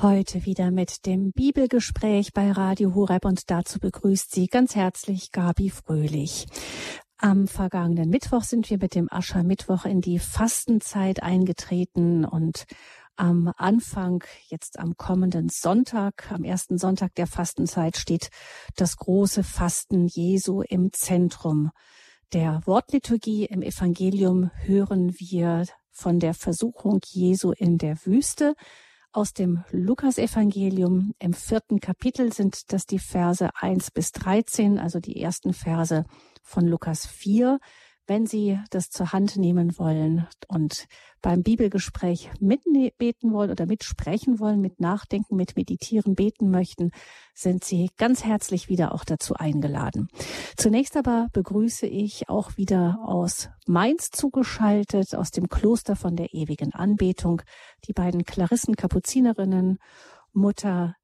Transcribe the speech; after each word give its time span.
Heute 0.00 0.46
wieder 0.46 0.70
mit 0.70 1.06
dem 1.06 1.32
Bibelgespräch 1.32 2.32
bei 2.32 2.52
Radio 2.52 2.94
Horeb 2.94 3.24
und 3.24 3.50
dazu 3.50 3.80
begrüßt 3.80 4.30
Sie 4.30 4.46
ganz 4.46 4.76
herzlich 4.76 5.32
Gabi 5.32 5.70
Fröhlich. 5.70 6.46
Am 7.16 7.48
vergangenen 7.48 8.08
Mittwoch 8.08 8.44
sind 8.44 8.70
wir 8.70 8.78
mit 8.78 8.94
dem 8.94 9.08
Aschermittwoch 9.10 9.86
in 9.86 10.00
die 10.00 10.20
Fastenzeit 10.20 11.24
eingetreten 11.24 12.24
und 12.24 12.66
am 13.16 13.52
Anfang, 13.56 14.22
jetzt 14.46 14.78
am 14.78 14.96
kommenden 14.96 15.48
Sonntag, 15.48 16.30
am 16.30 16.44
ersten 16.44 16.78
Sonntag 16.78 17.16
der 17.16 17.26
Fastenzeit 17.26 17.96
steht 17.96 18.30
das 18.76 18.98
große 18.98 19.42
Fasten 19.42 20.06
Jesu 20.06 20.62
im 20.62 20.92
Zentrum. 20.92 21.72
Der 22.32 22.60
Wortliturgie 22.66 23.46
im 23.46 23.62
Evangelium 23.62 24.52
hören 24.58 25.12
wir 25.18 25.64
von 25.90 26.20
der 26.20 26.34
Versuchung 26.34 27.00
Jesu 27.04 27.50
in 27.50 27.78
der 27.78 27.96
Wüste. 28.06 28.54
Aus 29.10 29.32
dem 29.32 29.64
Lukasevangelium 29.70 31.14
im 31.18 31.32
vierten 31.32 31.80
Kapitel 31.80 32.30
sind 32.32 32.72
das 32.72 32.84
die 32.84 32.98
Verse 32.98 33.48
1 33.54 33.90
bis 33.90 34.12
13, 34.12 34.78
also 34.78 35.00
die 35.00 35.20
ersten 35.20 35.54
Verse 35.54 36.04
von 36.42 36.66
Lukas 36.66 37.06
4 37.06 37.58
wenn 38.08 38.26
Sie 38.26 38.58
das 38.70 38.88
zur 38.88 39.12
Hand 39.12 39.36
nehmen 39.36 39.78
wollen 39.78 40.26
und 40.48 40.86
beim 41.20 41.42
Bibelgespräch 41.42 42.30
mitbeten 42.40 43.32
wollen 43.32 43.50
oder 43.50 43.66
mitsprechen 43.66 44.40
wollen, 44.40 44.60
mit 44.60 44.80
nachdenken, 44.80 45.36
mit 45.36 45.56
meditieren, 45.56 46.14
beten 46.14 46.50
möchten, 46.50 46.90
sind 47.34 47.64
Sie 47.64 47.90
ganz 47.98 48.24
herzlich 48.24 48.68
wieder 48.70 48.94
auch 48.94 49.04
dazu 49.04 49.34
eingeladen. 49.34 50.08
Zunächst 50.56 50.96
aber 50.96 51.28
begrüße 51.32 51.86
ich 51.86 52.30
auch 52.30 52.56
wieder 52.56 52.98
aus 53.04 53.50
Mainz 53.66 54.10
zugeschaltet, 54.10 55.14
aus 55.14 55.30
dem 55.30 55.48
Kloster 55.48 55.94
von 55.94 56.16
der 56.16 56.32
ewigen 56.32 56.72
Anbetung, 56.72 57.42
die 57.86 57.92
beiden 57.92 58.24
Klarissen 58.24 58.74
Kapuzinerinnen, 58.74 59.78
Mutter 60.32 60.94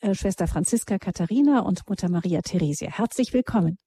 äh, 0.00 0.14
Schwester 0.14 0.48
Franziska 0.48 0.98
Katharina 0.98 1.60
und 1.60 1.88
Mutter 1.88 2.08
Maria 2.08 2.40
Theresia. 2.40 2.90
Herzlich 2.90 3.32
willkommen. 3.32 3.78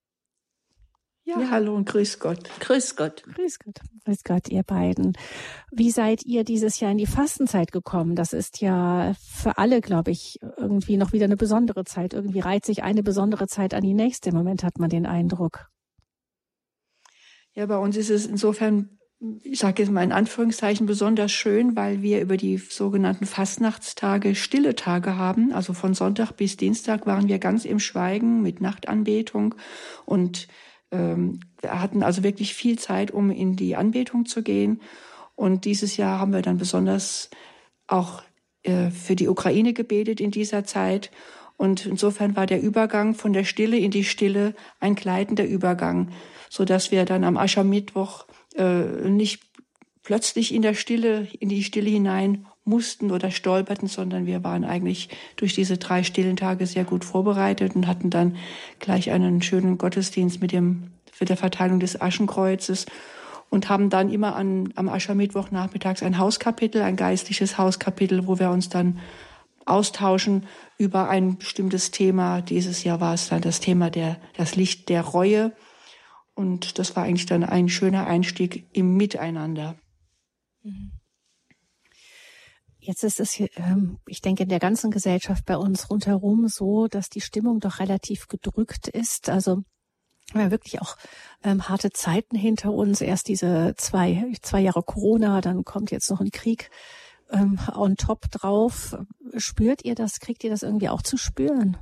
Ja, 1.30 1.40
ja, 1.42 1.50
hallo 1.50 1.76
und 1.76 1.88
grüß 1.88 2.18
Gott. 2.18 2.50
Grüß 2.58 2.96
Gott. 2.96 3.22
Grüß 3.22 3.60
Gott. 3.60 3.78
Grüß 4.04 4.24
Gott, 4.24 4.48
ihr 4.48 4.64
beiden. 4.64 5.12
Wie 5.70 5.92
seid 5.92 6.24
ihr 6.24 6.42
dieses 6.42 6.80
Jahr 6.80 6.90
in 6.90 6.98
die 6.98 7.06
Fastenzeit 7.06 7.70
gekommen? 7.70 8.16
Das 8.16 8.32
ist 8.32 8.60
ja 8.60 9.14
für 9.22 9.56
alle, 9.56 9.80
glaube 9.80 10.10
ich, 10.10 10.40
irgendwie 10.56 10.96
noch 10.96 11.12
wieder 11.12 11.26
eine 11.26 11.36
besondere 11.36 11.84
Zeit. 11.84 12.14
Irgendwie 12.14 12.40
reiht 12.40 12.64
sich 12.64 12.82
eine 12.82 13.04
besondere 13.04 13.46
Zeit 13.46 13.74
an 13.74 13.82
die 13.82 13.94
nächste. 13.94 14.30
Im 14.30 14.36
Moment 14.36 14.64
hat 14.64 14.80
man 14.80 14.90
den 14.90 15.06
Eindruck. 15.06 15.68
Ja, 17.52 17.66
bei 17.66 17.78
uns 17.78 17.96
ist 17.96 18.10
es 18.10 18.26
insofern, 18.26 18.98
ich 19.44 19.60
sage 19.60 19.82
jetzt 19.82 19.92
mal 19.92 20.02
in 20.02 20.12
Anführungszeichen, 20.12 20.86
besonders 20.86 21.30
schön, 21.30 21.76
weil 21.76 22.02
wir 22.02 22.22
über 22.22 22.38
die 22.38 22.56
sogenannten 22.56 23.26
Fastnachtstage 23.26 24.34
stille 24.34 24.74
Tage 24.74 25.16
haben. 25.16 25.52
Also 25.52 25.74
von 25.74 25.94
Sonntag 25.94 26.32
bis 26.32 26.56
Dienstag 26.56 27.06
waren 27.06 27.28
wir 27.28 27.38
ganz 27.38 27.64
im 27.64 27.78
Schweigen 27.78 28.42
mit 28.42 28.60
Nachtanbetung 28.60 29.54
und 30.06 30.48
ähm, 30.90 31.40
wir 31.60 31.80
hatten 31.80 32.02
also 32.02 32.22
wirklich 32.22 32.54
viel 32.54 32.78
Zeit, 32.78 33.10
um 33.10 33.30
in 33.30 33.56
die 33.56 33.76
Anbetung 33.76 34.26
zu 34.26 34.42
gehen. 34.42 34.80
Und 35.34 35.64
dieses 35.64 35.96
Jahr 35.96 36.18
haben 36.18 36.32
wir 36.32 36.42
dann 36.42 36.58
besonders 36.58 37.30
auch 37.86 38.22
äh, 38.62 38.90
für 38.90 39.16
die 39.16 39.28
Ukraine 39.28 39.72
gebetet 39.72 40.20
in 40.20 40.30
dieser 40.30 40.64
Zeit. 40.64 41.10
Und 41.56 41.86
insofern 41.86 42.36
war 42.36 42.46
der 42.46 42.62
Übergang 42.62 43.14
von 43.14 43.32
der 43.32 43.44
Stille 43.44 43.76
in 43.76 43.90
die 43.90 44.04
Stille 44.04 44.54
ein 44.80 44.94
gleitender 44.94 45.44
Übergang, 45.44 46.10
so 46.48 46.64
dass 46.64 46.90
wir 46.90 47.04
dann 47.04 47.24
am 47.24 47.36
Aschermittwoch 47.36 48.26
äh, 48.56 49.08
nicht 49.08 49.42
plötzlich 50.02 50.54
in 50.54 50.62
der 50.62 50.74
Stille, 50.74 51.28
in 51.38 51.48
die 51.48 51.62
Stille 51.62 51.90
hinein 51.90 52.46
mussten 52.70 53.10
oder 53.10 53.30
stolperten, 53.30 53.88
sondern 53.88 54.24
wir 54.24 54.42
waren 54.42 54.64
eigentlich 54.64 55.10
durch 55.36 55.54
diese 55.54 55.76
drei 55.76 56.02
stillen 56.02 56.36
Tage 56.36 56.66
sehr 56.66 56.84
gut 56.84 57.04
vorbereitet 57.04 57.76
und 57.76 57.86
hatten 57.86 58.08
dann 58.08 58.36
gleich 58.78 59.10
einen 59.10 59.42
schönen 59.42 59.76
Gottesdienst 59.76 60.40
mit 60.40 60.52
dem, 60.52 60.92
für 61.12 61.26
der 61.26 61.36
Verteilung 61.36 61.80
des 61.80 62.00
Aschenkreuzes 62.00 62.86
und 63.50 63.68
haben 63.68 63.90
dann 63.90 64.10
immer 64.10 64.36
an, 64.36 64.72
am 64.76 64.88
Aschermittwoch 64.88 65.50
nachmittags 65.50 66.02
ein 66.02 66.16
Hauskapitel, 66.16 66.80
ein 66.80 66.96
geistliches 66.96 67.58
Hauskapitel, 67.58 68.26
wo 68.26 68.38
wir 68.38 68.50
uns 68.50 68.70
dann 68.70 69.00
austauschen 69.66 70.46
über 70.78 71.08
ein 71.08 71.36
bestimmtes 71.36 71.90
Thema. 71.90 72.40
Dieses 72.40 72.84
Jahr 72.84 73.00
war 73.00 73.14
es 73.14 73.28
dann 73.28 73.42
das 73.42 73.60
Thema 73.60 73.90
der, 73.90 74.16
das 74.36 74.56
Licht 74.56 74.88
der 74.88 75.02
Reue. 75.02 75.52
Und 76.34 76.78
das 76.78 76.96
war 76.96 77.04
eigentlich 77.04 77.26
dann 77.26 77.44
ein 77.44 77.68
schöner 77.68 78.06
Einstieg 78.06 78.68
im 78.72 78.96
Miteinander. 78.96 79.76
Mhm. 80.62 80.99
Jetzt 82.90 83.04
ist 83.04 83.20
es, 83.20 83.38
ähm, 83.54 83.98
ich 84.08 84.20
denke, 84.20 84.42
in 84.42 84.48
der 84.48 84.58
ganzen 84.58 84.90
Gesellschaft 84.90 85.44
bei 85.46 85.56
uns 85.56 85.90
rundherum 85.90 86.48
so, 86.48 86.88
dass 86.88 87.08
die 87.08 87.20
Stimmung 87.20 87.60
doch 87.60 87.78
relativ 87.78 88.26
gedrückt 88.26 88.88
ist. 88.88 89.28
Also 89.28 89.62
wir 90.32 90.42
haben 90.42 90.50
wirklich 90.50 90.80
auch 90.82 90.96
ähm, 91.44 91.68
harte 91.68 91.92
Zeiten 91.92 92.36
hinter 92.36 92.72
uns. 92.72 93.00
Erst 93.00 93.28
diese 93.28 93.74
zwei, 93.76 94.32
zwei 94.42 94.58
Jahre 94.58 94.82
Corona, 94.82 95.40
dann 95.40 95.62
kommt 95.62 95.92
jetzt 95.92 96.10
noch 96.10 96.20
ein 96.20 96.32
Krieg 96.32 96.68
ähm, 97.30 97.60
on 97.76 97.94
top 97.94 98.28
drauf. 98.32 98.96
Spürt 99.36 99.84
ihr 99.84 99.94
das? 99.94 100.18
Kriegt 100.18 100.42
ihr 100.42 100.50
das 100.50 100.64
irgendwie 100.64 100.88
auch 100.88 101.02
zu 101.02 101.16
spüren? 101.16 101.76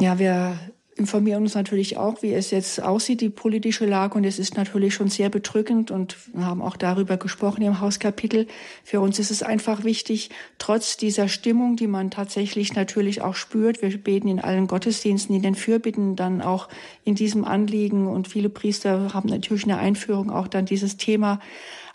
Ja, 0.00 0.18
wir 0.18 0.58
informieren 0.96 1.42
uns 1.42 1.54
natürlich 1.54 1.96
auch, 1.96 2.22
wie 2.22 2.32
es 2.32 2.50
jetzt 2.50 2.80
aussieht, 2.80 3.20
die 3.20 3.28
politische 3.28 3.84
Lage. 3.84 4.16
Und 4.16 4.24
es 4.24 4.38
ist 4.38 4.56
natürlich 4.56 4.94
schon 4.94 5.08
sehr 5.08 5.28
bedrückend 5.28 5.90
und 5.90 6.16
wir 6.32 6.46
haben 6.46 6.62
auch 6.62 6.76
darüber 6.76 7.16
gesprochen 7.16 7.62
im 7.62 7.80
Hauskapitel. 7.80 8.46
Für 8.84 9.00
uns 9.00 9.18
ist 9.18 9.30
es 9.30 9.42
einfach 9.42 9.82
wichtig, 9.82 10.30
trotz 10.58 10.96
dieser 10.96 11.28
Stimmung, 11.28 11.76
die 11.76 11.88
man 11.88 12.10
tatsächlich 12.10 12.74
natürlich 12.74 13.22
auch 13.22 13.34
spürt, 13.34 13.82
wir 13.82 13.96
beten 13.98 14.28
in 14.28 14.40
allen 14.40 14.68
Gottesdiensten, 14.68 15.34
in 15.34 15.42
den 15.42 15.56
Fürbitten 15.56 16.14
dann 16.14 16.40
auch 16.40 16.68
in 17.04 17.16
diesem 17.16 17.44
Anliegen 17.44 18.06
und 18.06 18.28
viele 18.28 18.48
Priester 18.48 19.12
haben 19.12 19.28
natürlich 19.28 19.64
eine 19.64 19.78
Einführung 19.78 20.30
auch 20.30 20.46
dann 20.46 20.64
dieses 20.64 20.96
Thema. 20.96 21.40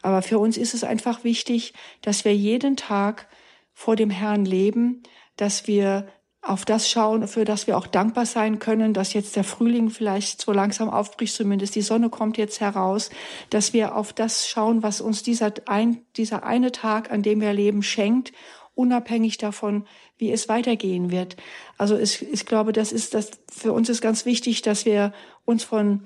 Aber 0.02 0.22
für 0.22 0.40
uns 0.40 0.58
ist 0.58 0.74
es 0.74 0.84
einfach 0.84 1.24
wichtig, 1.24 1.74
dass 2.02 2.26
wir 2.26 2.36
jeden 2.36 2.76
Tag 2.76 3.28
vor 3.74 3.96
dem 3.96 4.10
Herrn 4.10 4.44
leben, 4.44 5.04
dass 5.38 5.68
wir 5.68 6.08
auf 6.42 6.64
das 6.64 6.90
schauen, 6.90 7.28
für 7.28 7.44
das 7.44 7.68
wir 7.68 7.78
auch 7.78 7.88
dankbar 7.88 8.26
sein 8.26 8.60
können, 8.60 8.94
dass 8.94 9.14
jetzt 9.14 9.36
der 9.36 9.44
Frühling 9.44 9.90
vielleicht 9.90 10.42
so 10.42 10.54
langsam 10.54 10.90
aufbricht, 10.90 11.36
zumindest 11.36 11.76
die 11.76 11.82
Sonne 11.82 12.10
kommt 12.10 12.38
jetzt 12.38 12.62
heraus, 12.62 13.10
dass 13.50 13.74
wir 13.74 13.96
auf 13.96 14.14
das 14.14 14.48
schauen, 14.48 14.82
was 14.82 15.02
uns 15.02 15.22
dieser, 15.22 15.54
ein, 15.66 16.02
dieser 16.16 16.44
eine 16.44 16.72
Tag, 16.72 17.12
an 17.12 17.24
dem 17.24 17.42
wir 17.42 17.54
leben, 17.54 17.84
schenkt, 17.84 18.32
unabhängig 18.74 19.38
davon, 19.38 19.86
wie 20.18 20.32
es 20.32 20.48
weitergehen 20.48 21.12
wird. 21.12 21.36
Also 21.78 21.96
es, 21.96 22.22
ich 22.22 22.46
glaube, 22.46 22.72
das 22.72 22.94
ist 22.94 23.14
das, 23.14 23.32
für 23.52 23.74
uns 23.74 23.90
ist 23.90 24.02
ganz 24.02 24.26
wichtig, 24.26 24.62
dass 24.62 24.86
wir 24.86 25.14
uns 25.44 25.66
von 25.66 26.06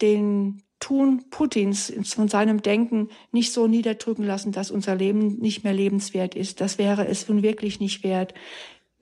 den 0.00 0.62
Tun 0.78 1.24
Putins, 1.30 1.92
von 2.04 2.28
seinem 2.28 2.60
Denken 2.62 3.08
nicht 3.32 3.52
so 3.52 3.66
niederdrücken 3.66 4.24
lassen, 4.24 4.52
dass 4.52 4.70
unser 4.70 4.94
Leben 4.94 5.38
nicht 5.38 5.64
mehr 5.64 5.72
lebenswert 5.72 6.34
ist. 6.34 6.60
Das 6.60 6.76
wäre 6.76 7.06
es 7.06 7.28
nun 7.28 7.42
wirklich 7.42 7.80
nicht 7.80 8.04
wert. 8.04 8.34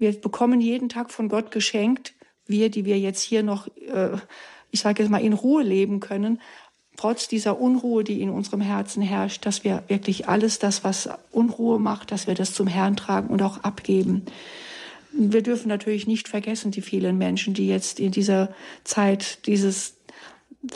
Wir 0.05 0.13
bekommen 0.13 0.61
jeden 0.61 0.91
Tag 0.91 1.11
von 1.11 1.31
Gott 1.31 1.51
geschenkt, 1.51 2.13
wir, 2.45 2.69
die 2.69 2.85
wir 2.85 2.99
jetzt 2.99 3.23
hier 3.23 3.43
noch, 3.43 3.69
äh, 3.79 4.19
ich 4.71 4.81
sage 4.81 5.03
jetzt 5.03 5.11
mal, 5.11 5.23
in 5.23 5.33
Ruhe 5.33 5.63
leben 5.63 6.01
können, 6.01 6.43
trotz 6.95 7.27
dieser 7.27 7.59
Unruhe, 7.59 8.05
die 8.05 8.21
in 8.21 8.29
unserem 8.29 8.61
Herzen 8.61 9.01
herrscht, 9.01 9.47
dass 9.47 9.65
wir 9.65 9.83
wirklich 9.89 10.29
alles 10.29 10.59
das, 10.59 10.85
was 10.85 11.09
Unruhe 11.31 11.79
macht, 11.79 12.13
dass 12.13 12.27
wir 12.27 12.35
das 12.35 12.53
zum 12.53 12.67
Herrn 12.67 12.97
tragen 12.97 13.29
und 13.29 13.41
auch 13.41 13.65
abgeben. 13.65 14.27
Wir 15.11 15.43
dürfen 15.43 15.69
natürlich 15.69 16.07
nicht 16.07 16.29
vergessen, 16.29 16.71
die 16.71 16.83
vielen 16.83 17.17
Menschen, 17.17 17.55
die 17.55 17.67
jetzt 17.67 17.99
in 17.99 18.11
dieser 18.11 18.55
Zeit 18.85 19.47
dieses 19.47 19.97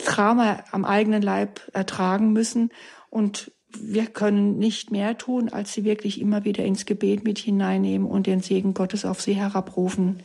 Drama 0.05 0.63
am 0.71 0.85
eigenen 0.85 1.21
Leib 1.21 1.61
ertragen 1.73 2.33
müssen 2.33 2.71
und 3.11 3.51
wir 3.77 4.07
können 4.07 4.57
nicht 4.57 4.91
mehr 4.91 5.17
tun, 5.17 5.49
als 5.49 5.73
sie 5.73 5.83
wirklich 5.83 6.19
immer 6.19 6.43
wieder 6.45 6.63
ins 6.63 6.85
Gebet 6.85 7.23
mit 7.23 7.37
hineinnehmen 7.37 8.07
und 8.07 8.27
den 8.27 8.41
Segen 8.41 8.73
Gottes 8.73 9.05
auf 9.05 9.21
sie 9.21 9.33
herabrufen. 9.33 10.23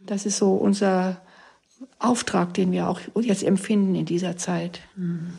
Das 0.00 0.26
ist 0.26 0.38
so 0.38 0.52
unser 0.54 1.22
Auftrag, 1.98 2.54
den 2.54 2.72
wir 2.72 2.88
auch 2.88 3.00
jetzt 3.20 3.42
empfinden 3.42 3.94
in 3.94 4.04
dieser 4.04 4.36
Zeit. 4.36 4.80
Mhm. 4.96 5.32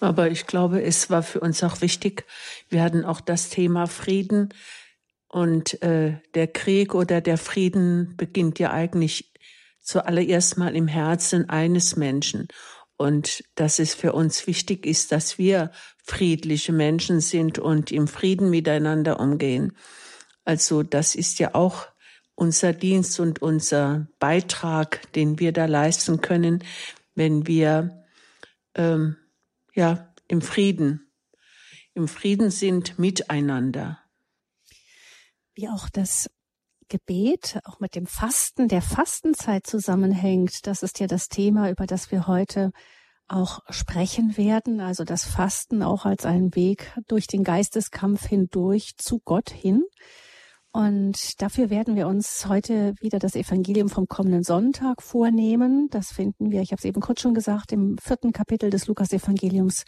Aber 0.00 0.30
ich 0.30 0.46
glaube, 0.46 0.82
es 0.82 1.10
war 1.10 1.22
für 1.22 1.40
uns 1.40 1.62
auch 1.62 1.80
wichtig. 1.80 2.24
Wir 2.68 2.82
hatten 2.82 3.04
auch 3.04 3.20
das 3.20 3.48
Thema 3.50 3.86
Frieden 3.86 4.50
und 5.28 5.82
äh, 5.82 6.18
der 6.34 6.46
Krieg 6.46 6.94
oder 6.94 7.20
der 7.20 7.38
Frieden 7.38 8.14
beginnt 8.16 8.58
ja 8.58 8.70
eigentlich 8.70 9.32
zuallererst 9.80 10.58
mal 10.58 10.76
im 10.76 10.86
Herzen 10.86 11.48
eines 11.48 11.96
Menschen. 11.96 12.48
Und 12.96 13.44
dass 13.54 13.78
es 13.78 13.94
für 13.94 14.12
uns 14.12 14.46
wichtig 14.46 14.86
ist, 14.86 15.12
dass 15.12 15.38
wir 15.38 15.70
friedliche 16.04 16.72
Menschen 16.72 17.20
sind 17.20 17.58
und 17.58 17.90
im 17.90 18.06
Frieden 18.06 18.50
miteinander 18.50 19.18
umgehen. 19.18 19.76
Also 20.44 20.82
das 20.82 21.14
ist 21.14 21.38
ja 21.38 21.54
auch 21.54 21.86
unser 22.34 22.72
Dienst 22.72 23.18
und 23.20 23.42
unser 23.42 24.06
Beitrag, 24.18 25.12
den 25.12 25.38
wir 25.38 25.52
da 25.52 25.66
leisten 25.66 26.20
können, 26.20 26.64
wenn 27.14 27.46
wir 27.46 28.04
ähm, 28.74 29.16
ja 29.74 30.12
im 30.28 30.40
Frieden 30.40 31.12
im 31.94 32.08
Frieden 32.08 32.50
sind 32.50 32.98
miteinander. 32.98 33.98
Wie 35.54 35.68
auch 35.68 35.88
das 35.90 36.30
Gebet 36.88 37.60
auch 37.64 37.80
mit 37.80 37.94
dem 37.94 38.06
Fasten, 38.06 38.68
der 38.68 38.82
Fastenzeit 38.82 39.66
zusammenhängt. 39.66 40.66
Das 40.66 40.82
ist 40.82 41.00
ja 41.00 41.06
das 41.06 41.28
Thema, 41.28 41.70
über 41.70 41.86
das 41.86 42.10
wir 42.10 42.26
heute 42.26 42.72
auch 43.28 43.60
sprechen 43.70 44.36
werden. 44.36 44.80
Also 44.80 45.04
das 45.04 45.24
Fasten 45.24 45.82
auch 45.82 46.04
als 46.04 46.26
einen 46.26 46.54
Weg 46.54 46.92
durch 47.08 47.26
den 47.26 47.44
Geisteskampf 47.44 48.26
hindurch 48.26 48.96
zu 48.96 49.20
Gott 49.24 49.50
hin. 49.50 49.84
Und 50.74 51.42
dafür 51.42 51.68
werden 51.68 51.96
wir 51.96 52.06
uns 52.06 52.46
heute 52.46 52.94
wieder 53.00 53.18
das 53.18 53.34
Evangelium 53.34 53.90
vom 53.90 54.08
kommenden 54.08 54.42
Sonntag 54.42 55.02
vornehmen. 55.02 55.88
Das 55.90 56.12
finden 56.12 56.50
wir, 56.50 56.62
ich 56.62 56.72
habe 56.72 56.78
es 56.78 56.86
eben 56.86 57.02
kurz 57.02 57.20
schon 57.20 57.34
gesagt, 57.34 57.72
im 57.72 57.98
vierten 57.98 58.32
Kapitel 58.32 58.70
des 58.70 58.86
Lukas-Evangeliums, 58.86 59.84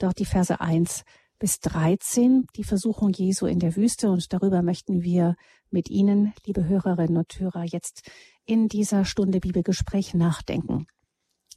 dort 0.00 0.18
die 0.18 0.24
Verse 0.24 0.60
1 0.60 1.04
bis 1.38 1.60
13, 1.60 2.46
die 2.56 2.64
Versuchung 2.64 3.10
Jesu 3.10 3.46
in 3.46 3.58
der 3.58 3.76
Wüste. 3.76 4.10
Und 4.10 4.32
darüber 4.32 4.62
möchten 4.62 5.02
wir 5.02 5.36
mit 5.70 5.90
Ihnen, 5.90 6.32
liebe 6.46 6.66
Hörerinnen 6.66 7.16
und 7.16 7.38
Hörer, 7.38 7.64
jetzt 7.64 8.10
in 8.44 8.68
dieser 8.68 9.04
Stunde 9.04 9.40
Bibelgespräch 9.40 10.14
nachdenken. 10.14 10.86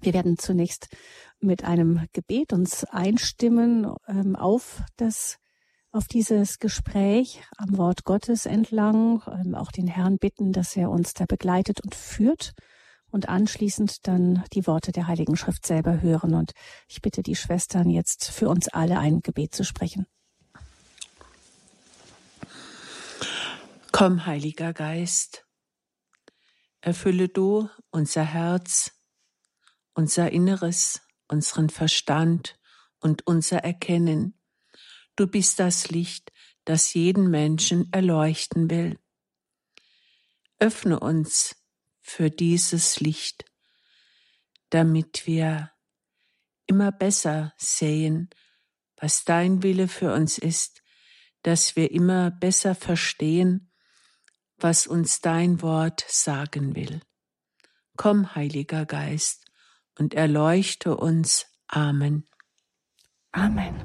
Wir 0.01 0.13
werden 0.13 0.37
zunächst 0.37 0.89
mit 1.39 1.63
einem 1.63 2.05
Gebet 2.13 2.53
uns 2.53 2.83
einstimmen 2.83 3.87
ähm, 4.07 4.35
auf 4.35 4.81
das 4.95 5.37
auf 5.91 6.05
dieses 6.07 6.59
Gespräch 6.59 7.41
am 7.57 7.77
Wort 7.77 8.03
Gottes 8.03 8.45
entlang, 8.45 9.23
ähm, 9.27 9.55
auch 9.55 9.71
den 9.71 9.87
Herrn 9.87 10.17
bitten, 10.17 10.51
dass 10.51 10.75
er 10.75 10.91
uns 10.91 11.13
da 11.13 11.25
begleitet 11.25 11.81
und 11.83 11.95
führt 11.95 12.53
und 13.11 13.29
anschließend 13.29 14.07
dann 14.07 14.43
die 14.53 14.67
Worte 14.67 14.91
der 14.91 15.07
Heiligen 15.07 15.35
Schrift 15.35 15.65
selber 15.65 16.01
hören. 16.01 16.33
Und 16.33 16.51
ich 16.87 17.01
bitte 17.01 17.23
die 17.23 17.35
Schwestern 17.35 17.89
jetzt 17.89 18.29
für 18.29 18.49
uns 18.49 18.67
alle 18.67 18.99
ein 18.99 19.21
Gebet 19.21 19.55
zu 19.55 19.63
sprechen. 19.63 20.05
Komm, 23.91 24.25
Heiliger 24.25 24.73
Geist, 24.73 25.45
erfülle 26.81 27.29
du 27.29 27.69
unser 27.89 28.23
Herz, 28.23 28.91
unser 29.93 30.31
Inneres, 30.31 31.01
unseren 31.27 31.69
Verstand 31.69 32.59
und 32.99 33.25
unser 33.25 33.59
Erkennen. 33.59 34.39
Du 35.15 35.25
bist 35.25 35.59
das 35.59 35.89
Licht, 35.89 36.31
das 36.65 36.93
jeden 36.93 37.29
Menschen 37.29 37.91
erleuchten 37.91 38.69
will. 38.69 38.99
Öffne 40.59 40.99
uns 40.99 41.55
für 42.07 42.31
dieses 42.31 43.01
Licht, 43.01 43.45
damit 44.69 45.27
wir 45.27 45.71
immer 46.65 46.91
besser 46.91 47.53
sehen, 47.57 48.29
was 48.95 49.25
dein 49.25 49.61
Wille 49.61 49.87
für 49.87 50.13
uns 50.13 50.37
ist, 50.37 50.83
dass 51.43 51.75
wir 51.75 51.91
immer 51.91 52.31
besser 52.31 52.75
verstehen, 52.75 53.71
was 54.57 54.87
uns 54.87 55.19
dein 55.19 55.61
Wort 55.61 56.05
sagen 56.07 56.75
will. 56.75 57.01
Komm, 57.97 58.35
Heiliger 58.35 58.85
Geist, 58.85 59.45
und 59.99 60.13
erleuchte 60.13 60.95
uns. 60.95 61.45
Amen. 61.67 62.25
Amen. 63.31 63.75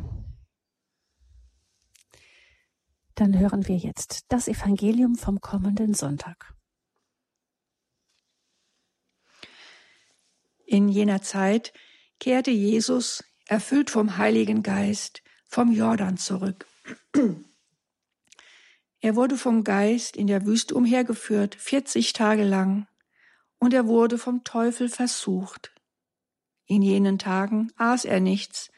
Dann 3.17 3.39
hören 3.39 3.67
wir 3.67 3.77
jetzt 3.77 4.27
das 4.29 4.49
Evangelium 4.49 5.17
vom 5.17 5.41
kommenden 5.41 5.95
Sonntag. 5.95 6.55
In 10.67 10.89
jener 10.89 11.23
Zeit 11.23 11.73
kehrte 12.21 12.51
Jesus, 12.51 13.25
erfüllt 13.47 13.91
vom 13.91 14.17
Heiligen 14.17 14.63
Geist, 14.63 15.23
vom 15.47 15.73
Jordan 15.73 16.17
zurück. 16.17 16.67
Er 19.01 19.17
wurde 19.17 19.37
vom 19.37 19.65
Geist 19.65 20.17
in 20.17 20.29
der 20.29 20.47
Wüste 20.47 20.75
umhergeführt, 20.75 21.57
40 21.57 22.13
Tage 22.13 22.45
lang, 22.45 22.87
und 23.59 23.75
er 23.75 23.87
wurde 23.87 24.17
vom 24.17 24.45
Teufel 24.45 24.89
versucht. 24.89 25.73
In 26.67 26.83
jenen 26.83 27.19
Tagen 27.19 27.73
aß 27.77 28.05
er 28.05 28.21
nichts, 28.21 28.71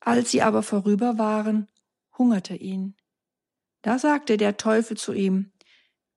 als 0.00 0.30
sie 0.30 0.42
aber 0.42 0.62
vorüber 0.62 1.18
waren, 1.18 1.68
hungerte 2.16 2.56
ihn. 2.56 2.96
Da 3.82 3.98
sagte 3.98 4.36
der 4.36 4.56
Teufel 4.56 4.96
zu 4.96 5.12
ihm, 5.12 5.52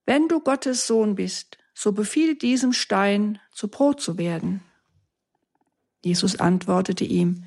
Wenn 0.06 0.30
du 0.30 0.40
Gottes 0.40 0.88
Sohn 0.88 1.16
bist, 1.16 1.58
so 1.74 1.92
befiehl 1.92 2.36
diesem 2.36 2.74
Stein 2.74 3.40
zu 3.52 3.68
Brot 3.68 4.02
zu 4.02 4.18
werden. 4.18 4.64
Jesus 6.08 6.40
antwortete 6.40 7.04
ihm, 7.04 7.44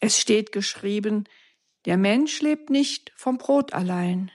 es 0.00 0.18
steht 0.18 0.50
geschrieben, 0.50 1.24
der 1.84 1.96
Mensch 1.96 2.42
lebt 2.42 2.68
nicht 2.68 3.12
vom 3.14 3.38
Brot 3.38 3.72
allein. 3.72 4.32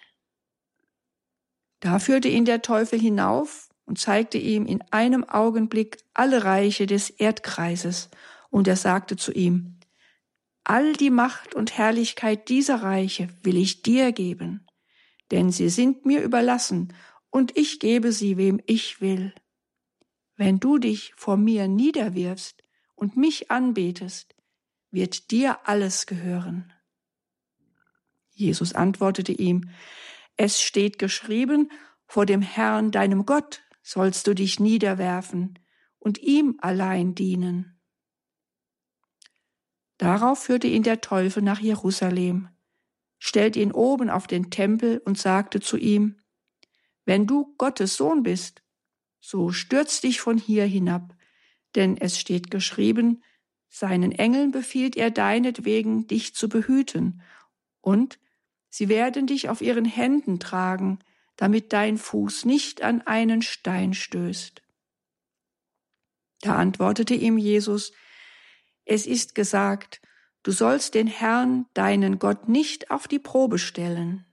Da 1.82 2.00
führte 2.00 2.30
ihn 2.30 2.46
der 2.46 2.62
Teufel 2.62 2.98
hinauf 2.98 3.70
und 3.86 4.00
zeigte 4.00 4.38
ihm 4.38 4.66
in 4.66 4.82
einem 4.92 5.26
Augenblick 5.26 5.98
alle 6.14 6.46
Reiche 6.46 6.88
des 6.88 7.10
Erdkreises, 7.10 8.10
und 8.52 8.68
er 8.68 8.78
sagte 8.78 9.18
zu 9.18 9.34
ihm, 9.34 9.78
All 10.64 10.94
die 10.94 11.10
Macht 11.10 11.56
und 11.56 11.78
Herrlichkeit 11.78 12.48
dieser 12.48 12.82
Reiche 12.82 13.28
will 13.44 13.58
ich 13.58 13.82
dir 13.82 14.14
geben, 14.14 14.66
denn 15.32 15.52
sie 15.52 15.70
sind 15.70 16.06
mir 16.06 16.22
überlassen, 16.22 16.94
und 17.32 17.58
ich 17.58 17.80
gebe 17.80 18.12
sie, 18.12 18.38
wem 18.38 18.62
ich 18.66 19.02
will. 19.02 19.34
Wenn 20.38 20.60
du 20.60 20.78
dich 20.78 21.14
vor 21.16 21.38
mir 21.38 21.68
niederwirfst 21.68 22.64
und 23.00 23.18
mich 23.18 23.50
anbetest, 23.50 24.36
wird 24.92 25.32
dir 25.32 25.68
alles 25.68 26.06
gehören. 26.06 26.74
Jesus 28.32 28.74
antwortete 28.74 29.32
ihm, 29.32 29.70
es 30.38 30.62
steht 30.62 31.00
geschrieben, 31.00 31.72
vor 32.06 32.26
dem 32.26 32.42
Herrn, 32.42 32.92
deinem 32.92 33.26
Gott, 33.26 33.62
sollst 33.82 34.28
du 34.28 34.34
dich 34.34 34.60
niederwerfen 34.60 35.60
und 36.00 36.18
ihm 36.18 36.58
allein 36.62 37.16
dienen. 37.16 37.80
Darauf 39.98 40.40
führte 40.44 40.68
ihn 40.68 40.84
der 40.84 41.02
Teufel 41.02 41.44
nach 41.44 41.60
Jerusalem, 41.60 42.50
stellte 43.18 43.60
ihn 43.60 43.74
oben 43.74 44.10
auf 44.10 44.28
den 44.28 44.50
Tempel 44.50 45.02
und 45.04 45.18
sagte 45.18 45.60
zu 45.60 45.78
ihm, 45.78 46.22
Wenn 47.06 47.28
du 47.28 47.54
Gottes 47.58 47.98
Sohn 47.98 48.24
bist, 48.24 48.64
so 49.20 49.52
stürz 49.52 50.00
dich 50.00 50.22
von 50.22 50.38
hier 50.38 50.66
hinab, 50.66 51.19
denn 51.76 51.98
es 51.98 52.20
steht 52.20 52.52
geschrieben, 52.52 53.24
seinen 53.70 54.12
Engeln 54.12 54.52
befiehlt 54.52 54.96
er 54.96 55.12
deinetwegen, 55.12 56.08
dich 56.08 56.34
zu 56.34 56.50
behüten, 56.50 57.22
und 57.82 58.20
sie 58.70 58.90
werden 58.90 59.28
dich 59.28 59.50
auf 59.50 59.62
ihren 59.62 59.86
Händen 59.86 60.40
tragen, 60.40 61.00
damit 61.36 61.72
dein 61.72 61.98
Fuß 61.98 62.46
nicht 62.46 62.82
an 62.82 63.02
einen 63.02 63.42
Stein 63.42 63.94
stößt. 63.94 64.62
Da 66.42 66.56
antwortete 66.56 67.14
ihm 67.14 67.38
Jesus, 67.38 67.92
es 68.86 69.06
ist 69.06 69.36
gesagt, 69.36 70.02
du 70.44 70.52
sollst 70.52 70.96
den 70.96 71.08
Herrn, 71.08 71.66
deinen 71.74 72.20
Gott, 72.20 72.50
nicht 72.50 72.92
auf 72.92 73.08
die 73.08 73.20
Probe 73.20 73.60
stellen. 73.60 74.26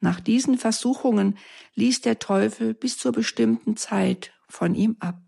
Nach 0.00 0.20
diesen 0.20 0.58
Versuchungen 0.58 1.36
ließ 1.74 2.02
der 2.02 2.18
Teufel 2.18 2.72
bis 2.72 2.98
zur 2.98 3.12
bestimmten 3.12 3.76
Zeit 3.76 4.32
von 4.48 4.74
ihm 4.74 4.96
ab. 5.00 5.27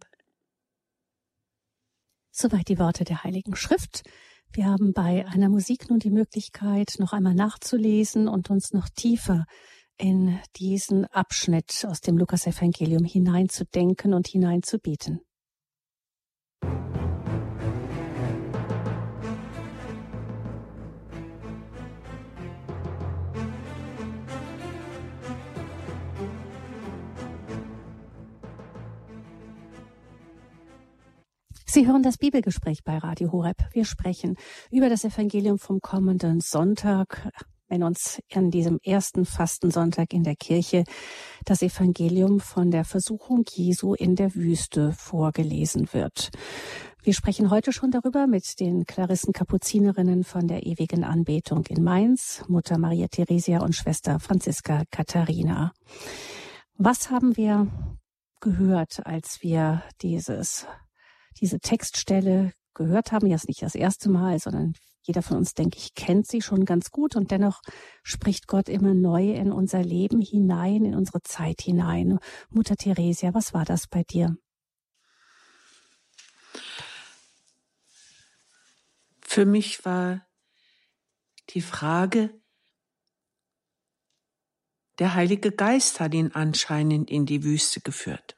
Soweit 2.33 2.69
die 2.69 2.79
Worte 2.79 3.05
der 3.05 3.25
Heiligen 3.25 3.57
Schrift. 3.57 4.03
Wir 4.53 4.67
haben 4.67 4.93
bei 4.93 5.27
einer 5.27 5.49
Musik 5.49 5.91
nun 5.91 5.99
die 5.99 6.11
Möglichkeit, 6.11 6.95
noch 6.99 7.13
einmal 7.13 7.35
nachzulesen 7.35 8.29
und 8.29 8.51
uns 8.51 8.73
noch 8.73 8.89
tiefer 8.89 9.47
in 9.97 10.39
diesen 10.57 11.05
Abschnitt 11.07 11.85
aus 11.87 12.01
dem 12.01 12.17
Lukas-Evangelium 12.17 13.05
hineinzudenken 13.05 14.15
und 14.15 14.29
hineinzubeten. 14.29 15.21
Sie 31.73 31.87
hören 31.87 32.03
das 32.03 32.19
Bibelgespräch 32.19 32.83
bei 32.83 32.99
Radio 32.99 33.31
Horeb. 33.31 33.59
Wir 33.73 33.85
sprechen 33.85 34.35
über 34.73 34.89
das 34.89 35.05
Evangelium 35.05 35.57
vom 35.57 35.81
kommenden 35.81 36.41
Sonntag, 36.41 37.31
wenn 37.69 37.85
uns 37.85 38.21
an 38.35 38.51
diesem 38.51 38.81
ersten 38.83 39.25
Fastensonntag 39.25 40.13
in 40.13 40.25
der 40.25 40.35
Kirche 40.35 40.83
das 41.45 41.63
Evangelium 41.63 42.41
von 42.41 42.73
der 42.73 42.85
Versuchung 42.85 43.45
Jesu 43.49 43.95
in 43.95 44.17
der 44.17 44.35
Wüste 44.35 44.93
vorgelesen 44.95 45.93
wird. 45.93 46.31
Wir 47.05 47.15
sprechen 47.15 47.51
heute 47.51 47.73
schon 47.73 47.93
darüber 47.93 48.27
mit 48.27 48.59
den 48.59 48.85
Klarissen 48.85 49.33
Kapuzinerinnen 49.33 50.25
von 50.25 50.49
der 50.49 50.67
ewigen 50.67 51.05
Anbetung 51.05 51.65
in 51.67 51.85
Mainz, 51.85 52.43
Mutter 52.49 52.79
Maria 52.79 53.07
Theresia 53.07 53.61
und 53.61 53.77
Schwester 53.77 54.19
Franziska 54.19 54.83
Katharina. 54.91 55.73
Was 56.75 57.13
haben 57.13 57.37
wir 57.37 57.69
gehört, 58.41 59.07
als 59.07 59.41
wir 59.43 59.85
dieses 60.03 60.67
diese 61.41 61.61
Textstelle 61.61 62.53
gehört 62.75 63.13
haben, 63.13 63.27
jetzt 63.27 63.49
nicht 63.49 63.63
das 63.63 63.75
erste 63.75 64.11
Mal, 64.11 64.39
sondern 64.39 64.75
Jeder 65.03 65.23
von 65.23 65.39
uns, 65.39 65.55
denke 65.55 65.79
ich, 65.79 65.95
kennt 65.95 66.27
sie 66.27 66.43
schon 66.43 66.65
ganz 66.65 66.91
gut 66.91 67.17
und 67.17 67.31
dennoch 67.31 67.63
spricht 68.03 68.47
Gott 68.47 68.69
immer 68.69 68.95
neu 68.95 69.33
in 69.33 69.51
unser 69.51 69.83
Leben 69.83 70.21
hinein, 70.21 70.85
in 70.85 70.95
unsere 70.95 71.23
Zeit 71.23 71.63
hinein. 71.63 72.19
Mutter 72.51 72.77
Theresia, 72.77 73.33
was 73.33 73.55
war 73.55 73.65
das 73.65 73.87
bei 73.87 74.03
dir? 74.03 74.37
Für 79.23 79.47
mich 79.47 79.85
war 79.85 80.27
die 81.51 81.63
Frage, 81.63 82.39
der 84.99 85.15
Heilige 85.15 85.51
Geist 85.51 85.99
hat 85.99 86.13
ihn 86.13 86.33
anscheinend 86.33 87.11
in 87.11 87.25
die 87.25 87.43
Wüste 87.43 87.81
geführt. 87.81 88.37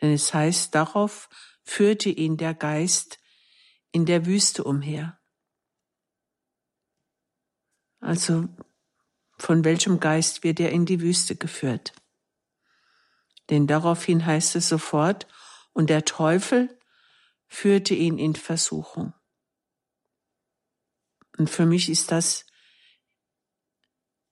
Denn 0.00 0.12
es 0.12 0.32
heißt, 0.32 0.74
darauf 0.76 1.28
führte 1.62 2.08
ihn 2.08 2.36
der 2.36 2.54
Geist 2.54 3.18
in 3.92 4.06
der 4.06 4.26
Wüste 4.26 4.64
umher. 4.64 5.20
Also 8.00 8.48
von 9.38 9.64
welchem 9.64 10.00
Geist 10.00 10.44
wird 10.44 10.60
er 10.60 10.70
in 10.70 10.86
die 10.86 11.00
Wüste 11.00 11.36
geführt? 11.36 11.92
Denn 13.50 13.66
daraufhin 13.66 14.24
heißt 14.24 14.56
es 14.56 14.68
sofort, 14.68 15.26
und 15.72 15.88
der 15.88 16.04
Teufel 16.04 16.78
führte 17.46 17.94
ihn 17.94 18.18
in 18.18 18.34
Versuchung. 18.34 19.14
Und 21.38 21.48
für 21.48 21.66
mich 21.66 21.88
ist 21.88 22.10
das 22.10 22.46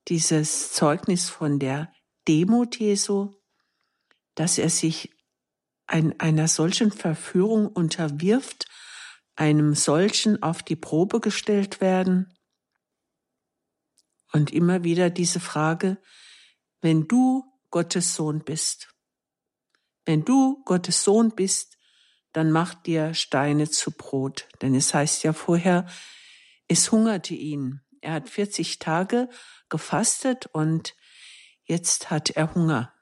dieses 0.08 0.72
Zeugnis 0.72 1.28
von 1.28 1.58
der 1.58 1.92
Demut 2.28 2.78
Jesu, 2.78 3.34
dass 4.34 4.58
er 4.58 4.70
sich 4.70 5.14
ein, 5.90 6.18
einer 6.20 6.47
solchen 6.47 6.92
Verführung 6.92 7.66
unterwirft, 7.66 8.66
einem 9.35 9.75
solchen 9.75 10.40
auf 10.42 10.62
die 10.62 10.76
Probe 10.76 11.20
gestellt 11.20 11.80
werden. 11.80 12.32
Und 14.32 14.52
immer 14.52 14.85
wieder 14.85 15.11
diese 15.11 15.40
Frage, 15.40 15.99
wenn 16.80 17.09
du 17.09 17.44
Gottes 17.70 18.14
Sohn 18.14 18.44
bist, 18.44 18.94
wenn 20.04 20.25
du 20.25 20.62
Gottes 20.64 21.02
Sohn 21.02 21.35
bist, 21.35 21.76
dann 22.32 22.52
mach 22.52 22.75
dir 22.75 23.12
Steine 23.14 23.68
zu 23.68 23.90
Brot. 23.90 24.49
Denn 24.62 24.76
es 24.76 24.94
heißt 24.94 25.25
ja 25.25 25.32
vorher, 25.32 25.87
es 26.68 26.92
hungerte 26.92 27.35
ihn. 27.35 27.80
Er 28.00 28.12
hat 28.12 28.30
40 28.30 28.78
Tage 28.78 29.28
gefastet 29.68 30.47
und 30.52 30.94
jetzt 31.64 32.11
hat 32.11 32.30
er 32.30 32.54
Hunger. 32.54 32.94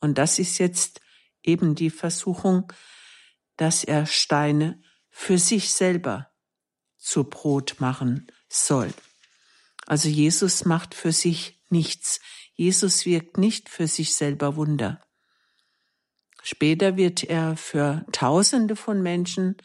Und 0.00 0.16
das 0.16 0.38
ist 0.38 0.58
jetzt 0.58 1.02
eben 1.44 1.74
die 1.74 1.90
Versuchung, 1.90 2.72
dass 3.56 3.84
er 3.84 4.06
Steine 4.06 4.82
für 5.10 5.38
sich 5.38 5.72
selber 5.72 6.30
zu 6.98 7.24
Brot 7.24 7.76
machen 7.78 8.26
soll. 8.48 8.92
Also 9.86 10.08
Jesus 10.08 10.64
macht 10.64 10.94
für 10.94 11.12
sich 11.12 11.62
nichts. 11.68 12.20
Jesus 12.54 13.04
wirkt 13.04 13.38
nicht 13.38 13.68
für 13.68 13.86
sich 13.86 14.14
selber 14.14 14.56
Wunder. 14.56 15.00
Später 16.42 16.96
wird 16.96 17.24
er 17.24 17.56
für 17.56 18.04
Tausende 18.12 18.76
von 18.76 19.02
Menschen 19.02 19.56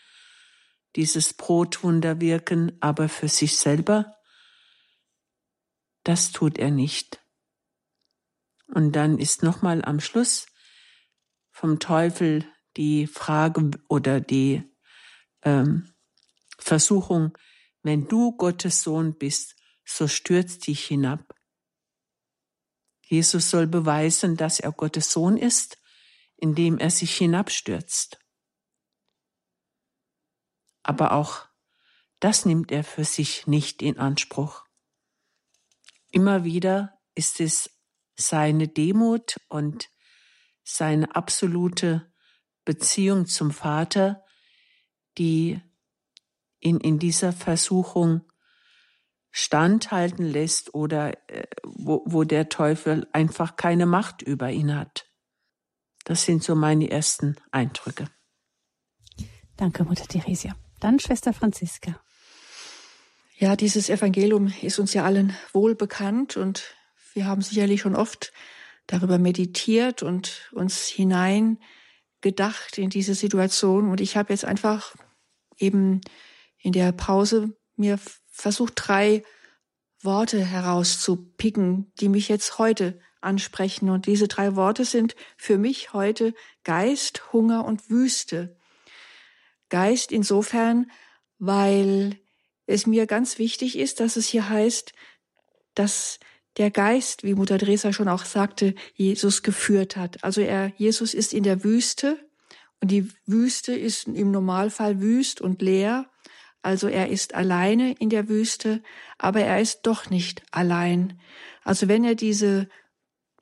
dieses 0.96 1.34
Brotwunder 1.34 2.20
wirken, 2.20 2.78
aber 2.82 3.10
für 3.10 3.28
sich 3.28 3.58
selber 3.58 4.16
das 6.04 6.32
tut 6.32 6.58
er 6.58 6.72
nicht. 6.72 7.24
Und 8.68 8.94
dann 8.94 9.20
ist 9.20 9.44
nochmal 9.44 9.84
am 9.84 10.00
Schluss 10.00 10.48
vom 11.60 11.78
Teufel 11.78 12.50
die 12.78 13.06
Frage 13.06 13.72
oder 13.90 14.22
die 14.22 14.64
ähm, 15.42 15.94
Versuchung, 16.58 17.38
wenn 17.84 18.08
du 18.08 18.32
Gottes 18.38 18.82
Sohn 18.82 19.18
bist, 19.18 19.58
so 19.84 20.08
stürzt 20.08 20.68
dich 20.68 20.86
hinab. 20.86 21.36
Jesus 23.06 23.50
soll 23.50 23.68
beweisen, 23.68 24.38
dass 24.38 24.62
er 24.62 24.72
Gottes 24.72 25.12
Sohn 25.12 25.36
ist, 25.36 25.78
indem 26.38 26.78
er 26.78 26.92
sich 26.92 27.18
hinabstürzt. 27.18 28.18
Aber 30.82 31.12
auch 31.12 31.46
das 32.22 32.46
nimmt 32.46 32.72
er 32.72 32.86
für 32.86 33.04
sich 33.04 33.48
nicht 33.48 33.82
in 33.82 33.98
Anspruch. 33.98 34.64
Immer 36.10 36.46
wieder 36.46 36.98
ist 37.16 37.42
es 37.42 37.70
seine 38.16 38.70
Demut 38.70 39.42
und 39.50 39.90
seine 40.76 41.16
absolute 41.16 42.12
Beziehung 42.66 43.26
zum 43.26 43.52
Vater, 43.52 44.24
die 45.18 45.62
ihn 46.60 46.80
in 46.80 47.00
dieser 47.00 47.34
Versuchung 47.34 48.22
standhalten 49.32 50.26
lässt 50.26 50.74
oder 50.74 51.14
äh, 51.30 51.48
wo, 51.64 52.04
wo 52.06 52.24
der 52.24 52.50
Teufel 52.50 53.08
einfach 53.14 53.56
keine 53.56 53.86
Macht 53.86 54.22
über 54.22 54.52
ihn 54.52 54.76
hat. 54.76 55.06
Das 56.04 56.24
sind 56.24 56.44
so 56.44 56.56
meine 56.56 56.90
ersten 56.90 57.36
Eindrücke. 57.52 58.06
Danke, 59.58 59.84
Mutter 59.84 60.06
Theresia. 60.06 60.56
Dann 60.80 61.00
Schwester 61.00 61.34
Franziska. 61.34 62.00
Ja, 63.38 63.56
dieses 63.56 63.90
Evangelium 63.90 64.54
ist 64.62 64.80
uns 64.80 64.94
ja 64.94 65.06
allen 65.06 65.36
wohl 65.54 65.76
bekannt 65.76 66.38
und 66.38 66.76
wir 67.14 67.26
haben 67.26 67.42
sicherlich 67.42 67.82
schon 67.82 67.96
oft 67.96 68.34
darüber 68.90 69.20
meditiert 69.20 70.02
und 70.02 70.50
uns 70.52 70.88
hinein 70.88 71.60
gedacht 72.22 72.80
in 72.80 72.90
diese 72.90 73.14
Situation. 73.14 73.90
Und 73.90 74.02
ich 74.02 74.18
habe 74.18 74.34
jetzt 74.34 74.46
einfach 74.46 74.96
eben 75.58 76.02
in 76.58 76.74
der 76.74 76.92
Pause 76.92 77.56
mir 77.76 78.00
versucht, 78.32 78.74
drei 78.76 79.24
Worte 80.02 80.44
herauszupicken, 80.44 81.92
die 82.00 82.10
mich 82.10 82.30
jetzt 82.30 82.58
heute 82.58 83.00
ansprechen. 83.22 83.92
Und 83.92 84.08
diese 84.08 84.28
drei 84.28 84.56
Worte 84.56 84.86
sind 84.86 85.16
für 85.38 85.60
mich 85.60 85.94
heute 85.94 86.34
Geist, 86.64 87.32
Hunger 87.32 87.66
und 87.66 87.92
Wüste. 87.92 88.58
Geist 89.70 90.12
insofern, 90.12 90.90
weil 91.38 92.20
es 92.66 92.88
mir 92.88 93.06
ganz 93.06 93.38
wichtig 93.38 93.78
ist, 93.78 94.00
dass 94.00 94.16
es 94.16 94.28
hier 94.28 94.50
heißt, 94.50 94.94
dass 95.76 96.20
der 96.58 96.72
Geist, 96.72 97.24
wie 97.24 97.36
Mutter 97.36 97.58
Teresa 97.58 97.94
schon 97.94 98.08
auch 98.08 98.26
sagte, 98.26 98.76
Jesus 98.94 99.44
geführt 99.44 99.96
hat. 99.96 100.24
Also 100.24 100.42
er, 100.42 100.74
Jesus 100.78 101.14
ist 101.14 101.34
in 101.34 101.44
der 101.44 101.64
Wüste 101.64 102.18
und 102.82 102.92
die 102.92 103.10
Wüste 103.26 103.74
ist 103.74 104.08
im 104.08 104.32
Normalfall 104.32 105.02
wüst 105.02 105.42
und 105.42 105.62
leer. 105.62 106.10
Also 106.62 106.88
er 106.88 107.10
ist 107.10 107.36
alleine 107.36 107.94
in 107.94 108.10
der 108.10 108.28
Wüste, 108.28 108.82
aber 109.18 109.42
er 109.42 109.62
ist 109.62 109.82
doch 109.84 110.10
nicht 110.10 110.44
allein. 110.52 111.20
Also 111.64 111.88
wenn 111.88 112.04
er 112.04 112.16
diese 112.16 112.68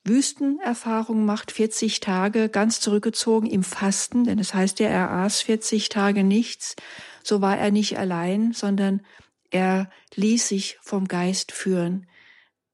Wüstenerfahrung 0.03 1.25
macht, 1.25 1.51
40 1.51 1.99
Tage 1.99 2.49
ganz 2.49 2.79
zurückgezogen 2.79 3.47
im 3.47 3.63
Fasten, 3.63 4.23
denn 4.23 4.39
es 4.39 4.49
das 4.49 4.55
heißt 4.55 4.79
ja, 4.79 4.87
er 4.87 5.11
aß 5.11 5.41
40 5.41 5.89
Tage 5.89 6.23
nichts, 6.23 6.75
so 7.23 7.41
war 7.41 7.57
er 7.57 7.71
nicht 7.71 7.97
allein, 7.97 8.53
sondern 8.53 9.01
er 9.49 9.89
ließ 10.15 10.47
sich 10.47 10.77
vom 10.81 11.07
Geist 11.07 11.51
führen. 11.51 12.07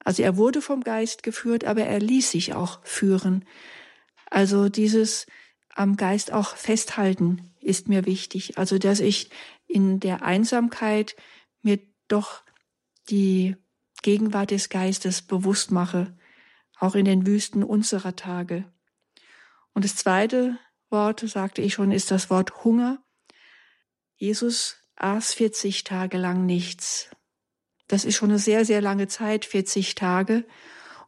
Also 0.04 0.24
er 0.24 0.38
wurde 0.38 0.62
vom 0.62 0.82
Geist 0.82 1.24
geführt, 1.24 1.64
aber 1.64 1.84
er 1.84 2.00
ließ 2.00 2.32
sich 2.32 2.54
auch 2.54 2.84
führen. 2.84 3.46
Also 4.30 4.70
dieses 4.70 5.26
am 5.76 5.96
Geist 5.98 6.32
auch 6.32 6.56
festhalten 6.56 7.54
ist 7.60 7.88
mir 7.88 8.06
wichtig. 8.06 8.58
Also 8.58 8.78
dass 8.78 9.00
ich 9.00 9.30
in 9.68 10.00
der 10.00 10.24
Einsamkeit 10.24 11.16
mir 11.62 11.80
doch 12.08 12.44
die 13.10 13.56
Gegenwart 14.02 14.52
des 14.52 14.70
Geistes 14.70 15.22
bewusst 15.22 15.72
mache, 15.72 16.16
auch 16.80 16.96
in 16.96 17.06
den 17.06 17.26
Wüsten 17.26 17.64
unserer 17.64 18.16
Tage. 18.16 18.72
Und 19.74 19.86
das 19.86 19.96
zweite 19.96 20.58
Wort, 20.90 21.22
sagte 21.22 21.62
ich 21.62 21.74
schon, 21.74 21.92
ist 21.92 22.12
das 22.12 22.30
Wort 22.30 22.64
Hunger. 22.64 23.04
Jesus 24.16 24.78
aß 24.96 25.34
40 25.34 25.84
Tage 25.84 26.18
lang 26.18 26.46
nichts. 26.46 27.10
Das 27.88 28.06
ist 28.06 28.16
schon 28.16 28.30
eine 28.30 28.40
sehr, 28.40 28.66
sehr 28.66 28.82
lange 28.82 29.08
Zeit, 29.08 29.46
40 29.46 29.96
Tage. 29.96 30.46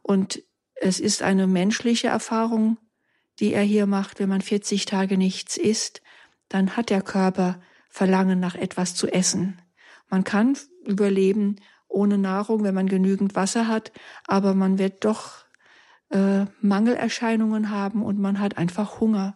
Und 0.02 0.42
es 0.74 1.00
ist 1.00 1.22
eine 1.22 1.46
menschliche 1.46 2.08
Erfahrung, 2.08 2.78
die 3.40 3.52
er 3.52 3.62
hier 3.62 3.86
macht. 3.86 4.18
Wenn 4.18 4.28
man 4.28 4.42
40 4.42 4.84
Tage 4.84 5.16
nichts 5.16 5.56
isst, 5.56 6.02
dann 6.48 6.76
hat 6.76 6.90
der 6.90 7.02
Körper 7.02 7.60
Verlangen 7.88 8.40
nach 8.40 8.54
etwas 8.54 8.94
zu 8.94 9.08
essen. 9.08 9.60
Man 10.08 10.22
kann 10.22 10.56
überleben 10.84 11.56
ohne 11.88 12.18
Nahrung, 12.18 12.62
wenn 12.62 12.74
man 12.74 12.88
genügend 12.88 13.34
Wasser 13.34 13.68
hat, 13.68 13.90
aber 14.26 14.54
man 14.54 14.78
wird 14.78 15.04
doch 15.04 15.46
äh, 16.10 16.44
Mangelerscheinungen 16.60 17.70
haben 17.70 18.04
und 18.04 18.18
man 18.18 18.38
hat 18.38 18.58
einfach 18.58 19.00
Hunger. 19.00 19.34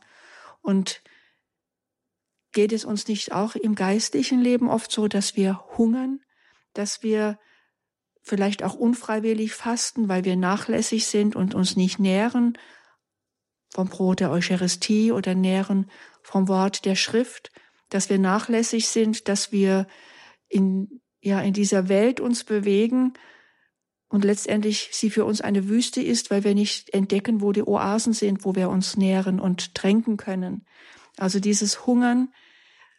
Und 0.61 1.03
geht 2.53 2.73
es 2.73 2.85
uns 2.85 3.09
nicht 3.09 3.33
auch 3.33 3.55
im 3.55 3.75
geistlichen 3.75 4.41
Leben 4.41 4.69
oft 4.69 4.93
so, 4.93 5.09
dass 5.09 5.37
wir 5.37 5.61
hungern, 5.79 6.21
dass 6.75 7.03
wir 7.03 7.39
vielleicht 8.23 8.63
auch 8.63 8.75
unfreiwillig 8.75 9.55
fasten, 9.55 10.09
weil 10.09 10.25
wir 10.25 10.37
nachlässig 10.37 11.07
sind 11.07 11.37
und 11.37 11.55
uns 11.55 11.77
nicht 11.77 11.99
nähren 11.99 12.59
vom 13.73 13.89
Brot 13.89 14.21
der 14.21 14.31
Eucharistie 14.31 15.13
oder 15.13 15.35
nähren 15.35 15.91
vom 16.23 16.49
Wort 16.49 16.85
der 16.85 16.97
Schrift, 16.97 17.51
dass 17.89 18.11
wir 18.11 18.19
nachlässig 18.19 18.89
sind, 18.89 19.29
dass 19.29 19.53
wir 19.53 19.87
in 20.49 21.01
ja 21.21 21.41
in 21.41 21.53
dieser 21.53 21.89
Welt 21.89 22.21
uns 22.21 22.45
bewegen 22.45 23.13
und 24.09 24.25
letztendlich 24.25 24.91
sie 24.93 25.11
für 25.11 25.25
uns 25.25 25.41
eine 25.41 25.69
Wüste 25.69 26.03
ist, 26.03 26.31
weil 26.31 26.45
wir 26.45 26.55
nicht 26.55 26.93
entdecken, 26.93 27.41
wo 27.41 27.53
die 27.53 27.63
Oasen 27.63 28.13
sind, 28.13 28.45
wo 28.45 28.55
wir 28.55 28.69
uns 28.69 28.97
nähren 28.97 29.39
und 29.39 29.75
tränken 29.75 30.17
können. 30.17 30.67
Also 31.17 31.39
dieses 31.39 31.87
Hungern 31.87 32.33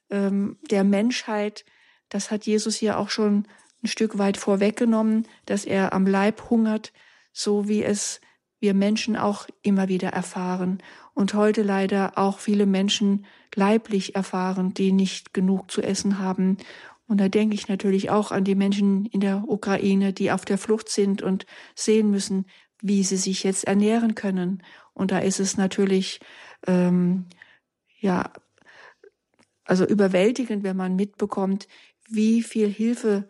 ähm, 0.09 0.57
der 0.69 0.83
Menschheit, 0.83 1.65
das 2.09 2.31
hat 2.31 2.45
Jesus 2.45 2.77
hier 2.77 2.97
auch 2.97 3.09
schon 3.09 3.47
ein 3.83 3.87
Stück 3.87 4.17
weit 4.17 4.37
vorweggenommen, 4.37 5.27
dass 5.45 5.65
er 5.65 5.93
am 5.93 6.05
Leib 6.05 6.49
hungert, 6.49 6.93
so 7.33 7.67
wie 7.67 7.83
es 7.83 8.21
wir 8.59 8.73
Menschen 8.73 9.17
auch 9.17 9.47
immer 9.63 9.87
wieder 9.89 10.09
erfahren 10.09 10.83
und 11.13 11.33
heute 11.33 11.63
leider 11.63 12.17
auch 12.17 12.39
viele 12.39 12.65
Menschen 12.65 13.25
leiblich 13.55 14.15
erfahren, 14.15 14.73
die 14.73 14.91
nicht 14.91 15.33
genug 15.33 15.71
zu 15.71 15.81
essen 15.81 16.19
haben. 16.19 16.57
Und 17.07 17.19
da 17.19 17.27
denke 17.27 17.55
ich 17.55 17.67
natürlich 17.67 18.09
auch 18.09 18.31
an 18.31 18.43
die 18.43 18.55
Menschen 18.55 19.05
in 19.07 19.19
der 19.19 19.43
Ukraine, 19.47 20.13
die 20.13 20.31
auf 20.31 20.45
der 20.45 20.57
Flucht 20.57 20.89
sind 20.89 21.21
und 21.21 21.45
sehen 21.75 22.11
müssen, 22.11 22.45
wie 22.81 23.03
sie 23.03 23.17
sich 23.17 23.43
jetzt 23.43 23.65
ernähren 23.65 24.15
können. 24.15 24.63
Und 24.93 25.11
da 25.11 25.19
ist 25.19 25.39
es 25.39 25.57
natürlich 25.57 26.19
ähm, 26.67 27.25
ja 27.99 28.31
also 29.65 29.85
überwältigend, 29.85 30.63
wenn 30.63 30.77
man 30.77 30.95
mitbekommt, 30.95 31.67
wie 32.09 32.43
viel 32.43 32.69
Hilfe 32.69 33.27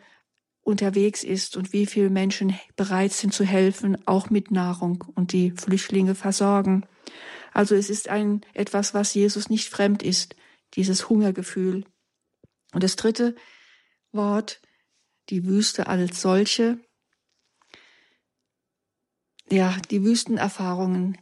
unterwegs 0.63 1.24
ist 1.24 1.58
und 1.58 1.74
wie 1.74 1.86
viele 1.86 2.10
Menschen 2.10 2.58
bereit 2.75 3.13
sind 3.13 3.34
zu 3.34 3.44
helfen, 3.44 3.98
auch 4.08 4.30
mit 4.30 4.51
Nahrung 4.51 5.03
und 5.15 5.34
die 5.34 5.51
Flüchtlinge 5.51 6.15
versorgen. 6.15 6.86
Also 7.53 7.75
es 7.75 7.89
ist 7.89 8.10
ein 8.10 8.41
etwas, 8.53 8.94
was 8.94 9.13
Jesus 9.13 9.50
nicht 9.50 9.70
fremd 9.70 10.03
ist, 10.03 10.36
dieses 10.75 11.10
Hungergefühl. 11.10 11.86
Und 12.74 12.84
das 12.84 12.96
dritte 12.96 13.36
Wort, 14.12 14.62
die 15.30 15.46
Wüste 15.46 15.88
als 15.88 16.22
solche. 16.22 16.80
Ja, 19.50 19.77
die 19.89 20.03
Wüstenerfahrungen. 20.03 21.18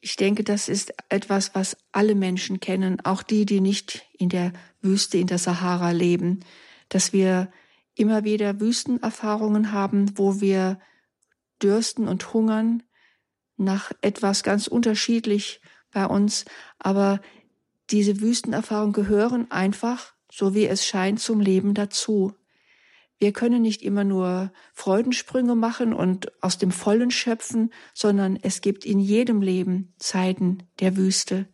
Ich 0.00 0.16
denke, 0.16 0.42
das 0.42 0.68
ist 0.68 0.92
etwas, 1.08 1.54
was 1.54 1.76
alle 1.92 2.14
Menschen 2.14 2.60
kennen, 2.60 3.00
auch 3.04 3.22
die, 3.22 3.46
die 3.46 3.60
nicht 3.60 4.06
in 4.18 4.28
der 4.28 4.52
Wüste, 4.80 5.18
in 5.18 5.28
der 5.28 5.38
Sahara 5.38 5.92
leben, 5.92 6.40
dass 6.88 7.12
wir 7.12 7.50
immer 7.94 8.24
wieder 8.24 8.60
Wüstenerfahrungen 8.60 9.72
haben, 9.72 10.18
wo 10.18 10.40
wir 10.40 10.78
dürsten 11.62 12.08
und 12.08 12.32
hungern 12.32 12.82
nach 13.56 13.92
etwas 14.00 14.42
ganz 14.42 14.66
unterschiedlich 14.66 15.60
bei 15.92 16.06
uns, 16.06 16.44
aber 16.78 17.20
diese 17.90 18.20
Wüstenerfahrungen 18.20 18.92
gehören 18.92 19.50
einfach, 19.50 20.14
so 20.30 20.54
wie 20.54 20.66
es 20.66 20.84
scheint, 20.84 21.20
zum 21.20 21.40
Leben 21.40 21.74
dazu. 21.74 22.34
Wir 23.18 23.32
können 23.32 23.62
nicht 23.62 23.82
immer 23.82 24.02
nur 24.02 24.52
Freudensprünge 24.72 25.54
machen 25.54 25.94
und 25.94 26.32
aus 26.42 26.58
dem 26.58 26.72
Vollen 26.72 27.10
schöpfen, 27.10 27.72
sondern 27.92 28.36
es 28.42 28.60
gibt 28.60 28.84
in 28.84 28.98
jedem 28.98 29.40
Leben 29.40 29.94
Zeiten 29.98 30.64
der 30.80 30.96
Wüste. 30.96 31.46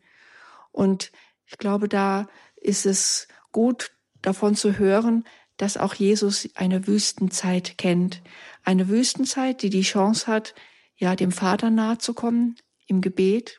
Und 0.72 1.12
ich 1.46 1.58
glaube, 1.58 1.88
da 1.88 2.28
ist 2.56 2.86
es 2.86 3.28
gut 3.52 3.92
davon 4.22 4.54
zu 4.54 4.78
hören, 4.78 5.24
dass 5.60 5.76
auch 5.76 5.92
Jesus 5.92 6.48
eine 6.54 6.86
Wüstenzeit 6.86 7.76
kennt. 7.76 8.22
Eine 8.64 8.88
Wüstenzeit, 8.88 9.60
die 9.60 9.68
die 9.68 9.82
Chance 9.82 10.26
hat, 10.26 10.54
ja, 10.96 11.14
dem 11.16 11.32
Vater 11.32 11.68
nahe 11.68 11.98
zu 11.98 12.14
kommen 12.14 12.56
im 12.86 13.02
Gebet. 13.02 13.58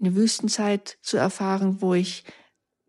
Eine 0.00 0.14
Wüstenzeit 0.14 0.96
zu 1.02 1.18
erfahren, 1.18 1.82
wo 1.82 1.92
ich 1.92 2.24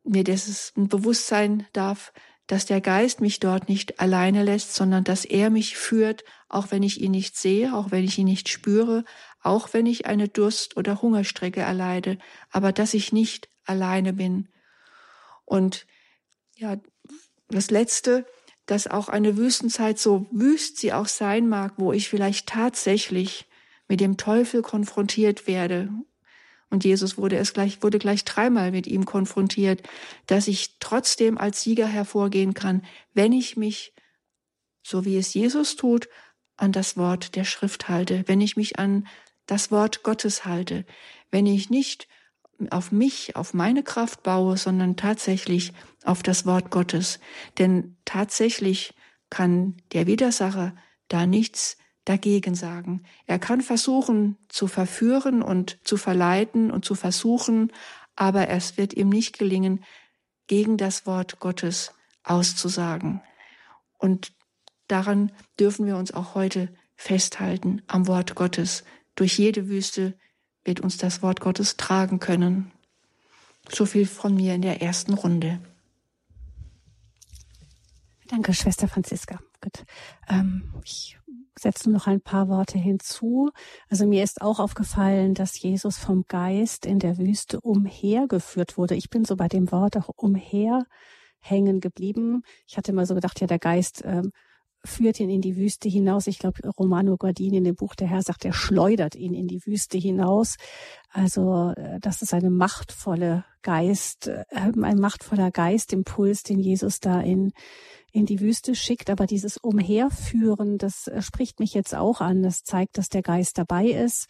mir 0.06 0.24
das 0.24 0.72
ein 0.78 0.88
Bewusstsein 0.88 1.68
darf, 1.74 2.14
dass 2.48 2.66
der 2.66 2.80
Geist 2.80 3.20
mich 3.20 3.42
dort 3.42 3.68
nicht 3.68 4.00
alleine 4.00 4.44
lässt, 4.44 4.74
sondern 4.74 5.04
dass 5.04 5.26
er 5.26 5.50
mich 5.50 5.76
führt, 5.76 6.24
auch 6.48 6.72
wenn 6.72 6.82
ich 6.82 7.02
ihn 7.02 7.12
nicht 7.12 7.36
sehe, 7.36 7.76
auch 7.76 7.92
wenn 7.92 8.06
ich 8.06 8.18
ihn 8.18 8.26
nicht 8.26 8.48
spüre, 8.48 9.04
auch 9.42 9.74
wenn 9.74 9.86
ich 9.86 10.06
eine 10.06 10.30
Durst- 10.30 10.78
oder 10.78 11.02
Hungerstrecke 11.02 11.60
erleide, 11.60 12.18
aber 12.52 12.72
dass 12.72 12.94
ich 12.94 13.12
nicht 13.12 13.50
alleine 13.66 14.14
bin. 14.14 14.48
Und 15.44 15.86
ja, 16.56 16.78
das 17.50 17.72
Letzte, 17.72 18.26
dass 18.66 18.88
auch 18.88 19.10
eine 19.10 19.36
Wüstenzeit, 19.38 19.98
so 20.00 20.28
wüst 20.32 20.78
sie 20.78 20.94
auch 20.94 21.08
sein 21.08 21.50
mag, 21.50 21.74
wo 21.78 21.92
ich 21.92 22.08
vielleicht 22.08 22.48
tatsächlich 22.48 23.48
mit 23.88 24.00
dem 24.00 24.18
Teufel 24.18 24.62
konfrontiert 24.62 25.48
werde. 25.48 25.90
Und 26.70 26.86
Jesus 26.86 27.18
wurde 27.18 27.38
es 27.38 27.54
gleich, 27.54 27.82
wurde 27.82 27.98
gleich 27.98 28.24
dreimal 28.26 28.72
mit 28.72 28.86
ihm 28.86 29.06
konfrontiert, 29.06 29.82
dass 30.28 30.48
ich 30.48 30.78
trotzdem 30.80 31.40
als 31.40 31.64
Sieger 31.64 31.88
hervorgehen 31.88 32.54
kann, 32.54 32.86
wenn 33.14 33.34
ich 33.34 33.58
mich, 33.58 33.94
so 34.84 35.04
wie 35.04 35.18
es 35.18 35.34
Jesus 35.34 35.76
tut, 35.76 36.08
an 36.56 36.72
das 36.72 36.96
Wort 36.96 37.36
der 37.36 37.46
Schrift 37.46 37.90
halte, 37.90 38.24
wenn 38.28 38.42
ich 38.42 38.56
mich 38.56 38.78
an 38.78 39.08
das 39.48 39.72
Wort 39.72 40.04
Gottes 40.04 40.46
halte, 40.46 40.86
wenn 41.32 41.48
ich 41.48 41.72
nicht 41.72 42.08
auf 42.70 42.92
mich, 42.92 43.36
auf 43.36 43.54
meine 43.54 43.82
Kraft 43.82 44.22
baue, 44.22 44.58
sondern 44.58 44.96
tatsächlich 44.96 45.74
auf 46.04 46.24
das 46.24 46.46
Wort 46.46 46.72
Gottes. 46.72 47.20
Denn 47.58 47.98
tatsächlich 48.06 48.94
kann 49.30 49.78
der 49.94 50.08
Widersacher 50.08 50.76
da 51.08 51.26
nichts 51.26 51.78
dagegen 52.06 52.56
sagen. 52.56 53.04
Er 53.28 53.40
kann 53.40 53.62
versuchen 53.62 54.38
zu 54.48 54.68
verführen 54.68 55.42
und 55.42 55.78
zu 55.84 55.98
verleiten 55.98 56.72
und 56.72 56.84
zu 56.84 56.96
versuchen, 56.96 57.72
aber 58.16 58.50
es 58.50 58.78
wird 58.78 58.94
ihm 58.94 59.10
nicht 59.10 59.38
gelingen, 59.38 59.84
gegen 60.48 60.78
das 60.78 61.06
Wort 61.06 61.40
Gottes 61.40 61.94
auszusagen. 62.24 63.22
Und 63.98 64.34
daran 64.88 65.32
dürfen 65.60 65.86
wir 65.86 65.98
uns 65.98 66.12
auch 66.12 66.34
heute 66.34 66.74
festhalten, 66.96 67.84
am 67.88 68.08
Wort 68.08 68.36
Gottes. 68.36 68.84
Durch 69.16 69.38
jede 69.38 69.70
Wüste 69.70 70.18
wird 70.64 70.80
uns 70.80 70.98
das 70.98 71.22
Wort 71.22 71.40
Gottes 71.40 71.78
tragen 71.78 72.20
können. 72.20 72.72
So 73.70 73.86
viel 73.86 74.08
von 74.08 74.36
mir 74.36 74.56
in 74.56 74.64
der 74.64 74.82
ersten 74.82 75.14
Runde. 75.14 75.62
Danke, 78.30 78.54
Schwester 78.54 78.88
Franziska. 78.88 79.40
Gut. 79.60 79.86
Ähm, 80.30 80.72
ich 80.84 81.18
setze 81.58 81.90
noch 81.90 82.06
ein 82.06 82.22
paar 82.22 82.48
Worte 82.48 82.78
hinzu. 82.78 83.50
Also 83.90 84.06
mir 84.06 84.24
ist 84.24 84.42
auch 84.42 84.60
aufgefallen, 84.60 85.34
dass 85.34 85.60
Jesus 85.60 85.98
vom 85.98 86.26
Geist 86.28 86.86
in 86.86 87.00
der 87.00 87.18
Wüste 87.18 87.60
umhergeführt 87.60 88.78
wurde. 88.78 88.96
Ich 88.96 89.10
bin 89.10 89.26
so 89.26 89.36
bei 89.36 89.48
dem 89.48 89.72
Wort 89.72 89.98
auch 89.98 90.10
umher 90.16 90.86
hängen 91.40 91.80
geblieben. 91.80 92.44
Ich 92.68 92.78
hatte 92.78 92.92
immer 92.92 93.06
so 93.08 93.16
gedacht, 93.16 93.42
ja, 93.42 93.48
der 93.48 93.60
Geist 93.60 94.04
ähm, 94.06 94.32
führt 94.86 95.20
ihn 95.20 95.30
in 95.30 95.42
die 95.42 95.58
Wüste 95.58 95.90
hinaus. 95.90 96.28
Ich 96.28 96.40
glaube, 96.40 96.62
Romano 96.78 97.18
Guardini 97.18 97.58
in 97.58 97.64
dem 97.64 97.76
Buch 97.76 97.96
Der 97.96 98.08
Herr 98.08 98.22
sagt, 98.22 98.46
er 98.46 98.54
schleudert 98.54 99.16
ihn 99.16 99.34
in 99.34 99.48
die 99.48 99.66
Wüste 99.66 99.98
hinaus. 99.98 100.56
Also 101.12 101.74
äh, 101.76 102.00
das 102.00 102.22
ist 102.22 102.34
eine 102.34 102.50
machtvolle 102.50 103.44
Geist, 103.62 104.28
äh, 104.28 104.46
ein 104.52 105.00
machtvoller 105.00 105.52
Geistimpuls, 105.52 106.44
den 106.44 106.60
Jesus 106.60 107.00
da 107.00 107.20
in 107.22 107.52
in 108.12 108.26
die 108.26 108.40
Wüste 108.40 108.76
schickt. 108.76 109.10
Aber 109.10 109.26
dieses 109.26 109.58
Umherführen, 109.58 110.78
das 110.78 111.08
äh, 111.08 111.22
spricht 111.22 111.60
mich 111.60 111.74
jetzt 111.74 111.96
auch 111.96 112.22
an. 112.22 112.44
Das 112.44 112.64
zeigt, 112.64 112.98
dass 112.98 113.10
der 113.10 113.22
Geist 113.22 113.58
dabei 113.58 113.88
ist. 113.88 114.28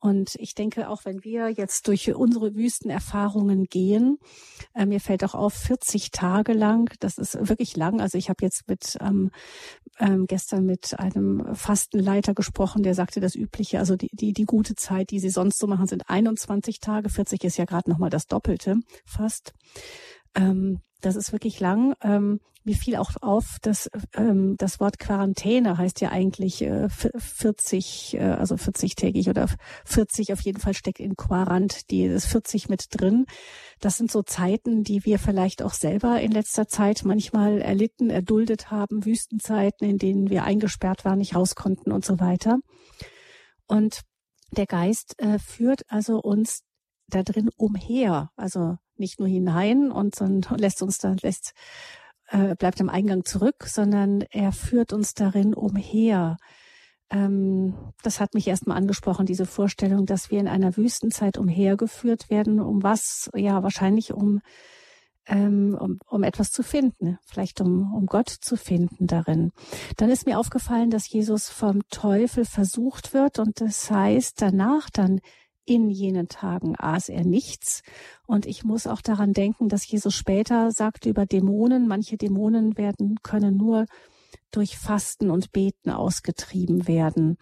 Und 0.00 0.36
ich 0.36 0.54
denke, 0.54 0.88
auch 0.88 1.04
wenn 1.04 1.24
wir 1.24 1.48
jetzt 1.48 1.88
durch 1.88 2.14
unsere 2.14 2.54
Wüstenerfahrungen 2.54 3.64
gehen, 3.64 4.18
äh, 4.74 4.86
mir 4.86 5.00
fällt 5.00 5.24
auch 5.24 5.34
auf, 5.34 5.54
40 5.54 6.10
Tage 6.12 6.52
lang, 6.52 6.90
das 7.00 7.18
ist 7.18 7.48
wirklich 7.48 7.76
lang. 7.76 8.00
Also 8.00 8.16
ich 8.16 8.28
habe 8.28 8.44
jetzt 8.44 8.68
mit 8.68 8.96
ähm, 9.00 9.30
ähm, 9.98 10.26
gestern 10.26 10.64
mit 10.64 10.98
einem 10.98 11.54
Fastenleiter 11.54 12.34
gesprochen, 12.34 12.82
der 12.82 12.94
sagte 12.94 13.20
das 13.20 13.34
Übliche, 13.34 13.80
also 13.80 13.96
die, 13.96 14.10
die, 14.12 14.32
die 14.32 14.44
gute 14.44 14.76
Zeit, 14.76 15.10
die 15.10 15.18
sie 15.18 15.30
sonst 15.30 15.58
so 15.58 15.66
machen, 15.66 15.86
sind 15.86 16.08
21 16.18 16.80
Tage. 16.80 17.08
40 17.08 17.44
ist 17.44 17.56
ja 17.56 17.64
gerade 17.64 17.90
nochmal 17.90 18.10
das 18.10 18.26
Doppelte 18.26 18.76
fast. 19.04 19.54
Ähm, 20.34 20.80
das 21.00 21.16
ist 21.16 21.32
wirklich 21.32 21.60
lang. 21.60 21.94
Ähm, 22.02 22.40
mir 22.64 22.74
fiel 22.74 22.96
auch 22.96 23.12
auf, 23.22 23.56
dass 23.62 23.88
ähm, 24.14 24.56
das 24.58 24.78
Wort 24.78 24.98
Quarantäne 24.98 25.78
heißt 25.78 26.00
ja 26.00 26.10
eigentlich 26.10 26.60
äh, 26.62 26.88
40, 26.90 28.14
äh, 28.14 28.18
also 28.18 28.56
40-tägig 28.56 29.30
oder 29.30 29.48
40 29.86 30.32
auf 30.32 30.42
jeden 30.42 30.60
Fall 30.60 30.74
steckt 30.74 31.00
in 31.00 31.16
Quarant 31.16 31.90
die 31.90 32.02
ist 32.04 32.26
40 32.26 32.68
mit 32.68 32.86
drin. 32.90 33.24
Das 33.80 33.96
sind 33.96 34.10
so 34.10 34.22
Zeiten, 34.22 34.82
die 34.82 35.04
wir 35.06 35.18
vielleicht 35.18 35.62
auch 35.62 35.72
selber 35.72 36.20
in 36.20 36.32
letzter 36.32 36.68
Zeit 36.68 37.04
manchmal 37.04 37.62
erlitten, 37.62 38.10
erduldet 38.10 38.70
haben, 38.70 39.06
Wüstenzeiten, 39.06 39.88
in 39.88 39.96
denen 39.96 40.28
wir 40.28 40.44
eingesperrt 40.44 41.04
waren, 41.06 41.18
nicht 41.18 41.36
raus 41.36 41.54
konnten 41.54 41.90
und 41.90 42.04
so 42.04 42.20
weiter. 42.20 42.58
Und 43.66 44.02
der 44.50 44.66
Geist 44.66 45.14
äh, 45.18 45.38
führt 45.38 45.82
also 45.88 46.20
uns 46.20 46.62
da 47.08 47.22
drin 47.22 47.50
umher, 47.56 48.30
also 48.36 48.76
nicht 48.96 49.18
nur 49.18 49.28
hinein 49.28 49.90
und 49.90 50.14
sondern 50.14 50.58
lässt 50.58 50.82
uns 50.82 50.98
dann 50.98 51.16
lässt 51.18 51.52
äh, 52.28 52.54
bleibt 52.56 52.80
am 52.80 52.90
Eingang 52.90 53.24
zurück, 53.24 53.64
sondern 53.66 54.22
er 54.30 54.52
führt 54.52 54.92
uns 54.92 55.14
darin 55.14 55.54
umher. 55.54 56.36
Ähm, 57.10 57.74
das 58.02 58.20
hat 58.20 58.34
mich 58.34 58.46
erstmal 58.46 58.76
angesprochen, 58.76 59.24
diese 59.24 59.46
Vorstellung, 59.46 60.04
dass 60.04 60.30
wir 60.30 60.38
in 60.38 60.48
einer 60.48 60.76
Wüstenzeit 60.76 61.38
umhergeführt 61.38 62.28
werden. 62.28 62.60
Um 62.60 62.82
was? 62.82 63.30
Ja, 63.34 63.62
wahrscheinlich 63.62 64.12
um 64.12 64.40
ähm, 65.28 65.76
um, 65.78 65.98
um 66.08 66.22
etwas 66.22 66.50
zu 66.50 66.62
finden, 66.62 67.18
vielleicht 67.26 67.60
um, 67.60 67.94
um 67.94 68.06
Gott 68.06 68.28
zu 68.28 68.56
finden 68.56 69.06
darin. 69.06 69.52
Dann 69.96 70.10
ist 70.10 70.26
mir 70.26 70.38
aufgefallen, 70.38 70.90
dass 70.90 71.08
Jesus 71.08 71.48
vom 71.48 71.82
Teufel 71.90 72.44
versucht 72.44 73.14
wird 73.14 73.38
und 73.38 73.60
das 73.60 73.90
heißt 73.90 74.40
danach 74.40 74.90
dann 74.90 75.20
in 75.64 75.90
jenen 75.90 76.28
Tagen 76.28 76.76
aß 76.78 77.10
er 77.10 77.24
nichts. 77.24 77.82
Und 78.26 78.46
ich 78.46 78.64
muss 78.64 78.86
auch 78.86 79.02
daran 79.02 79.34
denken, 79.34 79.68
dass 79.68 79.86
Jesus 79.86 80.14
später 80.14 80.70
sagte 80.70 81.10
über 81.10 81.26
Dämonen, 81.26 81.86
manche 81.86 82.16
Dämonen 82.16 82.78
werden, 82.78 83.16
können 83.22 83.56
nur 83.56 83.84
durch 84.50 84.78
Fasten 84.78 85.30
und 85.30 85.52
Beten 85.52 85.90
ausgetrieben 85.90 86.88
werden. 86.88 87.36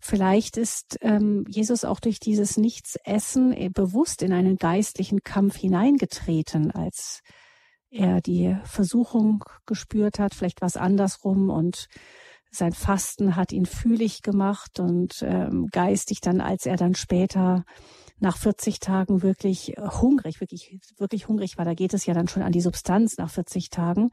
Vielleicht 0.00 0.56
ist 0.56 0.98
ähm, 1.00 1.44
Jesus 1.48 1.84
auch 1.84 2.00
durch 2.00 2.20
dieses 2.20 2.56
Nichtsessen 2.56 3.52
äh, 3.52 3.68
bewusst 3.68 4.22
in 4.22 4.32
einen 4.32 4.56
geistlichen 4.56 5.22
Kampf 5.22 5.56
hineingetreten, 5.56 6.70
als 6.70 7.20
er 7.90 8.20
die 8.20 8.56
Versuchung 8.64 9.44
gespürt 9.66 10.18
hat, 10.18 10.34
vielleicht 10.34 10.62
was 10.62 10.76
andersrum 10.76 11.50
und 11.50 11.88
sein 12.50 12.72
Fasten 12.72 13.34
hat 13.34 13.50
ihn 13.52 13.64
fühlig 13.64 14.20
gemacht 14.20 14.78
und 14.78 15.22
ähm, 15.22 15.68
geistig 15.72 16.20
dann, 16.20 16.42
als 16.42 16.66
er 16.66 16.76
dann 16.76 16.94
später 16.94 17.64
nach 18.18 18.36
40 18.36 18.78
Tagen 18.78 19.22
wirklich 19.22 19.74
hungrig, 19.78 20.40
wirklich, 20.40 20.78
wirklich 20.98 21.28
hungrig 21.28 21.56
war, 21.56 21.64
da 21.64 21.74
geht 21.74 21.94
es 21.94 22.04
ja 22.04 22.14
dann 22.14 22.28
schon 22.28 22.42
an 22.42 22.52
die 22.52 22.60
Substanz 22.60 23.16
nach 23.16 23.30
40 23.30 23.70
Tagen. 23.70 24.10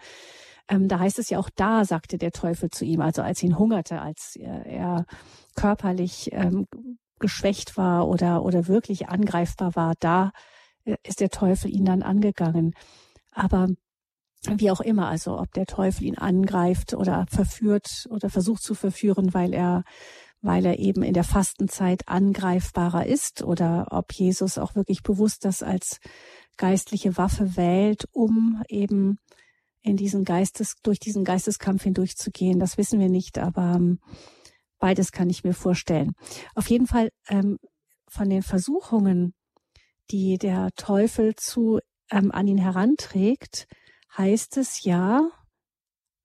Ähm, 0.70 0.88
da 0.88 1.00
heißt 1.00 1.20
es 1.20 1.30
ja 1.30 1.40
auch 1.40 1.50
da, 1.56 1.84
sagte 1.84 2.18
der 2.18 2.32
Teufel 2.32 2.70
zu 2.70 2.86
ihm, 2.86 3.02
also 3.02 3.22
als 3.24 3.42
ihn 3.42 3.58
hungerte, 3.58 4.02
als 4.02 4.36
er, 4.36 4.66
er 4.66 5.06
körperlich 5.56 6.30
ähm, 6.32 6.68
geschwächt 7.20 7.76
war 7.76 8.08
oder, 8.08 8.44
oder 8.44 8.68
wirklich 8.68 9.10
angreifbar 9.10 9.76
war, 9.76 9.96
da 10.00 10.32
äh, 10.86 10.96
ist 11.04 11.22
der 11.22 11.30
Teufel 11.30 11.72
ihn 11.72 11.86
dann 11.86 12.04
angegangen. 12.04 12.74
Aber 13.32 13.68
wie 14.48 14.72
auch 14.72 14.80
immer, 14.80 15.08
also 15.08 15.38
ob 15.40 15.52
der 15.54 15.66
Teufel 15.66 16.06
ihn 16.06 16.18
angreift 16.18 16.94
oder 16.94 17.26
verführt 17.30 18.08
oder 18.10 18.30
versucht 18.30 18.64
zu 18.64 18.76
verführen, 18.76 19.34
weil 19.34 19.54
er 19.54 19.84
weil 20.42 20.66
er 20.66 20.80
eben 20.80 21.04
in 21.04 21.14
der 21.14 21.26
Fastenzeit 21.26 22.08
angreifbarer 22.08 23.06
ist 23.06 23.44
oder 23.44 23.88
ob 23.92 24.14
Jesus 24.14 24.58
auch 24.58 24.74
wirklich 24.74 25.04
bewusst 25.04 25.44
das 25.44 25.62
als 25.62 26.00
geistliche 26.56 27.18
Waffe 27.18 27.58
wählt, 27.58 28.06
um 28.14 28.64
eben 28.70 29.20
in 29.82 29.96
diesen 29.96 30.26
Geistes, 30.26 30.76
durch 30.84 31.00
diesen 31.00 31.24
Geisteskampf 31.24 31.84
hindurchzugehen. 31.84 32.60
Das 32.60 32.78
wissen 32.78 33.00
wir 33.00 33.10
nicht, 33.10 33.38
aber 33.38 33.76
ähm, 33.76 34.00
beides 34.80 35.12
kann 35.12 35.30
ich 35.30 35.44
mir 35.44 35.54
vorstellen. 35.54 36.13
Auf 36.56 36.70
jeden 36.70 36.88
Fall 36.88 37.10
ähm, 37.28 37.58
von 38.08 38.30
den 38.30 38.42
Versuchungen, 38.42 39.34
die 40.12 40.38
der 40.38 40.70
Teufel 40.76 41.36
zu 41.36 41.80
ähm, 42.12 42.32
an 42.32 42.48
ihn 42.48 42.58
heranträgt, 42.58 43.68
heißt 44.18 44.58
es 44.58 44.84
ja, 44.84 45.30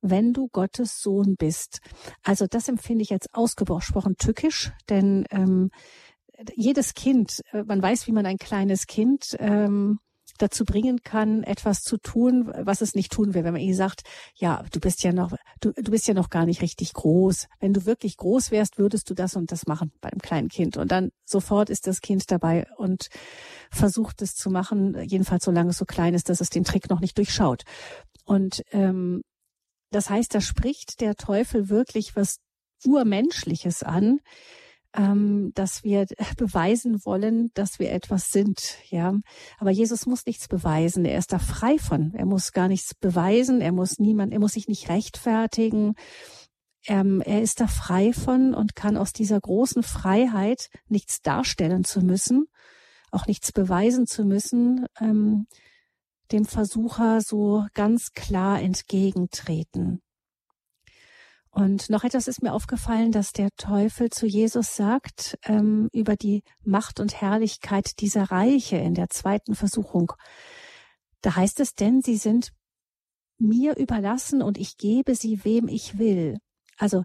wenn 0.01 0.33
du 0.33 0.49
Gottes 0.49 1.01
Sohn 1.01 1.37
bist. 1.39 1.81
Also 2.23 2.47
das 2.47 2.69
empfinde 2.69 3.03
ich 3.03 3.13
als 3.13 3.27
ausgesprochen 3.33 4.17
tückisch, 4.19 4.73
denn 4.89 5.25
ähm, 5.31 5.71
jedes 6.55 6.95
Kind, 6.95 7.41
äh, 7.53 7.63
man 7.65 7.83
weiß, 7.83 8.07
wie 8.07 8.13
man 8.13 8.27
ein 8.27 8.39
kleines 8.39 8.87
Kind 8.87 9.37
ähm, 9.39 9.99
dazu 10.39 10.65
bringen 10.65 11.03
kann, 11.03 11.43
etwas 11.43 11.83
zu 11.83 11.97
tun, 11.97 12.53
was 12.57 12.81
es 12.81 12.95
nicht 12.95 13.13
tun 13.13 13.35
will. 13.35 13.45
Wenn 13.45 13.53
man 13.53 13.63
ihnen 13.63 13.75
sagt, 13.75 14.03
ja, 14.35 14.65
du 14.73 14.81
bist 14.81 15.03
ja 15.03 15.13
noch, 15.13 15.33
du, 15.61 15.73
du 15.73 15.91
bist 15.91 16.07
ja 16.09 16.15
noch 16.15 16.31
gar 16.31 16.47
nicht 16.47 16.63
richtig 16.63 16.93
groß. 16.93 17.47
Wenn 17.61 17.73
du 17.73 17.87
wirklich 17.87 18.17
groß 18.17 18.51
wärst, 18.51 18.79
würdest 18.79 19.09
du 19.11 19.15
das 19.15 19.37
und 19.37 19.53
das 19.53 19.67
machen 19.67 19.93
bei 20.01 20.11
einem 20.11 20.21
kleinen 20.21 20.49
Kind. 20.49 20.77
Und 20.77 20.91
dann 20.91 21.11
sofort 21.25 21.71
ist 21.71 21.87
das 21.87 22.01
Kind 22.01 22.31
dabei 22.31 22.67
und 22.77 23.09
versucht 23.71 24.23
es 24.23 24.35
zu 24.35 24.51
machen, 24.51 24.97
jedenfalls 25.03 25.45
solange 25.45 25.71
es 25.71 25.79
so 25.79 25.85
klein 25.85 26.15
ist, 26.15 26.29
dass 26.29 26.41
es 26.41 26.51
den 26.51 26.65
Trick 26.65 26.91
noch 26.91 27.01
nicht 27.01 27.17
durchschaut. 27.19 27.63
Und 28.25 28.63
ähm, 28.73 29.23
das 29.91 30.11
heißt, 30.11 30.35
da 30.35 30.41
spricht 30.41 31.01
der 31.01 31.15
Teufel 31.15 31.69
wirklich 31.69 32.17
was 32.17 32.39
Urmenschliches 32.85 33.83
an, 33.83 34.19
ähm, 34.95 35.53
dass 35.55 35.85
wir 35.85 36.07
beweisen 36.37 37.05
wollen, 37.05 37.51
dass 37.55 37.79
wir 37.79 37.93
etwas 37.93 38.31
sind. 38.31 38.79
Ja, 38.89 39.15
aber 39.59 39.71
Jesus 39.71 40.07
muss 40.07 40.27
nichts 40.27 40.49
beweisen. 40.49 41.05
Er 41.05 41.19
ist 41.19 41.33
da 41.33 41.39
frei 41.39 41.79
von. 41.79 42.15
Er 42.15 42.27
muss 42.27 42.53
gar 42.53 42.69
nichts 42.69 42.95
beweisen. 42.95 43.61
Er 43.61 43.73
muss 43.73 43.99
niemand. 43.99 44.33
Er 44.33 44.41
muss 44.41 44.53
sich 44.53 44.69
nicht 44.69 44.89
rechtfertigen. 44.89 45.95
Ähm, 46.87 47.23
er 47.23 47.43
ist 47.43 47.61
da 47.61 47.67
frei 47.67 48.13
von 48.13 48.55
und 48.55 48.77
kann 48.77 48.97
aus 48.97 49.13
dieser 49.13 49.41
großen 49.41 49.83
Freiheit 49.83 50.69
nichts 50.89 51.23
darstellen 51.23 51.85
zu 51.85 52.03
müssen, 52.03 52.47
auch 53.11 53.27
nichts 53.27 53.53
beweisen 53.53 54.07
zu 54.07 54.25
müssen, 54.25 54.85
ähm, 55.01 55.47
dem 56.31 56.45
Versucher 56.45 57.21
so 57.23 57.65
ganz 57.73 58.13
klar 58.13 58.61
entgegentreten. 58.61 60.04
Und 61.55 61.89
noch 61.89 62.03
etwas 62.03 62.27
ist 62.27 62.43
mir 62.43 62.53
aufgefallen, 62.53 63.13
dass 63.13 63.33
der 63.33 63.49
Teufel 63.57 64.11
zu 64.11 64.27
Jesus 64.27 64.75
sagt 64.75 65.39
ähm, 65.45 65.89
über 65.93 66.17
die 66.17 66.43
Macht 66.65 66.99
und 66.99 67.21
Herrlichkeit 67.21 68.01
dieser 68.01 68.25
Reiche 68.25 68.77
in 68.77 68.95
der 68.95 69.09
zweiten 69.09 69.55
Versuchung. 69.55 70.13
Da 71.21 71.37
heißt 71.37 71.61
es 71.61 71.75
denn, 71.75 72.03
sie 72.03 72.17
sind 72.17 72.51
mir 73.39 73.77
überlassen 73.77 74.43
und 74.43 74.59
ich 74.59 74.79
gebe 74.79 75.15
sie 75.15 75.45
wem 75.45 75.69
ich 75.69 75.97
will. 75.97 76.39
Also 76.77 77.05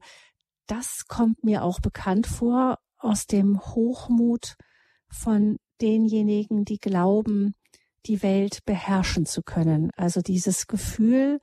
das 0.65 1.05
kommt 1.07 1.43
mir 1.43 1.63
auch 1.63 1.79
bekannt 1.79 2.25
vor 2.25 2.79
aus 2.97 3.27
dem 3.27 3.59
Hochmut 3.59 4.55
von 5.09 5.57
denjenigen, 5.79 6.65
die 6.65 6.79
glauben, 6.79 7.53
die 8.07 8.23
Welt 8.23 8.65
beherrschen 8.65 9.27
zu 9.27 9.43
können. 9.43 9.91
Also 9.95 10.21
dieses 10.21 10.65
Gefühl, 10.65 11.39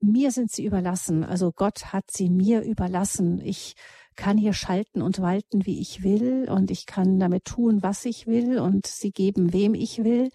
mir 0.00 0.30
sind 0.30 0.50
sie 0.50 0.64
überlassen. 0.64 1.24
Also 1.24 1.52
Gott 1.52 1.92
hat 1.92 2.10
sie 2.10 2.30
mir 2.30 2.62
überlassen. 2.62 3.40
Ich 3.40 3.74
kann 4.16 4.36
hier 4.36 4.52
schalten 4.52 5.00
und 5.02 5.20
walten, 5.20 5.64
wie 5.64 5.80
ich 5.80 6.02
will, 6.02 6.48
und 6.50 6.70
ich 6.70 6.86
kann 6.86 7.18
damit 7.20 7.44
tun, 7.44 7.82
was 7.82 8.04
ich 8.04 8.26
will, 8.26 8.58
und 8.58 8.86
sie 8.86 9.12
geben, 9.12 9.52
wem 9.52 9.74
ich 9.74 10.02
will. 10.02 10.30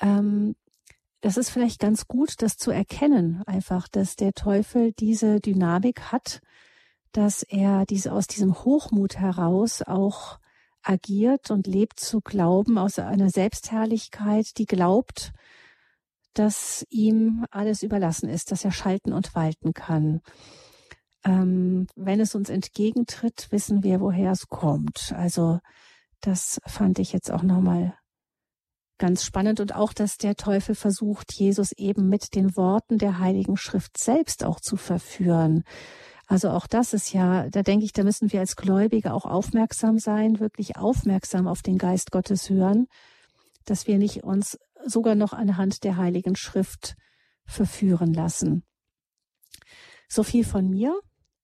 Ähm, 0.00 0.54
das 1.20 1.36
ist 1.36 1.50
vielleicht 1.50 1.78
ganz 1.78 2.08
gut, 2.08 2.42
das 2.42 2.56
zu 2.56 2.70
erkennen, 2.70 3.42
einfach, 3.46 3.86
dass 3.86 4.16
der 4.16 4.32
Teufel 4.32 4.92
diese 4.92 5.40
Dynamik 5.40 6.10
hat, 6.10 6.40
dass 7.12 7.42
er 7.42 7.84
diese 7.86 8.12
aus 8.12 8.26
diesem 8.26 8.64
Hochmut 8.64 9.18
heraus 9.18 9.82
auch 9.82 10.38
agiert 10.82 11.50
und 11.50 11.66
lebt 11.66 12.00
zu 12.00 12.20
glauben 12.20 12.78
aus 12.78 12.98
einer 12.98 13.30
Selbstherrlichkeit, 13.30 14.58
die 14.58 14.66
glaubt, 14.66 15.32
dass 16.34 16.84
ihm 16.90 17.46
alles 17.50 17.82
überlassen 17.82 18.28
ist, 18.28 18.52
dass 18.52 18.64
er 18.64 18.72
schalten 18.72 19.12
und 19.12 19.34
walten 19.34 19.72
kann. 19.74 20.20
Ähm, 21.24 21.86
wenn 21.94 22.20
es 22.20 22.34
uns 22.34 22.48
entgegentritt, 22.48 23.48
wissen 23.50 23.82
wir, 23.82 24.00
woher 24.00 24.32
es 24.32 24.48
kommt. 24.48 25.12
Also 25.16 25.60
das 26.20 26.60
fand 26.66 26.98
ich 26.98 27.12
jetzt 27.12 27.30
auch 27.30 27.42
nochmal 27.42 27.94
ganz 28.98 29.24
spannend 29.24 29.58
und 29.60 29.74
auch, 29.74 29.92
dass 29.92 30.16
der 30.16 30.36
Teufel 30.36 30.74
versucht, 30.74 31.32
Jesus 31.32 31.72
eben 31.72 32.08
mit 32.08 32.34
den 32.34 32.56
Worten 32.56 32.98
der 32.98 33.18
Heiligen 33.18 33.56
Schrift 33.56 33.98
selbst 33.98 34.44
auch 34.44 34.60
zu 34.60 34.76
verführen. 34.76 35.64
Also 36.28 36.50
auch 36.50 36.66
das 36.66 36.92
ist 36.92 37.12
ja, 37.12 37.48
da 37.50 37.62
denke 37.62 37.84
ich, 37.84 37.92
da 37.92 38.04
müssen 38.04 38.32
wir 38.32 38.40
als 38.40 38.54
Gläubige 38.56 39.12
auch 39.12 39.26
aufmerksam 39.26 39.98
sein, 39.98 40.40
wirklich 40.40 40.76
aufmerksam 40.76 41.48
auf 41.48 41.62
den 41.62 41.78
Geist 41.78 42.12
Gottes 42.12 42.48
hören, 42.48 42.86
dass 43.64 43.86
wir 43.86 43.98
nicht 43.98 44.22
uns 44.22 44.56
sogar 44.86 45.14
noch 45.14 45.32
anhand 45.32 45.84
der 45.84 45.96
Heiligen 45.96 46.36
Schrift 46.36 46.96
verführen 47.44 48.12
lassen. 48.12 48.64
So 50.08 50.22
viel 50.22 50.44
von 50.44 50.68
mir. 50.68 50.98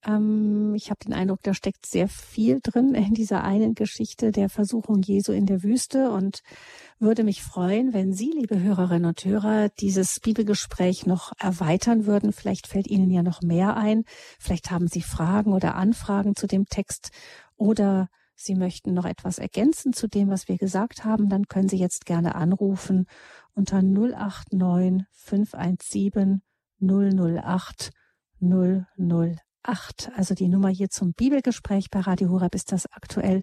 Ähm, 0.05 0.75
ich 0.75 0.91
habe 0.91 1.05
den 1.05 1.13
Eindruck, 1.13 1.43
da 1.43 1.55
steckt 1.55 1.87
sehr 1.87 2.09
viel 2.09 2.61
drin 2.63 2.95
in 2.95 3.15
dieser 3.15 3.43
einen 3.43 3.75
Geschichte 3.75 4.31
der 4.31 4.49
Versuchung 4.49 5.03
Jesu 5.03 5.33
in 5.33 5.47
der 5.47 5.63
Wüste 5.63 6.11
und 6.11 6.43
würde 6.99 7.25
mich 7.25 7.43
freuen, 7.43 7.93
wenn 7.93 8.13
Sie, 8.13 8.31
liebe 8.31 8.61
Hörerinnen 8.61 9.07
und 9.07 9.25
Hörer, 9.25 9.71
dieses 9.81 10.21
Bibelgespräch 10.21 11.07
noch 11.07 11.33
erweitern 11.39 12.07
würden. 12.07 12.33
Vielleicht 12.33 12.67
fällt 12.67 12.87
Ihnen 12.87 13.11
ja 13.11 13.23
noch 13.23 13.43
mehr 13.43 13.77
ein. 13.77 14.05
Vielleicht 14.39 14.71
haben 14.71 14.89
Sie 14.89 15.03
Fragen 15.03 15.53
oder 15.53 15.75
Anfragen 15.75 16.37
zu 16.37 16.47
dem 16.47 16.67
Text 16.67 17.11
oder 17.57 18.09
Sie 18.41 18.55
möchten 18.55 18.95
noch 18.95 19.05
etwas 19.05 19.39
ergänzen 19.39 19.93
zu 19.93 20.07
dem, 20.07 20.31
was 20.31 20.47
wir 20.47 20.59
gesagt 20.59 21.05
haben, 21.05 21.29
dann 21.29 21.49
können 21.49 21.69
Sie 21.69 21.77
jetzt 21.77 22.07
gerne 22.07 22.37
anrufen 22.37 23.07
unter 23.53 23.83
089 23.83 25.05
517 25.11 26.43
008 26.81 27.91
008. 28.41 30.13
Also 30.15 30.35
die 30.35 30.49
Nummer 30.49 30.69
hier 30.69 30.89
zum 30.89 31.15
Bibelgespräch 31.15 31.91
bei 31.91 31.99
Radio 31.99 32.31
Horeb 32.31 32.55
ist 32.55 32.71
das 32.71 32.87
aktuell 32.93 33.43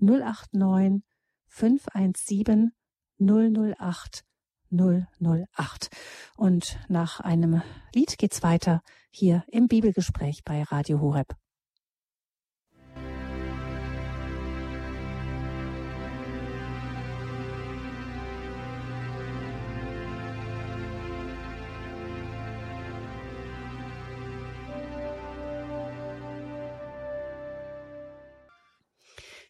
089 0.00 1.02
517 1.48 2.72
008 3.18 4.24
008. 4.70 5.90
Und 6.38 6.78
nach 6.88 7.20
einem 7.20 7.60
Lied 7.94 8.16
geht's 8.16 8.42
weiter 8.42 8.80
hier 9.10 9.44
im 9.48 9.68
Bibelgespräch 9.68 10.44
bei 10.44 10.62
Radio 10.62 11.00
Horeb. 11.00 11.36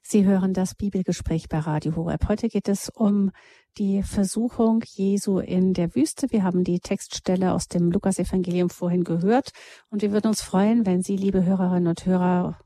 Sie 0.02 0.24
hören 0.24 0.54
das 0.54 0.74
Bibelgespräch 0.74 1.48
bei 1.48 1.58
Radio 1.58 1.94
Horeb. 1.94 2.28
Heute 2.28 2.48
geht 2.48 2.68
es 2.68 2.88
um 2.88 3.30
die 3.78 4.02
Versuchung 4.02 4.82
Jesu 4.86 5.38
in 5.38 5.74
der 5.74 5.94
Wüste. 5.94 6.26
Wir 6.30 6.42
haben 6.42 6.64
die 6.64 6.80
Textstelle 6.80 7.52
aus 7.52 7.68
dem 7.68 7.90
Lukasevangelium 7.90 8.70
vorhin 8.70 9.04
gehört 9.04 9.50
und 9.90 10.02
wir 10.02 10.10
würden 10.10 10.28
uns 10.28 10.42
freuen, 10.42 10.86
wenn 10.86 11.02
Sie, 11.02 11.16
liebe 11.16 11.44
Hörerinnen 11.44 11.86
und 11.86 12.06
Hörer, 12.06 12.58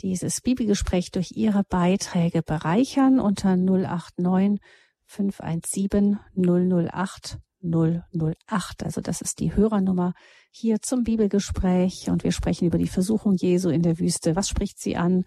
dieses 0.00 0.40
Bibelgespräch 0.40 1.10
durch 1.10 1.32
Ihre 1.32 1.64
Beiträge 1.64 2.42
bereichern 2.42 3.18
unter 3.18 3.56
089 3.56 4.60
517 5.06 6.18
008 6.36 7.38
008. 7.62 8.82
Also 8.84 9.00
das 9.00 9.20
ist 9.20 9.40
die 9.40 9.54
Hörernummer 9.54 10.14
hier 10.50 10.80
zum 10.82 11.04
Bibelgespräch 11.04 12.10
und 12.10 12.24
wir 12.24 12.32
sprechen 12.32 12.66
über 12.66 12.78
die 12.78 12.88
Versuchung 12.88 13.36
Jesu 13.36 13.70
in 13.70 13.82
der 13.82 13.98
Wüste. 13.98 14.36
Was 14.36 14.48
spricht 14.48 14.80
sie 14.80 14.96
an? 14.96 15.24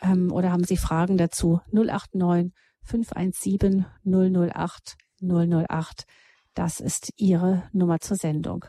Ähm, 0.00 0.32
oder 0.32 0.52
haben 0.52 0.64
Sie 0.64 0.76
Fragen 0.76 1.16
dazu? 1.16 1.60
089 1.72 2.52
517 2.82 3.86
008 4.04 4.96
008. 5.20 6.04
Das 6.56 6.80
ist 6.80 7.12
Ihre 7.16 7.68
Nummer 7.72 8.00
zur 8.00 8.16
Sendung. 8.16 8.64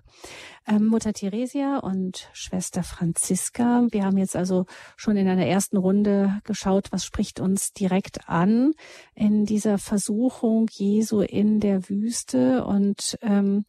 Ähm, 0.68 0.88
Mutter 0.88 1.14
Theresia 1.14 1.78
und 1.78 2.30
Schwester 2.34 2.84
Franziska, 2.84 3.88
wir 3.92 4.04
haben 4.04 4.18
jetzt 4.18 4.36
also 4.36 4.66
schon 4.98 5.16
in 5.16 5.30
einer 5.30 5.46
ersten 5.46 5.78
Runde 5.78 6.42
geschaut, 6.44 6.92
was 6.92 7.06
spricht 7.06 7.40
uns 7.40 7.72
direkt 7.72 8.28
an 8.28 8.74
in 9.16 9.46
dieser 9.46 9.78
Versuchung 9.78 10.68
Jesu 10.70 11.22
in 11.22 11.62
der 11.62 11.88
Wüste 11.88 12.66
und 12.66 13.18
ähm, 13.22 13.64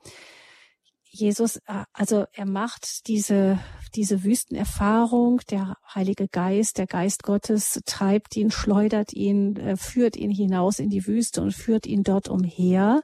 Jesus, 1.10 1.56
äh, 1.66 1.84
also 1.92 2.26
er 2.32 2.46
macht 2.46 3.06
diese, 3.08 3.58
diese 3.94 4.24
Wüstenerfahrung, 4.24 5.40
der 5.50 5.76
Heilige 5.94 6.28
Geist, 6.28 6.78
der 6.78 6.86
Geist 6.86 7.22
Gottes 7.22 7.80
treibt 7.86 8.36
ihn, 8.36 8.50
schleudert 8.50 9.12
ihn, 9.12 9.56
äh, 9.56 9.76
führt 9.76 10.16
ihn 10.16 10.30
hinaus 10.30 10.78
in 10.78 10.90
die 10.90 11.06
Wüste 11.06 11.42
und 11.42 11.52
führt 11.52 11.86
ihn 11.86 12.02
dort 12.02 12.28
umher. 12.28 13.02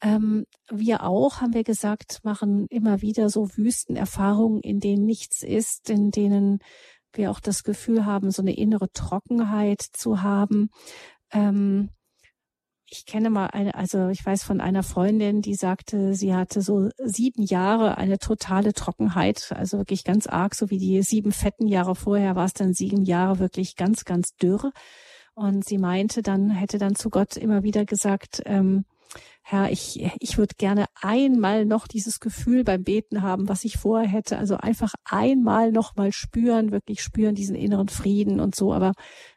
Ähm, 0.00 0.46
wir 0.70 1.02
auch, 1.02 1.40
haben 1.40 1.54
wir 1.54 1.64
gesagt, 1.64 2.20
machen 2.24 2.66
immer 2.68 3.00
wieder 3.00 3.30
so 3.30 3.48
Wüstenerfahrungen, 3.56 4.60
in 4.60 4.80
denen 4.80 5.04
nichts 5.04 5.42
ist, 5.42 5.90
in 5.90 6.10
denen 6.10 6.58
wir 7.12 7.30
auch 7.30 7.40
das 7.40 7.62
Gefühl 7.62 8.04
haben, 8.04 8.30
so 8.30 8.42
eine 8.42 8.56
innere 8.56 8.90
Trockenheit 8.92 9.80
zu 9.80 10.22
haben. 10.22 10.70
Ähm, 11.32 11.90
ich 12.86 13.06
kenne 13.06 13.30
mal 13.30 13.46
eine, 13.46 13.74
also 13.74 14.08
ich 14.08 14.24
weiß 14.24 14.42
von 14.44 14.60
einer 14.60 14.82
Freundin, 14.82 15.40
die 15.40 15.54
sagte, 15.54 16.14
sie 16.14 16.34
hatte 16.34 16.60
so 16.60 16.88
sieben 16.98 17.42
Jahre 17.42 17.96
eine 17.98 18.18
totale 18.18 18.72
Trockenheit, 18.72 19.52
also 19.56 19.78
wirklich 19.78 20.04
ganz 20.04 20.26
arg, 20.26 20.54
so 20.54 20.70
wie 20.70 20.78
die 20.78 21.02
sieben 21.02 21.32
fetten 21.32 21.66
Jahre 21.66 21.94
vorher 21.94 22.36
war 22.36 22.44
es 22.44 22.52
dann 22.52 22.74
sieben 22.74 23.04
Jahre 23.04 23.38
wirklich 23.38 23.76
ganz, 23.76 24.04
ganz 24.04 24.36
dürr. 24.36 24.72
Und 25.34 25.64
sie 25.64 25.78
meinte 25.78 26.22
dann, 26.22 26.50
hätte 26.50 26.78
dann 26.78 26.94
zu 26.94 27.10
Gott 27.10 27.36
immer 27.36 27.64
wieder 27.64 27.84
gesagt, 27.84 28.42
ähm, 28.46 28.84
Herr, 29.46 29.70
ich, 29.70 30.02
ich 30.20 30.38
würde 30.38 30.54
gerne 30.56 30.86
einmal 31.02 31.66
noch 31.66 31.86
dieses 31.86 32.18
Gefühl 32.18 32.64
beim 32.64 32.82
Beten 32.82 33.20
haben, 33.20 33.46
was 33.46 33.64
ich 33.64 33.76
vorher 33.76 34.08
hätte. 34.08 34.38
Also 34.38 34.56
einfach 34.56 34.94
einmal 35.04 35.70
noch 35.70 35.96
mal 35.96 36.12
spüren, 36.12 36.72
wirklich 36.72 37.02
spüren 37.02 37.34
diesen 37.34 37.54
inneren 37.54 37.88
Frieden 37.88 38.40
und 38.40 38.54
so. 38.54 38.72
Aber 38.72 38.92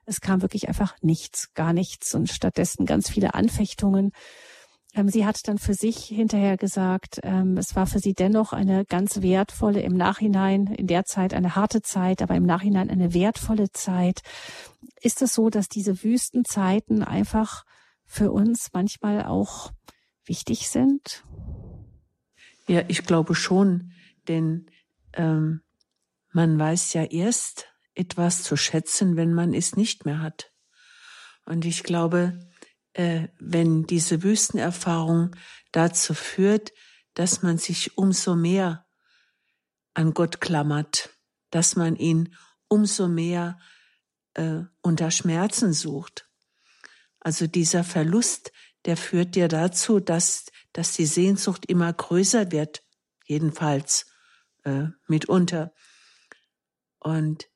es 0.05 0.21
kam 0.21 0.41
wirklich 0.41 0.69
einfach 0.69 0.95
nichts, 1.01 1.53
gar 1.55 1.73
nichts 1.73 2.15
und 2.15 2.29
stattdessen 2.29 2.85
ganz 2.85 3.09
viele 3.09 3.33
Anfechtungen. 3.33 4.11
Ähm, 4.95 5.09
sie 5.09 5.25
hat 5.25 5.45
dann 5.45 5.57
für 5.57 5.73
sich 5.73 6.05
hinterher 6.05 6.55
gesagt, 6.55 7.19
ähm, 7.23 7.57
es 7.57 7.75
war 7.75 7.85
für 7.85 7.99
sie 7.99 8.13
dennoch 8.13 8.53
eine 8.53 8.85
ganz 8.85 9.21
wertvolle, 9.21 9.81
im 9.81 9.97
Nachhinein, 9.97 10.67
in 10.67 10.87
der 10.87 11.03
Zeit 11.03 11.33
eine 11.33 11.57
harte 11.57 11.81
Zeit, 11.81 12.21
aber 12.21 12.35
im 12.35 12.45
Nachhinein 12.45 12.89
eine 12.89 13.13
wertvolle 13.13 13.71
Zeit. 13.73 14.21
Ist 15.01 15.21
es 15.21 15.33
so, 15.33 15.49
dass 15.49 15.67
diese 15.67 16.01
Wüstenzeiten 16.01 17.03
einfach 17.03 17.65
für 18.05 18.31
uns 18.31 18.69
manchmal 18.71 19.25
auch 19.25 19.71
wichtig 20.27 20.69
sind? 20.69 21.23
Ja, 22.67 22.83
ich 22.87 23.03
glaube 23.03 23.35
schon, 23.35 23.93
denn 24.27 24.69
ähm, 25.13 25.61
man 26.31 26.59
weiß 26.59 26.93
ja 26.93 27.03
erst 27.03 27.67
etwas 27.95 28.43
zu 28.43 28.57
schätzen, 28.57 29.15
wenn 29.15 29.33
man 29.33 29.53
es 29.53 29.75
nicht 29.75 30.05
mehr 30.05 30.19
hat. 30.21 30.51
Und 31.45 31.65
ich 31.65 31.83
glaube, 31.83 32.39
äh, 32.93 33.29
wenn 33.39 33.85
diese 33.85 34.21
Wüstenerfahrung 34.23 35.35
dazu 35.71 36.13
führt, 36.13 36.73
dass 37.13 37.41
man 37.41 37.57
sich 37.57 37.97
umso 37.97 38.35
mehr 38.35 38.85
an 39.93 40.13
Gott 40.13 40.41
klammert, 40.41 41.09
dass 41.49 41.75
man 41.75 41.95
ihn 41.95 42.35
umso 42.67 43.07
mehr 43.07 43.57
äh, 44.33 44.59
unter 44.81 45.09
Schmerzen 45.09 45.73
sucht. 45.73 46.29
Also 47.19 47.47
dieser 47.47 47.83
Verlust 47.83 48.51
der 48.87 48.97
führt 48.97 49.35
dir 49.35 49.49
dazu, 49.49 49.99
dass, 49.99 50.45
dass 50.73 50.93
die 50.93 51.05
Sehnsucht 51.05 51.65
immer 51.67 51.91
größer 51.91 52.51
wird, 52.51 52.83
jedenfalls 53.25 54.07
äh, 54.63 54.85
mitunter. 55.07 55.73
Und 56.99 57.49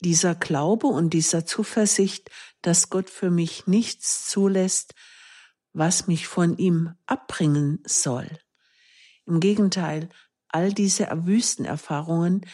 dieser 0.00 0.34
Glaube 0.34 0.88
und 0.88 1.10
dieser 1.14 1.46
Zuversicht, 1.46 2.30
dass 2.60 2.90
Gott 2.90 3.08
für 3.08 3.30
mich 3.30 3.66
nichts 3.66 4.28
zulässt, 4.28 4.94
was 5.72 6.08
mich 6.08 6.26
von 6.26 6.58
ihm 6.58 6.94
abbringen 7.06 7.80
soll. 7.86 8.28
Im 9.26 9.38
Gegenteil, 9.38 10.08
all 10.48 10.72
diese 10.72 11.08
Wüstenerfahrungen, 11.24 12.46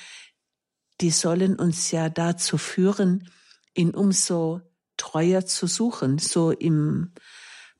die 1.00 1.10
sollen 1.10 1.58
uns 1.58 1.90
ja 1.90 2.10
dazu 2.10 2.58
führen, 2.58 3.30
ihn 3.74 3.94
umso 3.94 4.60
treuer 5.00 5.46
zu 5.46 5.66
suchen. 5.66 6.18
So 6.18 6.50
im 6.50 7.12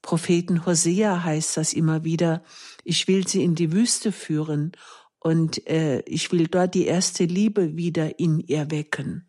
Propheten 0.02 0.64
Hosea 0.64 1.22
heißt 1.22 1.56
das 1.58 1.74
immer 1.74 2.04
wieder, 2.04 2.42
ich 2.84 3.06
will 3.06 3.28
sie 3.28 3.44
in 3.44 3.54
die 3.54 3.72
Wüste 3.72 4.12
führen 4.12 4.72
und 5.18 5.66
äh, 5.68 6.00
ich 6.00 6.32
will 6.32 6.48
dort 6.48 6.74
die 6.74 6.86
erste 6.86 7.24
Liebe 7.24 7.76
wieder 7.76 8.18
in 8.18 8.40
ihr 8.40 8.70
wecken. 8.70 9.28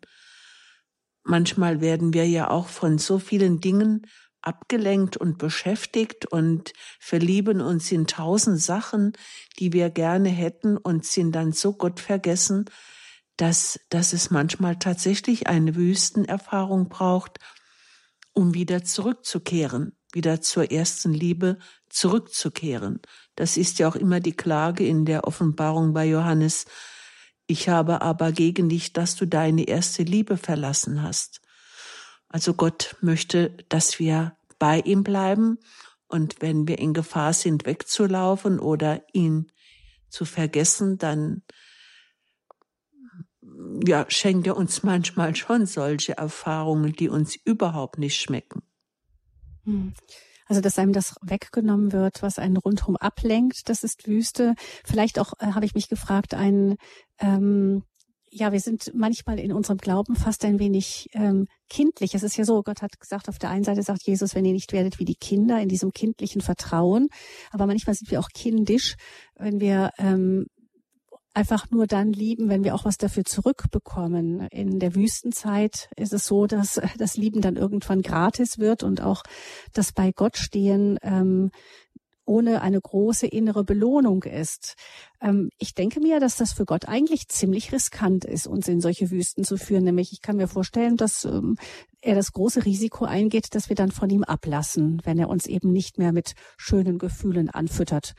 Manchmal 1.24 1.80
werden 1.80 2.14
wir 2.14 2.26
ja 2.26 2.50
auch 2.50 2.68
von 2.68 2.98
so 2.98 3.18
vielen 3.18 3.60
Dingen 3.60 4.06
abgelenkt 4.40 5.16
und 5.16 5.38
beschäftigt 5.38 6.26
und 6.26 6.72
verlieben 6.98 7.60
uns 7.60 7.92
in 7.92 8.06
tausend 8.06 8.60
Sachen, 8.60 9.12
die 9.58 9.72
wir 9.72 9.90
gerne 9.90 10.30
hätten 10.30 10.76
und 10.76 11.04
sind 11.04 11.32
dann 11.32 11.52
so 11.52 11.74
Gott 11.74 12.00
vergessen, 12.00 12.64
dass, 13.36 13.78
dass 13.88 14.12
es 14.12 14.30
manchmal 14.30 14.78
tatsächlich 14.78 15.46
eine 15.46 15.76
Wüstenerfahrung 15.76 16.88
braucht, 16.88 17.38
um 18.32 18.54
wieder 18.54 18.84
zurückzukehren, 18.84 19.96
wieder 20.12 20.40
zur 20.40 20.70
ersten 20.70 21.12
Liebe 21.12 21.58
zurückzukehren. 21.88 23.00
Das 23.36 23.56
ist 23.56 23.78
ja 23.78 23.88
auch 23.88 23.96
immer 23.96 24.20
die 24.20 24.36
Klage 24.36 24.86
in 24.86 25.04
der 25.04 25.26
Offenbarung 25.26 25.92
bei 25.92 26.06
Johannes. 26.06 26.66
Ich 27.46 27.68
habe 27.68 28.02
aber 28.02 28.32
gegen 28.32 28.68
dich, 28.68 28.92
dass 28.92 29.16
du 29.16 29.26
deine 29.26 29.64
erste 29.64 30.02
Liebe 30.02 30.36
verlassen 30.36 31.02
hast. 31.02 31.40
Also 32.28 32.54
Gott 32.54 32.96
möchte, 33.00 33.50
dass 33.68 33.98
wir 33.98 34.36
bei 34.58 34.80
ihm 34.80 35.02
bleiben 35.02 35.58
und 36.08 36.36
wenn 36.40 36.68
wir 36.68 36.78
in 36.78 36.94
Gefahr 36.94 37.32
sind, 37.32 37.66
wegzulaufen 37.66 38.58
oder 38.58 39.02
ihn 39.12 39.50
zu 40.08 40.24
vergessen, 40.24 40.98
dann 40.98 41.42
ja, 43.86 44.06
schenkt 44.08 44.46
er 44.46 44.56
uns 44.56 44.82
manchmal 44.82 45.34
schon 45.36 45.66
solche 45.66 46.16
Erfahrungen, 46.16 46.92
die 46.92 47.08
uns 47.08 47.36
überhaupt 47.44 47.98
nicht 47.98 48.20
schmecken. 48.20 48.62
Hm. 49.64 49.94
Also, 50.46 50.60
dass 50.60 50.78
einem 50.78 50.92
das 50.92 51.14
weggenommen 51.22 51.92
wird, 51.92 52.22
was 52.22 52.38
einen 52.38 52.56
rundherum 52.56 52.96
ablenkt, 52.96 53.68
das 53.68 53.84
ist 53.84 54.06
Wüste. 54.06 54.54
Vielleicht 54.84 55.18
auch, 55.18 55.32
äh, 55.38 55.52
habe 55.52 55.64
ich 55.64 55.74
mich 55.74 55.88
gefragt, 55.88 56.34
ein, 56.34 56.76
ähm, 57.18 57.84
ja, 58.30 58.50
wir 58.50 58.60
sind 58.60 58.92
manchmal 58.94 59.38
in 59.38 59.52
unserem 59.52 59.78
Glauben 59.78 60.16
fast 60.16 60.44
ein 60.44 60.58
wenig 60.58 61.08
ähm, 61.12 61.46
kindlich. 61.68 62.14
Es 62.14 62.22
ist 62.22 62.36
ja 62.36 62.44
so, 62.44 62.62
Gott 62.62 62.82
hat 62.82 62.98
gesagt, 62.98 63.28
auf 63.28 63.38
der 63.38 63.50
einen 63.50 63.64
Seite 63.64 63.82
sagt 63.82 64.02
Jesus, 64.02 64.34
wenn 64.34 64.44
ihr 64.44 64.54
nicht 64.54 64.72
werdet 64.72 64.98
wie 64.98 65.04
die 65.04 65.16
Kinder 65.16 65.60
in 65.60 65.68
diesem 65.68 65.92
kindlichen 65.92 66.40
Vertrauen, 66.40 67.08
aber 67.50 67.66
manchmal 67.66 67.94
sind 67.94 68.10
wir 68.10 68.20
auch 68.20 68.28
kindisch, 68.34 68.96
wenn 69.36 69.60
wir 69.60 69.90
ähm, 69.98 70.46
einfach 71.34 71.70
nur 71.70 71.86
dann 71.86 72.12
lieben, 72.12 72.48
wenn 72.48 72.64
wir 72.64 72.74
auch 72.74 72.84
was 72.84 72.98
dafür 72.98 73.24
zurückbekommen. 73.24 74.46
In 74.48 74.78
der 74.78 74.94
Wüstenzeit 74.94 75.90
ist 75.96 76.12
es 76.12 76.26
so, 76.26 76.46
dass 76.46 76.80
das 76.98 77.16
Lieben 77.16 77.40
dann 77.40 77.56
irgendwann 77.56 78.02
gratis 78.02 78.58
wird 78.58 78.82
und 78.82 79.00
auch 79.00 79.22
das 79.72 79.92
bei 79.92 80.12
Gott 80.12 80.36
stehen 80.36 80.98
ähm, 81.02 81.50
ohne 82.24 82.62
eine 82.62 82.80
große 82.80 83.26
innere 83.26 83.64
Belohnung 83.64 84.22
ist. 84.22 84.74
Ähm, 85.20 85.50
ich 85.58 85.74
denke 85.74 86.00
mir, 86.00 86.20
dass 86.20 86.36
das 86.36 86.52
für 86.52 86.64
Gott 86.64 86.86
eigentlich 86.86 87.28
ziemlich 87.28 87.72
riskant 87.72 88.24
ist, 88.24 88.46
uns 88.46 88.68
in 88.68 88.80
solche 88.80 89.10
Wüsten 89.10 89.44
zu 89.44 89.56
führen. 89.56 89.84
Nämlich, 89.84 90.12
ich 90.12 90.20
kann 90.20 90.36
mir 90.36 90.48
vorstellen, 90.48 90.96
dass 90.96 91.24
ähm, 91.24 91.56
er 92.00 92.14
das 92.14 92.32
große 92.32 92.64
Risiko 92.64 93.04
eingeht, 93.04 93.54
dass 93.54 93.68
wir 93.68 93.76
dann 93.76 93.90
von 93.90 94.08
ihm 94.10 94.24
ablassen, 94.24 95.00
wenn 95.04 95.18
er 95.18 95.28
uns 95.28 95.46
eben 95.46 95.72
nicht 95.72 95.98
mehr 95.98 96.12
mit 96.12 96.34
schönen 96.56 96.98
Gefühlen 96.98 97.50
anfüttert. 97.50 98.14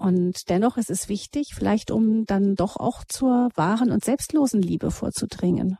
Und 0.00 0.48
dennoch 0.48 0.78
ist 0.78 0.88
es 0.88 1.10
wichtig, 1.10 1.52
vielleicht 1.54 1.90
um 1.90 2.24
dann 2.24 2.54
doch 2.54 2.78
auch 2.78 3.04
zur 3.04 3.50
wahren 3.54 3.92
und 3.92 4.02
selbstlosen 4.02 4.62
Liebe 4.62 4.90
vorzudringen. 4.90 5.76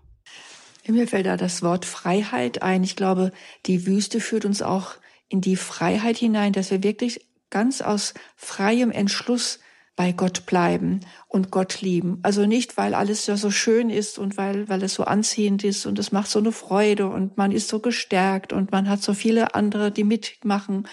Mir 0.87 1.09
fällt 1.09 1.24
da 1.24 1.38
das 1.38 1.62
Wort 1.62 1.87
Freiheit 1.87 2.62
ein. 2.62 2.85
Ich 2.85 2.96
glaube, 2.96 3.33
die 3.64 3.87
Wüste 3.87 4.20
führt 4.20 4.44
uns 4.44 4.61
auch 4.61 4.96
in 5.30 5.40
die 5.40 5.56
Freiheit 5.56 6.18
hinein, 6.18 6.52
dass 6.52 6.70
wir 6.70 6.83
wirklich 6.83 7.26
ganz 7.48 7.80
aus 7.80 8.12
freiem 8.37 8.90
Entschluss 8.90 9.59
bei 9.96 10.12
Gott 10.12 10.44
bleiben 10.44 11.00
und 11.26 11.50
Gott 11.50 11.80
lieben. 11.80 12.18
Also 12.22 12.44
nicht, 12.44 12.76
weil 12.76 12.92
alles 12.92 13.26
ja 13.26 13.38
so 13.38 13.50
schön 13.50 13.88
ist 13.88 14.18
und 14.18 14.37
weil, 14.37 14.68
weil 14.68 14.83
es 14.83 14.92
so 14.92 15.04
anziehend 15.04 15.64
ist 15.64 15.87
und 15.87 15.98
es 15.98 16.12
macht 16.12 16.30
so 16.30 16.40
eine 16.40 16.52
Freude 16.52 17.09
und 17.09 17.38
man 17.38 17.52
ist 17.52 17.68
so 17.68 17.80
gestärkt 17.80 18.52
und 18.52 18.70
man 18.70 18.87
hat 18.87 19.02
so 19.02 19.14
viele 19.14 19.54
andere, 19.54 19.90
die 19.90 20.04
mitmachen. 20.04 20.87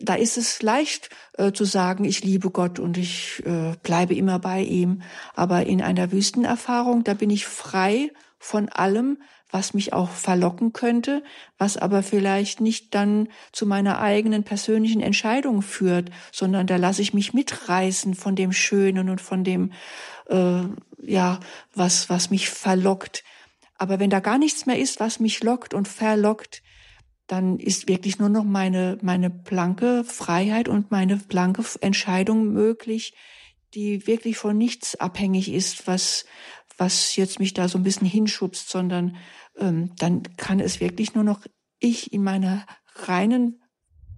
Da 0.00 0.14
ist 0.14 0.36
es 0.36 0.62
leicht 0.62 1.10
äh, 1.34 1.52
zu 1.52 1.64
sagen, 1.64 2.04
ich 2.04 2.22
liebe 2.22 2.50
Gott 2.50 2.78
und 2.78 2.96
ich 2.96 3.42
äh, 3.44 3.74
bleibe 3.82 4.14
immer 4.14 4.38
bei 4.38 4.62
ihm. 4.62 5.02
Aber 5.34 5.66
in 5.66 5.82
einer 5.82 6.12
Wüstenerfahrung, 6.12 7.04
da 7.04 7.14
bin 7.14 7.30
ich 7.30 7.46
frei 7.46 8.10
von 8.38 8.68
allem, 8.68 9.18
was 9.50 9.74
mich 9.74 9.92
auch 9.92 10.10
verlocken 10.10 10.72
könnte, 10.72 11.22
was 11.56 11.76
aber 11.76 12.02
vielleicht 12.02 12.60
nicht 12.60 12.94
dann 12.94 13.28
zu 13.52 13.66
meiner 13.66 13.98
eigenen 14.00 14.44
persönlichen 14.44 15.00
Entscheidung 15.00 15.62
führt, 15.62 16.10
sondern 16.32 16.66
da 16.66 16.76
lasse 16.76 17.02
ich 17.02 17.14
mich 17.14 17.32
mitreißen 17.32 18.14
von 18.14 18.36
dem 18.36 18.52
Schönen 18.52 19.08
und 19.08 19.20
von 19.20 19.44
dem, 19.44 19.72
äh, 20.28 20.62
ja, 21.02 21.40
was, 21.74 22.10
was 22.10 22.30
mich 22.30 22.50
verlockt. 22.50 23.24
Aber 23.78 23.98
wenn 24.00 24.10
da 24.10 24.20
gar 24.20 24.38
nichts 24.38 24.66
mehr 24.66 24.78
ist, 24.78 25.00
was 25.00 25.20
mich 25.20 25.42
lockt 25.42 25.72
und 25.72 25.88
verlockt, 25.88 26.62
dann 27.28 27.58
ist 27.58 27.88
wirklich 27.88 28.18
nur 28.18 28.30
noch 28.30 28.44
meine, 28.44 28.98
meine 29.02 29.30
blanke 29.30 30.02
Freiheit 30.02 30.68
und 30.68 30.90
meine 30.90 31.16
blanke 31.16 31.62
Entscheidung 31.80 32.52
möglich, 32.52 33.14
die 33.74 34.06
wirklich 34.06 34.38
von 34.38 34.56
nichts 34.56 34.96
abhängig 34.96 35.52
ist, 35.52 35.86
was, 35.86 36.24
was 36.78 37.14
jetzt 37.16 37.38
mich 37.38 37.52
da 37.54 37.68
so 37.68 37.78
ein 37.78 37.84
bisschen 37.84 38.06
hinschubst, 38.06 38.70
sondern 38.70 39.16
ähm, 39.58 39.92
dann 39.98 40.22
kann 40.36 40.58
es 40.58 40.80
wirklich 40.80 41.14
nur 41.14 41.22
noch 41.22 41.42
ich 41.78 42.12
in 42.12 42.24
meiner 42.24 42.64
reinen 42.94 43.62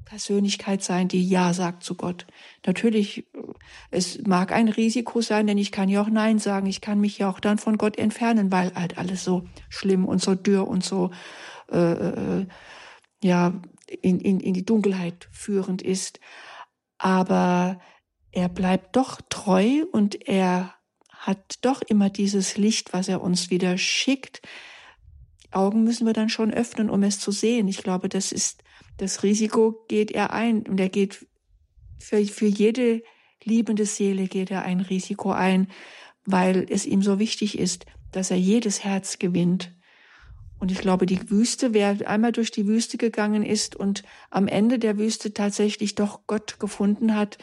Persönlichkeit 0.04 0.82
sein, 0.82 1.08
die 1.08 1.26
Ja 1.28 1.52
sagt 1.52 1.82
zu 1.82 1.96
Gott. 1.96 2.26
Natürlich, 2.64 3.18
äh, 3.18 3.42
es 3.90 4.20
mag 4.22 4.52
ein 4.52 4.68
Risiko 4.68 5.20
sein, 5.20 5.46
denn 5.46 5.58
ich 5.58 5.72
kann 5.72 5.88
ja 5.88 6.02
auch 6.02 6.08
Nein 6.08 6.38
sagen. 6.38 6.66
Ich 6.66 6.80
kann 6.80 7.00
mich 7.00 7.18
ja 7.18 7.28
auch 7.28 7.40
dann 7.40 7.58
von 7.58 7.76
Gott 7.76 7.98
entfernen, 7.98 8.52
weil 8.52 8.74
halt 8.74 8.98
alles 8.98 9.24
so 9.24 9.48
schlimm 9.68 10.04
und 10.04 10.22
so 10.22 10.34
dürr 10.34 10.68
und 10.68 10.84
so 10.84 11.10
äh, 11.72 11.78
äh, 11.78 12.46
ja 13.22 13.60
in, 14.02 14.20
in, 14.20 14.40
in 14.40 14.54
die 14.54 14.64
Dunkelheit 14.64 15.28
führend 15.32 15.82
ist. 15.82 16.20
Aber 16.98 17.80
er 18.32 18.48
bleibt 18.48 18.96
doch 18.96 19.20
treu 19.28 19.84
und 19.92 20.28
er 20.28 20.74
hat 21.10 21.58
doch 21.62 21.82
immer 21.82 22.08
dieses 22.08 22.56
Licht, 22.56 22.92
was 22.92 23.08
er 23.08 23.20
uns 23.22 23.50
wieder 23.50 23.76
schickt. 23.76 24.40
Augen 25.50 25.84
müssen 25.84 26.06
wir 26.06 26.12
dann 26.12 26.28
schon 26.28 26.52
öffnen, 26.52 26.88
um 26.88 27.02
es 27.02 27.18
zu 27.18 27.32
sehen. 27.32 27.68
Ich 27.68 27.82
glaube, 27.82 28.08
das 28.08 28.32
ist, 28.32 28.62
das 28.96 29.22
Risiko 29.22 29.84
geht 29.88 30.10
er 30.12 30.32
ein 30.32 30.62
und 30.66 30.78
er 30.78 30.88
geht 30.88 31.26
für, 31.98 32.24
für 32.24 32.46
jede 32.46 33.02
liebende 33.44 33.86
Seele 33.86 34.28
geht 34.28 34.50
er 34.50 34.62
ein 34.62 34.80
Risiko 34.80 35.32
ein, 35.32 35.68
weil 36.24 36.66
es 36.68 36.86
ihm 36.86 37.02
so 37.02 37.18
wichtig 37.18 37.58
ist, 37.58 37.86
dass 38.12 38.30
er 38.30 38.38
jedes 38.38 38.84
Herz 38.84 39.18
gewinnt. 39.18 39.72
Und 40.60 40.70
ich 40.70 40.78
glaube, 40.78 41.06
die 41.06 41.30
Wüste, 41.30 41.72
wer 41.72 41.96
einmal 42.08 42.32
durch 42.32 42.50
die 42.50 42.66
Wüste 42.66 42.98
gegangen 42.98 43.42
ist 43.42 43.74
und 43.74 44.02
am 44.28 44.46
Ende 44.46 44.78
der 44.78 44.98
Wüste 44.98 45.32
tatsächlich 45.32 45.94
doch 45.94 46.20
Gott 46.26 46.60
gefunden 46.60 47.16
hat, 47.16 47.38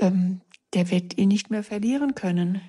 ähm, 0.00 0.40
der 0.72 0.90
wird 0.90 1.16
ihn 1.18 1.28
nicht 1.28 1.50
mehr 1.50 1.62
verlieren 1.62 2.14
können. 2.14 2.60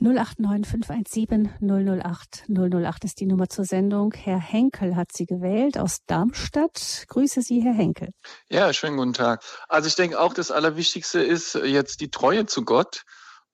089 0.00 0.66
517 0.66 1.50
008 1.60 2.44
008 2.48 3.04
ist 3.04 3.20
die 3.20 3.26
Nummer 3.26 3.48
zur 3.48 3.64
Sendung. 3.64 4.12
Herr 4.12 4.40
Henkel 4.40 4.96
hat 4.96 5.12
sie 5.12 5.26
gewählt 5.26 5.78
aus 5.78 5.98
Darmstadt. 6.06 7.04
Grüße 7.06 7.40
Sie, 7.42 7.62
Herr 7.62 7.74
Henkel. 7.74 8.08
Ja, 8.50 8.72
schönen 8.72 8.96
guten 8.96 9.12
Tag. 9.12 9.44
Also 9.68 9.86
ich 9.86 9.94
denke 9.94 10.18
auch, 10.18 10.34
das 10.34 10.50
Allerwichtigste 10.50 11.22
ist 11.22 11.54
jetzt 11.54 12.00
die 12.00 12.10
Treue 12.10 12.46
zu 12.46 12.64
Gott. 12.64 13.04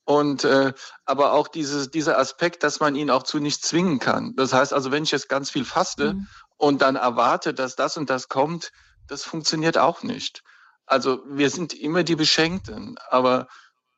Und 0.09 0.43
äh, 0.45 0.73
aber 1.05 1.35
auch 1.35 1.49
dieses, 1.49 1.91
dieser 1.91 2.19
Aspekt, 2.19 2.63
dass 2.63 2.81
man 2.81 2.95
ihn 2.95 3.11
auch 3.11 3.25
zu 3.25 3.41
nicht 3.41 3.63
zwingen 3.63 3.99
kann. 3.99 4.35
Das 4.37 4.55
heißt 4.55 4.73
also, 4.73 4.91
wenn 4.91 5.03
ich 5.03 5.11
jetzt 5.11 5.29
ganz 5.29 5.51
viel 5.51 5.67
faste 5.67 6.15
mhm. 6.15 6.27
und 6.57 6.81
dann 6.81 6.97
erwarte, 6.97 7.53
dass 7.53 7.77
das 7.77 7.99
und 7.99 8.09
das 8.09 8.31
kommt, 8.31 8.73
das 9.07 9.25
funktioniert 9.25 9.77
auch 9.77 10.03
nicht. 10.03 10.43
Also 10.87 11.23
wir 11.29 11.51
sind 11.51 11.75
immer 11.75 12.05
die 12.05 12.17
Beschenkten, 12.17 12.97
aber 13.11 13.49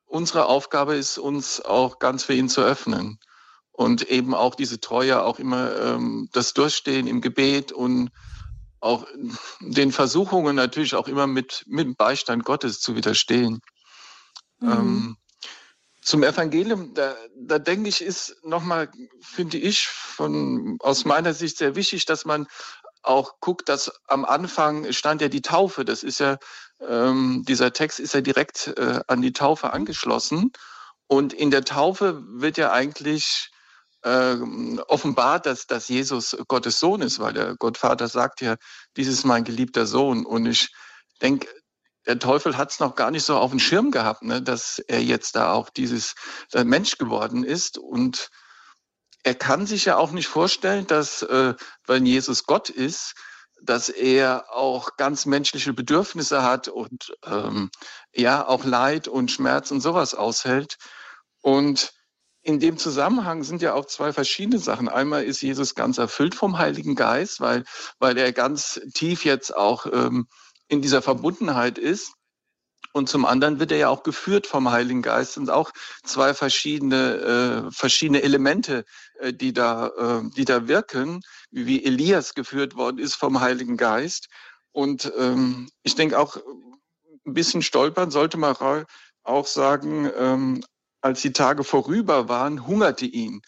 unsere 0.04 0.46
Aufgabe 0.46 0.96
ist, 0.96 1.16
uns 1.16 1.60
auch 1.60 2.00
ganz 2.00 2.24
für 2.24 2.34
ihn 2.34 2.48
zu 2.48 2.60
öffnen 2.60 3.20
und 3.70 4.02
eben 4.10 4.34
auch 4.34 4.56
diese 4.56 4.80
Treue, 4.80 5.22
auch 5.22 5.38
immer 5.38 5.76
ähm, 5.76 6.28
das 6.32 6.54
Durchstehen 6.54 7.06
im 7.06 7.20
Gebet 7.20 7.70
und 7.70 8.10
auch 8.80 9.06
den 9.60 9.92
Versuchungen 9.92 10.56
natürlich 10.56 10.96
auch 10.96 11.06
immer 11.06 11.28
mit, 11.28 11.62
mit 11.68 11.86
dem 11.86 11.94
Beistand 11.94 12.44
Gottes 12.44 12.80
zu 12.80 12.96
widerstehen. 12.96 13.60
Mhm. 14.58 14.72
Ähm, 14.72 15.16
zum 16.02 16.22
Evangelium, 16.22 16.94
da, 16.94 17.14
da 17.36 17.58
denke 17.58 17.88
ich, 17.88 18.00
ist 18.00 18.36
nochmal, 18.42 18.90
finde 19.20 19.58
ich, 19.58 19.86
von, 19.86 20.76
aus 20.80 21.04
meiner 21.04 21.34
Sicht 21.34 21.58
sehr 21.58 21.76
wichtig, 21.76 22.06
dass 22.06 22.24
man 22.24 22.46
auch 23.02 23.40
guckt, 23.40 23.68
dass 23.68 23.92
am 24.06 24.24
Anfang 24.24 24.92
stand 24.92 25.22
ja 25.22 25.28
die 25.28 25.42
Taufe. 25.42 25.84
Das 25.84 26.02
ist 26.02 26.20
ja 26.20 26.38
ähm, 26.80 27.44
dieser 27.46 27.72
Text 27.72 28.00
ist 28.00 28.14
ja 28.14 28.20
direkt 28.20 28.68
äh, 28.76 29.00
an 29.06 29.22
die 29.22 29.32
Taufe 29.32 29.68
mhm. 29.68 29.72
angeschlossen. 29.72 30.52
Und 31.06 31.32
in 31.32 31.50
der 31.50 31.64
Taufe 31.64 32.22
wird 32.26 32.56
ja 32.56 32.72
eigentlich 32.72 33.50
äh, 34.02 34.36
offenbart, 34.88 35.46
dass, 35.46 35.66
dass 35.66 35.88
Jesus 35.88 36.36
Gottes 36.48 36.80
Sohn 36.80 37.02
ist, 37.02 37.18
weil 37.18 37.32
der 37.32 37.56
Gottvater 37.56 38.08
sagt 38.08 38.40
ja, 38.40 38.56
dies 38.96 39.08
ist 39.08 39.24
mein 39.24 39.44
geliebter 39.44 39.86
Sohn. 39.86 40.24
Und 40.24 40.46
ich 40.46 40.72
denke, 41.20 41.48
der 42.06 42.18
Teufel 42.18 42.56
hat 42.56 42.70
es 42.70 42.80
noch 42.80 42.94
gar 42.94 43.10
nicht 43.10 43.24
so 43.24 43.36
auf 43.36 43.50
dem 43.50 43.60
Schirm 43.60 43.90
gehabt, 43.90 44.22
ne, 44.22 44.42
dass 44.42 44.78
er 44.78 45.02
jetzt 45.02 45.36
da 45.36 45.52
auch 45.52 45.70
dieses 45.70 46.14
äh, 46.52 46.64
Mensch 46.64 46.98
geworden 46.98 47.44
ist. 47.44 47.78
Und 47.78 48.30
er 49.22 49.34
kann 49.34 49.66
sich 49.66 49.84
ja 49.84 49.96
auch 49.96 50.12
nicht 50.12 50.28
vorstellen, 50.28 50.86
dass, 50.86 51.22
äh, 51.22 51.54
wenn 51.86 52.06
Jesus 52.06 52.44
Gott 52.44 52.70
ist, 52.70 53.14
dass 53.62 53.90
er 53.90 54.46
auch 54.50 54.96
ganz 54.96 55.26
menschliche 55.26 55.74
Bedürfnisse 55.74 56.42
hat 56.42 56.68
und 56.68 57.12
ähm, 57.26 57.70
ja 58.14 58.46
auch 58.46 58.64
Leid 58.64 59.06
und 59.06 59.30
Schmerz 59.30 59.70
und 59.70 59.82
sowas 59.82 60.14
aushält. 60.14 60.78
Und 61.42 61.92
in 62.42 62.58
dem 62.58 62.78
Zusammenhang 62.78 63.42
sind 63.42 63.60
ja 63.60 63.74
auch 63.74 63.84
zwei 63.84 64.14
verschiedene 64.14 64.58
Sachen. 64.58 64.88
Einmal 64.88 65.24
ist 65.24 65.42
Jesus 65.42 65.74
ganz 65.74 65.98
erfüllt 65.98 66.34
vom 66.34 66.56
Heiligen 66.56 66.94
Geist, 66.94 67.40
weil, 67.40 67.64
weil 67.98 68.16
er 68.16 68.32
ganz 68.32 68.80
tief 68.94 69.26
jetzt 69.26 69.54
auch 69.54 69.84
ähm, 69.86 70.26
in 70.70 70.80
dieser 70.80 71.02
Verbundenheit 71.02 71.78
ist. 71.78 72.14
Und 72.92 73.08
zum 73.08 73.24
anderen 73.24 73.60
wird 73.60 73.70
er 73.70 73.78
ja 73.78 73.88
auch 73.88 74.02
geführt 74.02 74.46
vom 74.46 74.70
Heiligen 74.70 75.02
Geist. 75.02 75.36
Und 75.36 75.50
auch 75.50 75.70
zwei 76.02 76.34
verschiedene, 76.34 77.68
äh, 77.68 77.70
verschiedene 77.70 78.22
Elemente, 78.22 78.84
äh, 79.20 79.32
die, 79.32 79.52
da, 79.52 79.88
äh, 79.88 80.30
die 80.36 80.44
da 80.44 80.66
wirken, 80.66 81.20
wie, 81.50 81.66
wie 81.66 81.84
Elias 81.84 82.34
geführt 82.34 82.74
worden 82.74 82.98
ist 82.98 83.14
vom 83.14 83.40
Heiligen 83.40 83.76
Geist. 83.76 84.28
Und 84.72 85.12
ähm, 85.18 85.68
ich 85.82 85.94
denke 85.94 86.18
auch, 86.18 86.36
ein 87.26 87.34
bisschen 87.34 87.62
stolpern 87.62 88.10
sollte 88.10 88.38
man 88.38 88.56
auch 89.22 89.46
sagen, 89.46 90.10
ähm, 90.16 90.64
als 91.00 91.22
die 91.22 91.32
Tage 91.32 91.64
vorüber 91.64 92.28
waren, 92.28 92.66
hungerte 92.66 93.06
ihn. 93.06 93.42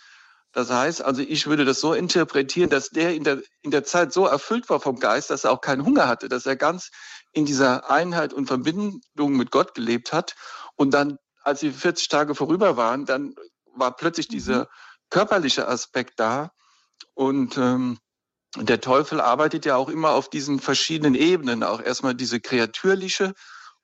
Das 0.52 0.70
heißt, 0.70 1.02
also 1.02 1.22
ich 1.22 1.46
würde 1.46 1.64
das 1.64 1.80
so 1.80 1.94
interpretieren, 1.94 2.68
dass 2.68 2.90
der 2.90 3.14
in 3.14 3.24
der, 3.24 3.40
in 3.62 3.70
der 3.70 3.84
Zeit 3.84 4.12
so 4.12 4.26
erfüllt 4.26 4.68
war 4.68 4.80
vom 4.80 5.00
Geist, 5.00 5.30
dass 5.30 5.44
er 5.44 5.52
auch 5.52 5.62
keinen 5.62 5.84
Hunger 5.84 6.08
hatte, 6.08 6.28
dass 6.28 6.44
er 6.44 6.56
ganz 6.56 6.90
in 7.32 7.46
dieser 7.46 7.90
Einheit 7.90 8.34
und 8.34 8.46
Verbindung 8.46 9.00
mit 9.16 9.50
Gott 9.50 9.74
gelebt 9.74 10.12
hat. 10.12 10.34
Und 10.76 10.92
dann, 10.92 11.16
als 11.42 11.60
die 11.60 11.72
40 11.72 12.08
Tage 12.08 12.34
vorüber 12.34 12.76
waren, 12.76 13.06
dann 13.06 13.34
war 13.74 13.96
plötzlich 13.96 14.28
mhm. 14.28 14.32
dieser 14.32 14.68
körperliche 15.08 15.66
Aspekt 15.66 16.20
da. 16.20 16.50
Und 17.14 17.56
ähm, 17.56 17.98
der 18.56 18.82
Teufel 18.82 19.22
arbeitet 19.22 19.64
ja 19.64 19.76
auch 19.76 19.88
immer 19.88 20.10
auf 20.10 20.28
diesen 20.28 20.60
verschiedenen 20.60 21.14
Ebenen. 21.14 21.62
Auch 21.62 21.80
erstmal 21.80 22.14
diese 22.14 22.40
kreatürliche 22.40 23.32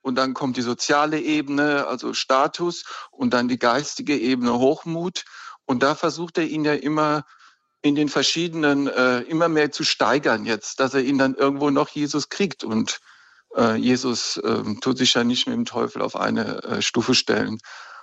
und 0.01 0.15
dann 0.15 0.35
kommt 0.35 0.57
die 0.57 0.63
soziale 0.63 1.21
Ebene, 1.21 1.87
also 1.87 2.15
Status 2.15 2.85
und 3.11 3.35
dann 3.35 3.49
die 3.49 3.59
geistige 3.59 4.17
Ebene 4.17 4.55
Hochmut. 4.59 5.25
Und 5.69 5.83
da 5.83 5.95
versucht 5.95 6.39
er 6.39 6.45
ihn 6.45 6.65
ja 6.65 6.73
immer 6.73 7.25
in 7.83 7.95
den 7.95 8.09
verschiedenen, 8.09 8.89
äh, 8.89 9.21
immer 9.21 9.49
mehr 9.49 9.71
zu 9.71 9.85
steigern 9.85 10.47
jetzt, 10.47 10.81
dass 10.81 10.95
er 10.95 11.03
ihn 11.03 11.19
dann 11.19 11.35
irgendwo 11.35 11.69
noch 11.69 11.91
Jesus 11.91 12.31
kriegt. 12.31 12.65
Und 12.65 13.01
äh, 13.55 13.77
Jesus 13.77 14.39
äh, 14.39 14.63
tut 14.81 14.97
sich 14.97 15.13
ja 15.13 15.25
nicht 15.25 15.47
mit 15.47 15.55
dem 15.55 15.67
Teufel 15.67 16.01
auf 16.01 16.17
eine 16.17 16.63
äh, 16.63 16.83
Stufe 16.83 17.15
stellen. 17.15 17.59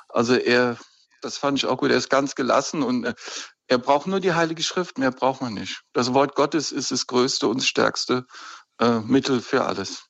Also 0.10 0.36
er, 0.36 0.78
das 1.22 1.38
fand 1.38 1.58
ich 1.58 1.66
auch 1.66 1.78
gut, 1.78 1.90
er 1.90 1.98
ist 1.98 2.10
ganz 2.10 2.36
gelassen 2.36 2.84
und 2.84 3.04
äh, 3.04 3.14
er 3.68 3.80
braucht 3.80 4.06
nur 4.06 4.20
die 4.20 4.34
Heilige 4.34 4.62
Schrift, 4.62 5.00
mehr 5.00 5.12
braucht 5.12 5.42
man 5.42 5.56
nicht. 5.56 5.82
Das 5.92 6.14
Wort 6.14 6.36
Gottes 6.36 6.72
ist 6.72 6.92
das 6.92 7.08
größte 7.08 7.48
und 7.48 7.64
stärkste 7.64 8.28
äh, 8.80 9.00
Mittel 9.00 9.42
für 9.42 9.66
alles. 9.66 10.06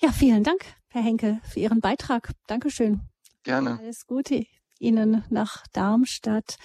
Ja, 0.00 0.10
vielen 0.12 0.44
Dank, 0.44 0.64
Herr 0.88 1.02
Henkel, 1.02 1.42
für 1.52 1.60
Ihren 1.60 1.82
Beitrag. 1.82 2.30
Dankeschön. 2.46 3.02
Gerne. 3.44 3.78
Alles 3.80 4.06
Gute 4.06 4.46
Ihnen 4.82 5.24
nach 5.30 5.66
Darmstadt. 5.72 6.56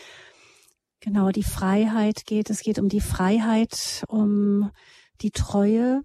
genau 0.99 1.29
die 1.29 1.43
Freiheit 1.43 2.25
geht. 2.25 2.49
Es 2.49 2.61
geht 2.61 2.79
um 2.79 2.89
die 2.89 3.01
Freiheit, 3.01 4.03
um 4.07 4.71
die 5.21 5.31
Treue. 5.31 6.01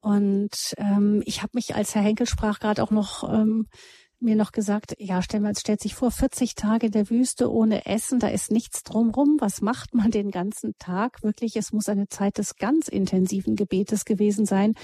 Und 0.00 0.74
ähm, 0.76 1.22
ich 1.24 1.42
habe 1.42 1.52
mich, 1.54 1.74
als 1.74 1.94
Herr 1.94 2.02
Henkel 2.02 2.26
sprach, 2.26 2.60
gerade 2.60 2.82
auch 2.82 2.90
noch 2.90 3.28
ähm, 3.28 3.66
mir 4.18 4.36
noch 4.36 4.52
gesagt, 4.52 4.94
ja, 4.98 5.20
stell 5.22 5.40
mal, 5.40 5.54
stellt 5.56 5.80
sich 5.80 5.94
vor, 5.94 6.10
40 6.10 6.54
Tage 6.54 6.86
in 6.86 6.92
der 6.92 7.10
Wüste 7.10 7.52
ohne 7.52 7.86
Essen, 7.86 8.18
da 8.18 8.28
ist 8.28 8.50
nichts 8.50 8.82
drumrum. 8.82 9.36
Was 9.40 9.60
macht 9.60 9.94
man 9.94 10.10
den 10.10 10.30
ganzen 10.30 10.74
Tag? 10.78 11.22
Wirklich, 11.22 11.56
es 11.56 11.72
muss 11.72 11.88
eine 11.88 12.08
Zeit 12.08 12.38
des 12.38 12.56
ganz 12.56 12.88
intensiven 12.88 13.56
Gebetes 13.56 14.04
gewesen 14.04 14.46
sein. 14.46 14.74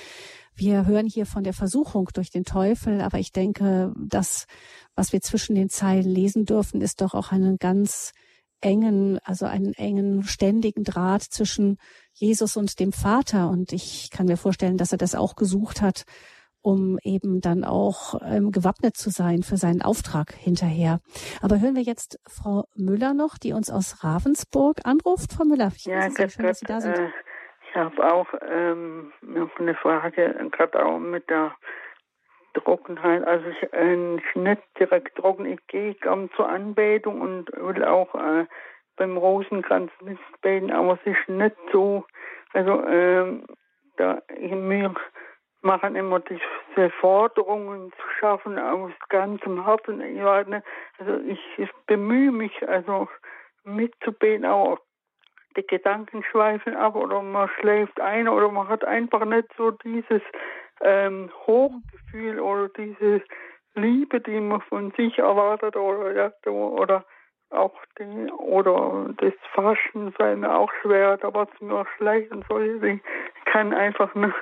Wir 0.54 0.86
hören 0.86 1.06
hier 1.06 1.24
von 1.24 1.44
der 1.44 1.54
Versuchung 1.54 2.10
durch 2.12 2.30
den 2.30 2.44
Teufel, 2.44 3.00
aber 3.00 3.18
ich 3.18 3.32
denke, 3.32 3.94
das, 3.96 4.46
was 4.94 5.12
wir 5.12 5.22
zwischen 5.22 5.54
den 5.54 5.70
Zeilen 5.70 6.08
lesen 6.08 6.44
dürfen, 6.44 6.82
ist 6.82 7.00
doch 7.00 7.14
auch 7.14 7.32
einen 7.32 7.56
ganz 7.56 8.12
engen, 8.60 9.18
also 9.24 9.46
einen 9.46 9.74
engen, 9.74 10.22
ständigen 10.22 10.84
Draht 10.84 11.22
zwischen 11.22 11.78
Jesus 12.12 12.56
und 12.56 12.78
dem 12.80 12.92
Vater. 12.92 13.48
Und 13.48 13.72
ich 13.72 14.10
kann 14.10 14.26
mir 14.26 14.36
vorstellen, 14.36 14.76
dass 14.76 14.92
er 14.92 14.98
das 14.98 15.14
auch 15.14 15.36
gesucht 15.36 15.80
hat, 15.80 16.04
um 16.62 16.98
eben 17.02 17.40
dann 17.40 17.64
auch 17.64 18.20
ähm, 18.24 18.52
gewappnet 18.52 18.96
zu 18.96 19.10
sein 19.10 19.42
für 19.42 19.56
seinen 19.56 19.82
Auftrag 19.82 20.32
hinterher. 20.32 21.00
Aber 21.42 21.60
hören 21.60 21.74
wir 21.74 21.82
jetzt 21.82 22.18
Frau 22.28 22.64
Müller 22.76 23.14
noch, 23.14 23.38
die 23.38 23.52
uns 23.52 23.70
aus 23.70 24.04
Ravensburg 24.04 24.78
anruft. 24.84 25.32
Frau 25.32 25.44
Müller, 25.44 25.70
ich 25.74 25.86
ja, 25.86 26.08
Gott, 26.08 26.32
schön, 26.32 26.46
dass 26.46 26.60
Sie 26.60 26.66
da 26.66 26.80
sind. 26.80 26.98
Äh, 26.98 27.08
ich 27.68 27.76
habe 27.76 28.12
auch 28.12 28.26
ähm, 28.48 29.12
noch 29.22 29.58
eine 29.58 29.74
Frage, 29.74 30.34
gerade 30.50 30.84
auch 30.84 30.98
mit 30.98 31.30
der 31.30 31.54
Trockenheit. 32.54 33.24
Also 33.24 33.46
ich, 33.48 33.72
äh, 33.72 33.96
nicht 33.96 34.62
direkt 34.78 35.16
trocken. 35.16 35.46
Ich 35.46 35.66
gehe 35.68 35.94
kaum 35.94 36.30
zur 36.36 36.48
Anbetung 36.48 37.20
und 37.20 37.50
will 37.52 37.84
auch 37.84 38.14
äh, 38.14 38.46
beim 38.96 39.16
Rosenkranz 39.16 39.90
mitbeten, 40.02 40.70
aber 40.70 40.98
es 41.02 41.12
ist 41.12 41.28
nicht 41.28 41.56
so. 41.72 42.04
Also 42.52 42.84
ähm, 42.86 43.46
da 43.96 44.20
ich 44.36 44.52
mir 44.52 44.94
machen 45.62 45.96
immer 45.96 46.20
diese 46.20 46.90
Forderungen 47.00 47.92
zu 47.92 48.08
schaffen 48.18 48.58
aus 48.58 48.92
ganzem 49.08 49.64
Herzen. 49.64 50.00
Ich 50.00 50.22
also 50.22 51.20
ich, 51.26 51.40
ich 51.56 51.70
bemühe 51.86 52.32
mich, 52.32 52.68
also 52.68 53.08
mitzubeten, 53.64 54.44
aber 54.44 54.80
die 55.56 55.66
Gedanken 55.66 56.22
schweifen 56.24 56.76
ab 56.76 56.96
oder 56.96 57.22
man 57.22 57.48
schläft 57.60 58.00
ein 58.00 58.28
oder 58.28 58.50
man 58.50 58.68
hat 58.68 58.84
einfach 58.84 59.24
nicht 59.24 59.48
so 59.56 59.70
dieses 59.70 60.22
ähm, 60.80 61.30
Hochgefühl 61.46 62.40
oder 62.40 62.68
diese 62.70 63.22
Liebe, 63.74 64.20
die 64.20 64.40
man 64.40 64.60
von 64.62 64.92
sich 64.92 65.18
erwartet 65.18 65.76
oder 65.76 66.32
oder 66.46 67.04
auch 67.52 67.74
die 67.98 68.30
oder 68.32 69.10
das 69.18 69.32
Faschen 69.54 70.14
sei 70.18 70.36
mir 70.36 70.54
auch 70.54 70.70
schwer, 70.80 71.16
da 71.16 71.32
war 71.32 71.48
es 71.52 71.60
mir 71.60 71.84
schlecht 71.96 72.30
und 72.32 72.44
so. 72.48 72.58
Ich 72.58 73.00
kann 73.46 73.72
einfach 73.72 74.14
nicht, 74.14 74.34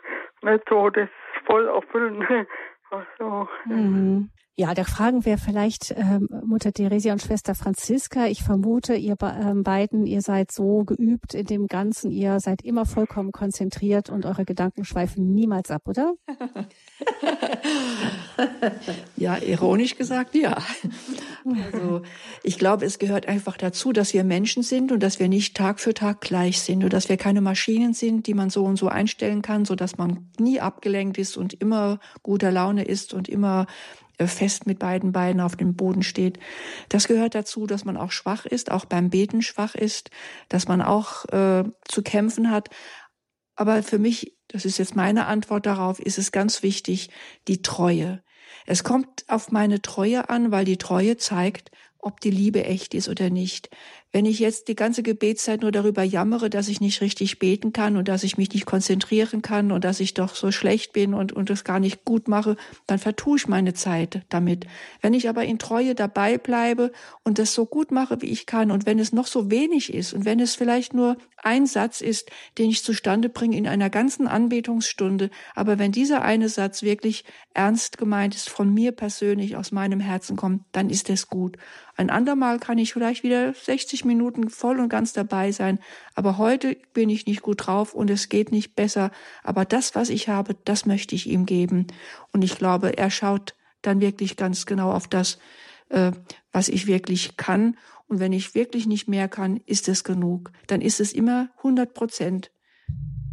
nicht 0.42 0.68
so 0.68 0.90
das 0.90 1.08
voll 1.46 1.66
erfüllen. 1.66 2.26
Also, 2.92 3.46
mhm. 3.66 4.30
Ja, 4.60 4.74
da 4.74 4.84
fragen 4.84 5.24
wir 5.24 5.38
vielleicht 5.38 5.94
ähm, 5.96 6.28
Mutter 6.44 6.70
Theresia 6.70 7.14
und 7.14 7.22
Schwester 7.22 7.54
Franziska. 7.54 8.26
Ich 8.26 8.42
vermute, 8.42 8.94
ihr 8.94 9.16
ähm, 9.22 9.62
beiden, 9.62 10.04
ihr 10.04 10.20
seid 10.20 10.52
so 10.52 10.84
geübt 10.84 11.32
in 11.32 11.46
dem 11.46 11.66
Ganzen, 11.66 12.10
ihr 12.10 12.40
seid 12.40 12.60
immer 12.60 12.84
vollkommen 12.84 13.32
konzentriert 13.32 14.10
und 14.10 14.26
eure 14.26 14.44
Gedanken 14.44 14.84
schweifen 14.84 15.32
niemals 15.32 15.70
ab, 15.70 15.88
oder? 15.88 16.12
ja, 19.16 19.38
ironisch 19.38 19.96
gesagt, 19.96 20.34
ja. 20.34 20.58
Also 21.46 22.02
ich 22.42 22.58
glaube, 22.58 22.84
es 22.84 22.98
gehört 22.98 23.28
einfach 23.28 23.56
dazu, 23.56 23.94
dass 23.94 24.12
wir 24.12 24.24
Menschen 24.24 24.62
sind 24.62 24.92
und 24.92 25.02
dass 25.02 25.18
wir 25.18 25.30
nicht 25.30 25.56
Tag 25.56 25.80
für 25.80 25.94
Tag 25.94 26.20
gleich 26.20 26.60
sind 26.60 26.84
und 26.84 26.92
dass 26.92 27.08
wir 27.08 27.16
keine 27.16 27.40
Maschinen 27.40 27.94
sind, 27.94 28.26
die 28.26 28.34
man 28.34 28.50
so 28.50 28.66
und 28.66 28.76
so 28.76 28.88
einstellen 28.88 29.40
kann, 29.40 29.64
so 29.64 29.74
dass 29.74 29.96
man 29.96 30.28
nie 30.38 30.60
abgelenkt 30.60 31.16
ist 31.16 31.38
und 31.38 31.54
immer 31.54 31.98
guter 32.22 32.52
Laune 32.52 32.84
ist 32.84 33.14
und 33.14 33.26
immer 33.26 33.66
fest 34.26 34.66
mit 34.66 34.78
beiden 34.78 35.12
Beinen 35.12 35.40
auf 35.40 35.56
dem 35.56 35.74
Boden 35.74 36.02
steht. 36.02 36.38
Das 36.88 37.08
gehört 37.08 37.34
dazu, 37.34 37.66
dass 37.66 37.84
man 37.84 37.96
auch 37.96 38.12
schwach 38.12 38.46
ist, 38.46 38.70
auch 38.70 38.84
beim 38.84 39.10
Beten 39.10 39.42
schwach 39.42 39.74
ist, 39.74 40.10
dass 40.48 40.68
man 40.68 40.82
auch 40.82 41.24
äh, 41.26 41.64
zu 41.84 42.02
kämpfen 42.02 42.50
hat. 42.50 42.68
Aber 43.56 43.82
für 43.82 43.98
mich, 43.98 44.36
das 44.48 44.64
ist 44.64 44.78
jetzt 44.78 44.96
meine 44.96 45.26
Antwort 45.26 45.66
darauf, 45.66 46.00
ist 46.00 46.18
es 46.18 46.32
ganz 46.32 46.62
wichtig, 46.62 47.10
die 47.48 47.62
Treue. 47.62 48.22
Es 48.66 48.84
kommt 48.84 49.24
auf 49.28 49.50
meine 49.50 49.82
Treue 49.82 50.28
an, 50.28 50.50
weil 50.50 50.64
die 50.64 50.78
Treue 50.78 51.16
zeigt, 51.16 51.70
ob 51.98 52.20
die 52.20 52.30
Liebe 52.30 52.64
echt 52.64 52.94
ist 52.94 53.08
oder 53.08 53.30
nicht. 53.30 53.70
Wenn 54.12 54.26
ich 54.26 54.40
jetzt 54.40 54.66
die 54.66 54.74
ganze 54.74 55.04
Gebetszeit 55.04 55.62
nur 55.62 55.70
darüber 55.70 56.02
jammere, 56.02 56.50
dass 56.50 56.66
ich 56.66 56.80
nicht 56.80 57.00
richtig 57.00 57.38
beten 57.38 57.72
kann 57.72 57.96
und 57.96 58.08
dass 58.08 58.24
ich 58.24 58.36
mich 58.36 58.52
nicht 58.52 58.66
konzentrieren 58.66 59.40
kann 59.40 59.70
und 59.70 59.84
dass 59.84 60.00
ich 60.00 60.14
doch 60.14 60.34
so 60.34 60.50
schlecht 60.50 60.92
bin 60.92 61.14
und, 61.14 61.32
und 61.32 61.48
es 61.48 61.62
gar 61.62 61.78
nicht 61.78 62.04
gut 62.04 62.26
mache, 62.26 62.56
dann 62.88 62.98
vertue 62.98 63.36
ich 63.36 63.46
meine 63.46 63.72
Zeit 63.72 64.22
damit. 64.28 64.66
Wenn 65.00 65.14
ich 65.14 65.28
aber 65.28 65.44
in 65.44 65.60
Treue 65.60 65.94
dabei 65.94 66.38
bleibe 66.38 66.90
und 67.22 67.38
das 67.38 67.54
so 67.54 67.66
gut 67.66 67.92
mache, 67.92 68.20
wie 68.20 68.30
ich 68.30 68.46
kann 68.46 68.72
und 68.72 68.84
wenn 68.84 68.98
es 68.98 69.12
noch 69.12 69.28
so 69.28 69.48
wenig 69.48 69.94
ist 69.94 70.12
und 70.12 70.24
wenn 70.24 70.40
es 70.40 70.56
vielleicht 70.56 70.92
nur 70.92 71.16
ein 71.36 71.66
Satz 71.66 72.00
ist, 72.00 72.30
den 72.58 72.68
ich 72.68 72.82
zustande 72.82 73.28
bringe 73.28 73.56
in 73.56 73.68
einer 73.68 73.90
ganzen 73.90 74.26
Anbetungsstunde, 74.26 75.30
aber 75.54 75.78
wenn 75.78 75.92
dieser 75.92 76.22
eine 76.22 76.48
Satz 76.48 76.82
wirklich 76.82 77.24
ernst 77.54 77.96
gemeint 77.96 78.34
ist, 78.34 78.48
von 78.48 78.74
mir 78.74 78.92
persönlich 78.92 79.56
aus 79.56 79.72
meinem 79.72 80.00
Herzen 80.00 80.36
kommt, 80.36 80.64
dann 80.72 80.90
ist 80.90 81.08
es 81.10 81.28
gut. 81.28 81.56
Ein 81.96 82.10
andermal 82.10 82.58
kann 82.58 82.78
ich 82.78 82.92
vielleicht 82.92 83.22
wieder 83.22 83.52
60 83.52 83.99
Minuten 84.04 84.50
voll 84.50 84.80
und 84.80 84.88
ganz 84.88 85.12
dabei 85.12 85.52
sein. 85.52 85.78
Aber 86.14 86.38
heute 86.38 86.76
bin 86.92 87.08
ich 87.08 87.26
nicht 87.26 87.42
gut 87.42 87.66
drauf 87.66 87.94
und 87.94 88.10
es 88.10 88.28
geht 88.28 88.52
nicht 88.52 88.74
besser. 88.74 89.10
Aber 89.42 89.64
das, 89.64 89.94
was 89.94 90.08
ich 90.10 90.28
habe, 90.28 90.56
das 90.64 90.86
möchte 90.86 91.14
ich 91.14 91.28
ihm 91.28 91.46
geben. 91.46 91.86
Und 92.32 92.42
ich 92.42 92.56
glaube, 92.56 92.96
er 92.96 93.10
schaut 93.10 93.54
dann 93.82 94.00
wirklich 94.00 94.36
ganz 94.36 94.66
genau 94.66 94.92
auf 94.92 95.08
das, 95.08 95.38
äh, 95.88 96.12
was 96.52 96.68
ich 96.68 96.86
wirklich 96.86 97.36
kann. 97.36 97.76
Und 98.08 98.20
wenn 98.20 98.32
ich 98.32 98.54
wirklich 98.54 98.86
nicht 98.86 99.08
mehr 99.08 99.28
kann, 99.28 99.60
ist 99.66 99.88
es 99.88 100.04
genug. 100.04 100.52
Dann 100.66 100.80
ist 100.80 101.00
es 101.00 101.12
immer 101.12 101.50
100 101.58 101.94
Prozent 101.94 102.50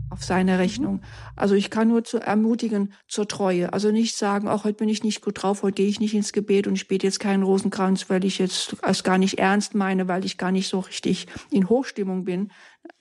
auf 0.10 0.24
seine 0.24 0.54
mhm. 0.54 0.58
Rechnung. 0.58 1.02
Also 1.36 1.56
ich 1.56 1.70
kann 1.70 1.88
nur 1.88 2.04
zu 2.04 2.20
ermutigen 2.20 2.94
zur 3.08 3.28
Treue. 3.28 3.74
Also 3.74 3.92
nicht 3.92 4.16
sagen, 4.16 4.48
auch 4.48 4.64
heute 4.64 4.78
bin 4.78 4.90
ich 4.90 5.04
nicht 5.04 5.22
gut 5.22 5.42
drauf, 5.42 5.64
heute 5.64 5.76
gehe 5.76 5.88
ich 5.88 6.00
nicht 6.00 6.14
ins 6.14 6.34
Gebet 6.34 6.68
und 6.68 6.76
ich 6.76 6.88
bete 6.88 7.06
jetzt 7.06 7.20
keinen 7.20 7.44
Rosenkranz, 7.44 8.10
weil 8.10 8.26
ich 8.26 8.40
jetzt 8.40 8.76
es 8.82 9.04
gar 9.04 9.18
nicht 9.18 9.40
ernst 9.40 9.76
meine, 9.76 10.08
weil 10.08 10.26
ich 10.26 10.38
gar 10.38 10.52
nicht 10.52 10.68
so 10.68 10.80
richtig 10.80 11.28
in 11.52 11.70
Hochstimmung 11.70 12.26
bin. 12.26 12.52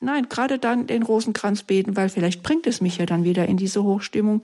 Nein, 0.01 0.29
gerade 0.29 0.59
dann 0.59 0.87
den 0.87 1.03
Rosenkranz 1.03 1.63
beten, 1.63 1.97
weil 1.97 2.09
vielleicht 2.09 2.43
bringt 2.43 2.67
es 2.67 2.81
mich 2.81 2.99
ja 2.99 3.07
dann 3.07 3.25
wieder 3.25 3.47
in 3.47 3.57
diese 3.57 3.83
Hochstimmung. 3.83 4.43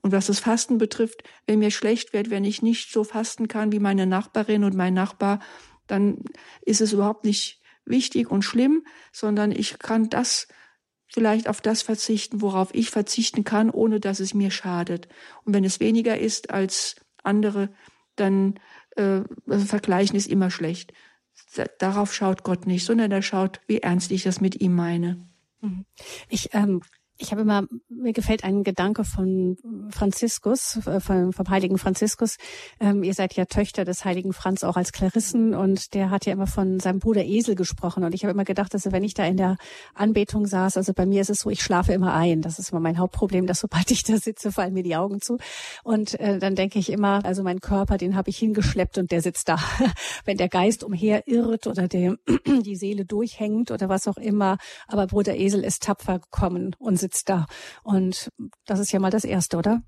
Und 0.00 0.12
was 0.12 0.26
das 0.26 0.38
Fasten 0.38 0.78
betrifft, 0.78 1.24
wenn 1.46 1.58
mir 1.58 1.70
schlecht 1.70 2.12
wird, 2.12 2.30
wenn 2.30 2.44
ich 2.44 2.62
nicht 2.62 2.92
so 2.92 3.04
fasten 3.04 3.48
kann 3.48 3.72
wie 3.72 3.78
meine 3.78 4.06
Nachbarin 4.06 4.62
und 4.64 4.76
mein 4.76 4.94
Nachbar, 4.94 5.40
dann 5.86 6.18
ist 6.62 6.80
es 6.80 6.92
überhaupt 6.92 7.24
nicht 7.24 7.60
wichtig 7.86 8.30
und 8.30 8.42
schlimm, 8.42 8.84
sondern 9.12 9.50
ich 9.50 9.78
kann 9.78 10.08
das 10.10 10.48
vielleicht 11.14 11.48
auf 11.48 11.60
das 11.60 11.82
verzichten, 11.82 12.42
worauf 12.42 12.74
ich 12.74 12.90
verzichten 12.90 13.44
kann, 13.44 13.70
ohne 13.70 14.00
dass 14.00 14.18
es 14.18 14.34
mir 14.34 14.50
schadet. 14.50 15.06
Und 15.44 15.54
wenn 15.54 15.62
es 15.62 15.78
weniger 15.78 16.18
ist 16.18 16.50
als 16.50 16.96
andere, 17.22 17.68
dann 18.16 18.58
äh, 18.96 19.20
also 19.46 19.64
vergleichen 19.64 20.16
ist 20.16 20.26
immer 20.26 20.50
schlecht. 20.50 20.92
Darauf 21.78 22.12
schaut 22.12 22.42
Gott 22.42 22.66
nicht, 22.66 22.84
sondern 22.84 23.12
er 23.12 23.22
schaut, 23.22 23.60
wie 23.68 23.78
ernst 23.78 24.10
ich 24.10 24.24
das 24.24 24.40
mit 24.40 24.60
ihm 24.60 24.74
meine. 24.74 25.24
Mhm. 25.60 25.84
Ich 26.28 26.52
ähm, 26.52 26.82
ich 27.16 27.30
habe 27.30 27.42
immer, 27.42 27.66
mir 27.88 28.12
gefällt 28.12 28.42
ein 28.42 28.64
Gedanke 28.64 29.04
von 29.04 29.56
Franziskus, 29.90 30.80
äh, 30.86 30.98
vom, 30.98 31.32
vom 31.32 31.48
heiligen 31.48 31.78
Franziskus. 31.78 32.36
Ähm, 32.80 33.04
ihr 33.04 33.14
seid 33.14 33.34
ja 33.34 33.44
Töchter 33.44 33.84
des 33.84 34.04
heiligen 34.04 34.32
Franz 34.32 34.64
auch 34.64 34.76
als 34.76 34.92
Klarissen 34.92 35.54
und 35.54 35.94
der 35.94 36.10
hat 36.10 36.26
ja 36.26 36.32
immer 36.32 36.48
von 36.48 36.80
seinem 36.80 36.98
Bruder 36.98 37.24
Esel 37.24 37.54
gesprochen. 37.54 38.02
Und 38.02 38.14
ich 38.14 38.24
habe 38.24 38.32
immer 38.32 38.44
gedacht, 38.44 38.74
dass 38.74 38.90
wenn 38.90 39.04
ich 39.04 39.14
da 39.14 39.24
in 39.24 39.36
der 39.36 39.56
Anbetung 39.94 40.46
saß, 40.46 40.76
also 40.76 40.92
bei 40.92 41.06
mir 41.06 41.20
ist 41.20 41.30
es 41.30 41.40
so, 41.40 41.50
ich 41.50 41.62
schlafe 41.62 41.92
immer 41.92 42.14
ein. 42.14 42.42
Das 42.42 42.58
ist 42.58 42.72
immer 42.72 42.80
mein 42.80 42.98
Hauptproblem, 42.98 43.46
dass 43.46 43.60
sobald 43.60 43.90
ich 43.92 44.02
da 44.02 44.16
sitze, 44.16 44.50
fallen 44.50 44.74
mir 44.74 44.82
die 44.82 44.96
Augen 44.96 45.20
zu. 45.20 45.38
Und 45.84 46.18
äh, 46.18 46.40
dann 46.40 46.56
denke 46.56 46.80
ich 46.80 46.90
immer, 46.90 47.24
also 47.24 47.44
mein 47.44 47.60
Körper, 47.60 47.96
den 47.96 48.16
habe 48.16 48.30
ich 48.30 48.38
hingeschleppt 48.38 48.98
und 48.98 49.12
der 49.12 49.22
sitzt 49.22 49.48
da. 49.48 49.58
wenn 50.24 50.36
der 50.36 50.48
Geist 50.48 50.82
umherirrt 50.82 51.68
oder 51.68 51.86
der, 51.86 52.16
die 52.64 52.76
Seele 52.76 53.04
durchhängt 53.04 53.70
oder 53.70 53.88
was 53.88 54.08
auch 54.08 54.16
immer. 54.16 54.58
Aber 54.88 55.06
Bruder 55.06 55.36
Esel 55.36 55.62
ist 55.62 55.84
tapfer 55.84 56.18
gekommen 56.18 56.74
und 56.78 57.03
sitzt 57.04 57.28
da. 57.28 57.46
Und 57.82 58.30
das 58.66 58.80
ist 58.80 58.92
ja 58.92 59.00
mal 59.00 59.10
das 59.10 59.24
Erste, 59.24 59.56
oder? 59.56 59.82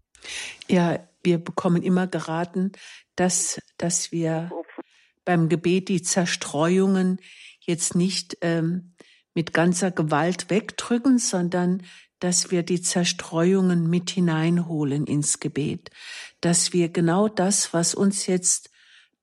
Ja, 0.68 0.98
wir 1.22 1.38
bekommen 1.38 1.82
immer 1.82 2.06
geraten, 2.06 2.72
dass, 3.16 3.60
dass 3.78 4.12
wir 4.12 4.50
beim 5.24 5.48
Gebet 5.48 5.88
die 5.88 6.02
Zerstreuungen 6.02 7.18
jetzt 7.60 7.94
nicht 7.94 8.38
ähm, 8.42 8.94
mit 9.34 9.52
ganzer 9.52 9.90
Gewalt 9.90 10.50
wegdrücken, 10.50 11.18
sondern 11.18 11.82
dass 12.20 12.50
wir 12.50 12.62
die 12.62 12.80
Zerstreuungen 12.80 13.90
mit 13.90 14.10
hineinholen 14.10 15.06
ins 15.06 15.40
Gebet, 15.40 15.90
dass 16.40 16.72
wir 16.72 16.88
genau 16.88 17.28
das, 17.28 17.74
was 17.74 17.94
uns 17.94 18.26
jetzt 18.26 18.70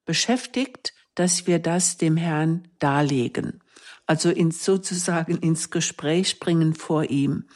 beschäftigt, 0.05 0.93
dass 1.15 1.47
wir 1.47 1.59
das 1.59 1.97
dem 1.97 2.17
Herrn 2.17 2.67
darlegen. 2.79 3.62
Also 4.05 4.29
ins, 4.29 4.65
sozusagen 4.65 5.37
ins 5.37 5.69
Gespräch 5.69 6.39
bringen 6.39 6.73
vor 6.73 7.05
ihm. 7.05 7.47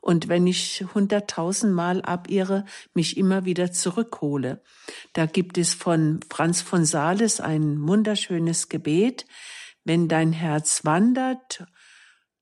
Und 0.00 0.28
wenn 0.28 0.46
ich 0.46 0.84
hunderttausendmal 0.92 2.02
abirre, 2.02 2.66
mich 2.92 3.16
immer 3.16 3.46
wieder 3.46 3.72
zurückhole. 3.72 4.62
Da 5.14 5.24
gibt 5.24 5.56
es 5.56 5.72
von 5.72 6.20
Franz 6.28 6.60
von 6.60 6.84
Sales 6.84 7.40
ein 7.40 7.80
wunderschönes 7.88 8.68
Gebet. 8.68 9.24
Wenn 9.82 10.06
dein 10.08 10.32
Herz 10.32 10.84
wandert, 10.84 11.64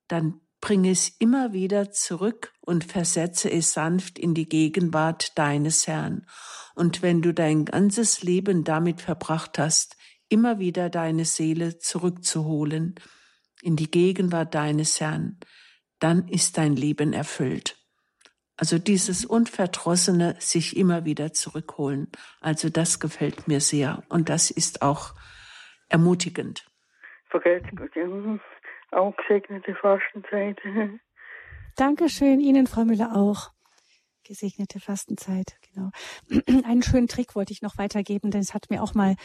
dann 0.09 0.41
bring 0.61 0.87
es 0.87 1.09
immer 1.21 1.53
wieder 1.53 1.93
zurück 1.93 2.53
und 2.63 2.83
versetze 2.83 3.49
es 3.49 3.73
sanft 3.73 4.19
in 4.19 4.35
die 4.35 4.49
Gegenwart 4.49 5.39
deines 5.39 5.87
Herrn. 5.87 6.27
Und 6.75 7.01
wenn 7.01 7.23
du 7.23 7.33
dein 7.33 7.65
ganzes 7.65 8.25
Leben 8.25 8.65
damit 8.65 9.01
verbracht 9.01 9.59
hast, 9.61 9.97
immer 10.29 10.59
wieder 10.59 10.91
deine 10.91 11.25
Seele 11.25 11.79
zurückzuholen 11.79 12.97
in 13.63 13.77
die 13.77 13.91
Gegenwart 13.91 14.55
deines 14.55 15.01
Herrn, 15.01 15.39
dann 15.99 16.29
ist 16.29 16.59
dein 16.59 16.77
Leben 16.77 17.13
erfüllt. 17.13 17.79
Also 18.57 18.79
dieses 18.79 19.25
Unverdrossene 19.25 20.37
sich 20.39 20.77
immer 20.77 21.05
wieder 21.05 21.33
zurückholen. 21.33 22.11
Also 22.41 22.69
das 22.69 23.01
gefällt 23.01 23.49
mir 23.49 23.61
sehr 23.61 24.03
und 24.09 24.29
das 24.29 24.51
ist 24.51 24.83
auch 24.83 25.15
ermutigend. 25.89 26.67
Ja. 28.91 28.99
Auch 28.99 29.15
gesegnete 29.17 29.75
Fastenzeit. 29.75 30.61
Dankeschön 31.77 32.41
Ihnen, 32.41 32.67
Frau 32.67 32.85
Müller, 32.85 33.17
auch. 33.17 33.51
Gesegnete 34.25 34.79
Fastenzeit, 34.79 35.57
genau. 35.73 35.91
Einen 36.65 36.83
schönen 36.83 37.09
Trick 37.09 37.35
wollte 37.35 37.53
ich 37.53 37.63
noch 37.63 37.79
weitergeben, 37.79 38.31
denn 38.31 38.43
es 38.43 38.55
hat 38.55 38.71
mir 38.71 38.83
auch 38.83 38.95
mal 38.95 39.17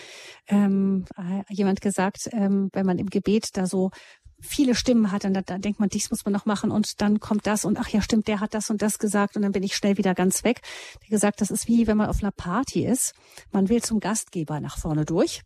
ähm, 0.48 1.06
äh, 1.18 1.44
jemand 1.50 1.82
gesagt, 1.82 2.30
ähm, 2.32 2.70
wenn 2.74 2.86
man 2.86 2.98
im 2.98 3.08
Gebet 3.08 3.56
da 3.58 3.68
so 3.68 3.92
viele 4.40 4.76
Stimmen 4.76 5.12
hat, 5.12 5.24
dann, 5.24 5.34
dann 5.34 5.62
denkt 5.62 5.80
man, 5.80 5.90
dies 5.90 6.12
muss 6.12 6.26
man 6.26 6.34
noch 6.34 6.46
machen 6.46 6.72
und 6.72 7.02
dann 7.02 7.20
kommt 7.20 7.48
das 7.48 7.66
und 7.66 7.78
ach 7.80 7.90
ja, 7.90 8.02
stimmt, 8.02 8.28
der 8.28 8.40
hat 8.40 8.54
das 8.54 8.70
und 8.70 8.82
das 8.82 9.00
gesagt 9.00 9.36
und 9.36 9.42
dann 9.42 9.52
bin 9.52 9.64
ich 9.64 9.76
schnell 9.76 9.98
wieder 9.98 10.14
ganz 10.14 10.44
weg. 10.44 10.62
Der 11.02 11.10
gesagt, 11.10 11.42
das 11.42 11.52
ist 11.52 11.68
wie 11.68 11.88
wenn 11.88 11.98
man 11.98 12.10
auf 12.10 12.22
einer 12.22 12.32
Party 12.32 12.86
ist. 12.86 13.14
Man 13.52 13.70
will 13.70 13.82
zum 13.82 14.00
Gastgeber 14.00 14.60
nach 14.60 14.78
vorne 14.78 15.06
durch 15.06 15.44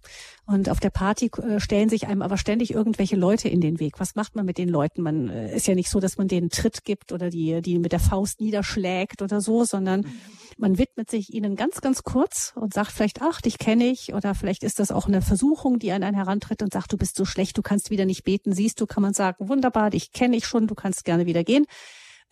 und 0.51 0.69
auf 0.69 0.79
der 0.79 0.89
Party 0.89 1.31
äh, 1.37 1.59
stellen 1.59 1.89
sich 1.89 2.07
einem 2.07 2.21
aber 2.21 2.37
ständig 2.37 2.73
irgendwelche 2.73 3.15
Leute 3.15 3.47
in 3.47 3.61
den 3.61 3.79
Weg. 3.79 3.99
Was 3.99 4.15
macht 4.15 4.35
man 4.35 4.45
mit 4.45 4.57
den 4.57 4.69
Leuten? 4.69 5.01
Man 5.01 5.29
äh, 5.29 5.55
ist 5.55 5.67
ja 5.67 5.75
nicht 5.75 5.89
so, 5.89 5.99
dass 5.99 6.17
man 6.17 6.27
denen 6.27 6.49
Tritt 6.49 6.83
gibt 6.83 7.11
oder 7.11 7.29
die, 7.29 7.61
die 7.61 7.79
mit 7.79 7.91
der 7.91 7.99
Faust 7.99 8.41
niederschlägt 8.41 9.21
oder 9.21 9.41
so, 9.41 9.63
sondern 9.63 10.05
man 10.57 10.77
widmet 10.77 11.09
sich 11.09 11.33
ihnen 11.33 11.55
ganz, 11.55 11.81
ganz 11.81 12.03
kurz 12.03 12.53
und 12.55 12.73
sagt 12.73 12.91
vielleicht, 12.91 13.21
ach, 13.21 13.41
dich 13.41 13.57
kenne 13.57 13.87
ich 13.87 14.13
oder 14.13 14.35
vielleicht 14.35 14.63
ist 14.63 14.79
das 14.79 14.91
auch 14.91 15.07
eine 15.07 15.21
Versuchung, 15.21 15.79
die 15.79 15.91
an 15.91 16.03
einen 16.03 16.15
herantritt 16.15 16.61
und 16.61 16.73
sagt, 16.73 16.91
du 16.91 16.97
bist 16.97 17.15
so 17.15 17.25
schlecht, 17.25 17.57
du 17.57 17.61
kannst 17.61 17.89
wieder 17.89 18.05
nicht 18.05 18.23
beten, 18.23 18.53
siehst 18.53 18.79
du, 18.81 18.85
kann 18.85 19.03
man 19.03 19.13
sagen, 19.13 19.47
wunderbar, 19.47 19.89
dich 19.89 20.11
kenne 20.11 20.37
ich 20.37 20.45
schon, 20.45 20.67
du 20.67 20.75
kannst 20.75 21.05
gerne 21.05 21.25
wieder 21.25 21.43
gehen. 21.43 21.65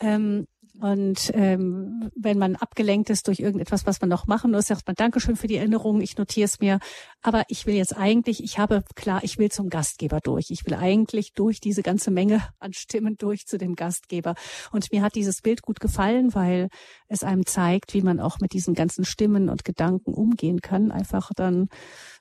Ähm, 0.01 0.47
und 0.81 1.31
ähm, 1.33 2.09
wenn 2.15 2.37
man 2.37 2.55
abgelenkt 2.55 3.09
ist 3.09 3.27
durch 3.27 3.39
irgendetwas, 3.39 3.85
was 3.85 3.99
man 3.99 4.09
noch 4.09 4.27
machen 4.27 4.51
muss, 4.51 4.67
sagt 4.67 4.87
man 4.87 4.95
Dankeschön 4.95 5.35
für 5.35 5.47
die 5.47 5.57
Erinnerung, 5.57 5.99
ich 5.99 6.17
notiere 6.17 6.45
es 6.45 6.59
mir. 6.61 6.79
Aber 7.21 7.43
ich 7.49 7.65
will 7.65 7.75
jetzt 7.75 7.97
eigentlich, 7.97 8.41
ich 8.41 8.59
habe 8.59 8.83
klar, 8.95 9.21
ich 9.23 9.37
will 9.37 9.51
zum 9.51 9.69
Gastgeber 9.69 10.21
durch. 10.21 10.51
Ich 10.51 10.65
will 10.65 10.75
eigentlich 10.75 11.33
durch 11.33 11.59
diese 11.59 11.83
ganze 11.83 12.11
Menge 12.11 12.41
an 12.59 12.71
Stimmen 12.71 13.17
durch 13.17 13.45
zu 13.45 13.57
dem 13.57 13.75
Gastgeber. 13.75 14.35
Und 14.71 14.91
mir 14.93 15.01
hat 15.01 15.15
dieses 15.15 15.41
Bild 15.41 15.61
gut 15.61 15.81
gefallen, 15.81 16.33
weil 16.33 16.69
es 17.07 17.23
einem 17.23 17.45
zeigt, 17.45 17.93
wie 17.93 18.01
man 18.01 18.21
auch 18.21 18.39
mit 18.39 18.53
diesen 18.53 18.73
ganzen 18.73 19.03
Stimmen 19.03 19.49
und 19.49 19.65
Gedanken 19.65 20.13
umgehen 20.13 20.61
kann. 20.61 20.91
Einfach 20.91 21.31
dann 21.35 21.67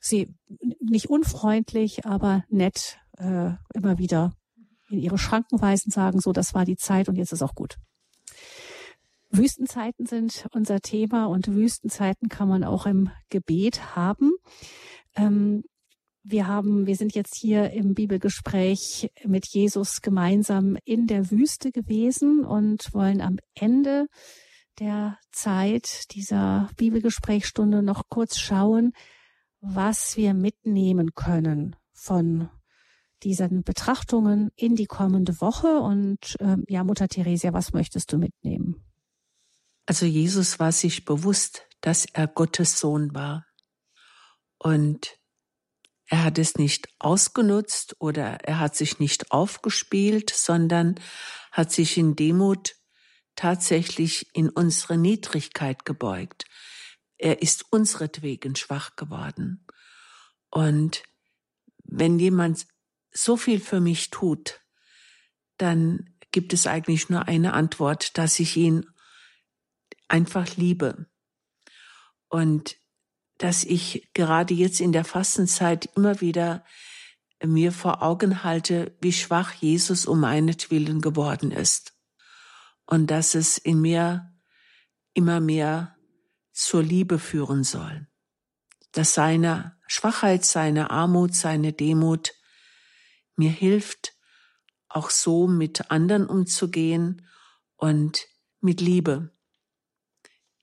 sie 0.00 0.34
nicht 0.80 1.08
unfreundlich, 1.08 2.06
aber 2.06 2.42
nett 2.48 2.98
äh, 3.18 3.50
immer 3.72 3.98
wieder 3.98 4.32
in 4.90 4.98
ihre 4.98 5.18
Schranken 5.18 5.60
weisen, 5.60 5.90
sagen, 5.90 6.18
so, 6.18 6.32
das 6.32 6.54
war 6.54 6.64
die 6.64 6.76
Zeit 6.76 7.08
und 7.08 7.16
jetzt 7.16 7.32
ist 7.32 7.42
auch 7.42 7.54
gut. 7.54 7.76
Wüstenzeiten 9.30 10.06
sind 10.06 10.46
unser 10.52 10.80
Thema 10.80 11.26
und 11.26 11.48
Wüstenzeiten 11.48 12.28
kann 12.28 12.48
man 12.48 12.64
auch 12.64 12.86
im 12.86 13.10
Gebet 13.28 13.94
haben. 13.96 14.32
Ähm, 15.14 15.64
wir 16.22 16.46
haben, 16.46 16.86
wir 16.86 16.96
sind 16.96 17.14
jetzt 17.14 17.36
hier 17.36 17.70
im 17.70 17.94
Bibelgespräch 17.94 19.10
mit 19.24 19.46
Jesus 19.46 20.02
gemeinsam 20.02 20.76
in 20.84 21.06
der 21.06 21.30
Wüste 21.30 21.70
gewesen 21.72 22.44
und 22.44 22.92
wollen 22.92 23.20
am 23.20 23.38
Ende 23.54 24.06
der 24.78 25.18
Zeit 25.32 26.12
dieser 26.12 26.68
Bibelgesprächsstunde 26.76 27.82
noch 27.82 28.04
kurz 28.08 28.38
schauen, 28.38 28.92
was 29.60 30.16
wir 30.16 30.34
mitnehmen 30.34 31.14
können 31.14 31.76
von 31.92 32.50
diesen 33.22 33.62
Betrachtungen 33.62 34.50
in 34.54 34.76
die 34.76 34.86
kommende 34.86 35.40
Woche. 35.40 35.80
Und 35.80 36.36
ähm, 36.40 36.64
ja, 36.68 36.84
Mutter 36.84 37.08
Theresia, 37.08 37.52
was 37.52 37.72
möchtest 37.72 38.12
du 38.12 38.18
mitnehmen? 38.18 38.87
Also 39.88 40.04
Jesus 40.04 40.58
war 40.58 40.70
sich 40.70 41.06
bewusst, 41.06 41.66
dass 41.80 42.04
er 42.04 42.26
Gottes 42.26 42.78
Sohn 42.78 43.14
war. 43.14 43.46
Und 44.58 45.18
er 46.08 46.24
hat 46.24 46.36
es 46.36 46.56
nicht 46.56 46.90
ausgenutzt 46.98 47.96
oder 47.98 48.44
er 48.44 48.60
hat 48.60 48.76
sich 48.76 48.98
nicht 48.98 49.32
aufgespielt, 49.32 50.28
sondern 50.28 51.00
hat 51.52 51.72
sich 51.72 51.96
in 51.96 52.16
Demut 52.16 52.76
tatsächlich 53.34 54.28
in 54.34 54.50
unsere 54.50 54.98
Niedrigkeit 54.98 55.86
gebeugt. 55.86 56.44
Er 57.16 57.40
ist 57.40 57.64
unsretwegen 57.70 58.56
schwach 58.56 58.94
geworden. 58.94 59.66
Und 60.50 61.02
wenn 61.84 62.18
jemand 62.18 62.66
so 63.10 63.38
viel 63.38 63.58
für 63.58 63.80
mich 63.80 64.10
tut, 64.10 64.60
dann 65.56 66.14
gibt 66.30 66.52
es 66.52 66.66
eigentlich 66.66 67.08
nur 67.08 67.26
eine 67.26 67.54
Antwort, 67.54 68.18
dass 68.18 68.38
ich 68.38 68.54
ihn 68.58 68.84
einfach 70.08 70.56
liebe. 70.56 71.06
Und 72.28 72.76
dass 73.38 73.64
ich 73.64 74.10
gerade 74.14 74.52
jetzt 74.52 74.80
in 74.80 74.92
der 74.92 75.04
Fastenzeit 75.04 75.88
immer 75.94 76.20
wieder 76.20 76.64
mir 77.44 77.70
vor 77.70 78.02
Augen 78.02 78.42
halte, 78.42 78.96
wie 79.00 79.12
schwach 79.12 79.52
Jesus 79.54 80.06
um 80.06 80.20
meinetwillen 80.20 81.00
geworden 81.00 81.52
ist. 81.52 81.94
Und 82.84 83.10
dass 83.10 83.34
es 83.34 83.58
in 83.58 83.80
mir 83.80 84.32
immer 85.14 85.40
mehr 85.40 85.96
zur 86.52 86.82
Liebe 86.82 87.18
führen 87.18 87.62
soll. 87.62 88.08
Dass 88.92 89.14
seine 89.14 89.78
Schwachheit, 89.86 90.44
seine 90.44 90.90
Armut, 90.90 91.34
seine 91.34 91.72
Demut 91.72 92.34
mir 93.36 93.50
hilft, 93.50 94.14
auch 94.88 95.10
so 95.10 95.46
mit 95.46 95.90
anderen 95.90 96.26
umzugehen 96.26 97.28
und 97.76 98.26
mit 98.60 98.80
Liebe 98.80 99.37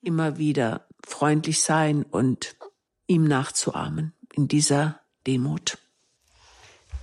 immer 0.06 0.38
wieder 0.38 0.86
freundlich 1.04 1.60
sein 1.62 2.04
und 2.04 2.56
ihm 3.06 3.24
nachzuahmen 3.24 4.14
in 4.32 4.48
dieser 4.48 5.00
Demut. 5.26 5.78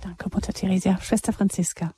Danke, 0.02 0.28
Mutter 0.32 0.52
Theresia. 0.52 1.00
Schwester 1.00 1.32
Franziska. 1.32 1.94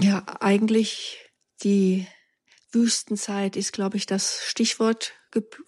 Ja, 0.00 0.24
eigentlich 0.40 1.18
die 1.62 2.06
Wüstenzeit 2.72 3.56
ist, 3.56 3.72
glaube 3.72 3.96
ich, 3.96 4.06
das 4.06 4.42
Stichwort 4.44 5.12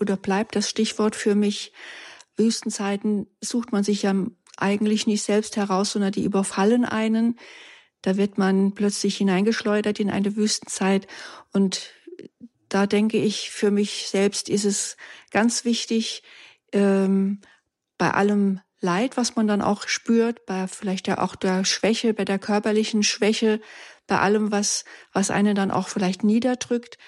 oder 0.00 0.16
bleibt 0.16 0.56
das 0.56 0.68
Stichwort 0.68 1.14
für 1.14 1.34
mich. 1.34 1.72
Wüstenzeiten 2.36 3.28
sucht 3.40 3.72
man 3.72 3.84
sich 3.84 4.02
ja 4.02 4.14
eigentlich 4.56 5.06
nicht 5.06 5.22
selbst 5.22 5.56
heraus, 5.56 5.92
sondern 5.92 6.12
die 6.12 6.24
überfallen 6.24 6.84
einen. 6.84 7.38
Da 8.02 8.16
wird 8.16 8.38
man 8.38 8.74
plötzlich 8.74 9.16
hineingeschleudert 9.16 10.00
in 10.00 10.10
eine 10.10 10.36
Wüstenzeit 10.36 11.06
und 11.52 11.90
da 12.68 12.86
denke 12.86 13.18
ich, 13.18 13.50
für 13.50 13.70
mich 13.70 14.08
selbst 14.08 14.48
ist 14.48 14.64
es 14.64 14.96
ganz 15.30 15.64
wichtig, 15.64 16.22
ähm, 16.72 17.40
bei 17.98 18.10
allem 18.10 18.60
Leid, 18.80 19.16
was 19.16 19.36
man 19.36 19.48
dann 19.48 19.62
auch 19.62 19.88
spürt, 19.88 20.44
bei 20.46 20.68
vielleicht 20.68 21.08
ja 21.08 21.18
auch 21.18 21.34
der 21.34 21.64
Schwäche, 21.64 22.12
bei 22.12 22.24
der 22.24 22.38
körperlichen 22.38 23.02
Schwäche, 23.02 23.60
bei 24.06 24.18
allem, 24.18 24.52
was, 24.52 24.84
was 25.12 25.30
einen 25.30 25.54
dann 25.54 25.70
auch 25.70 25.88
vielleicht 25.88 26.22
niederdrückt, 26.24 26.98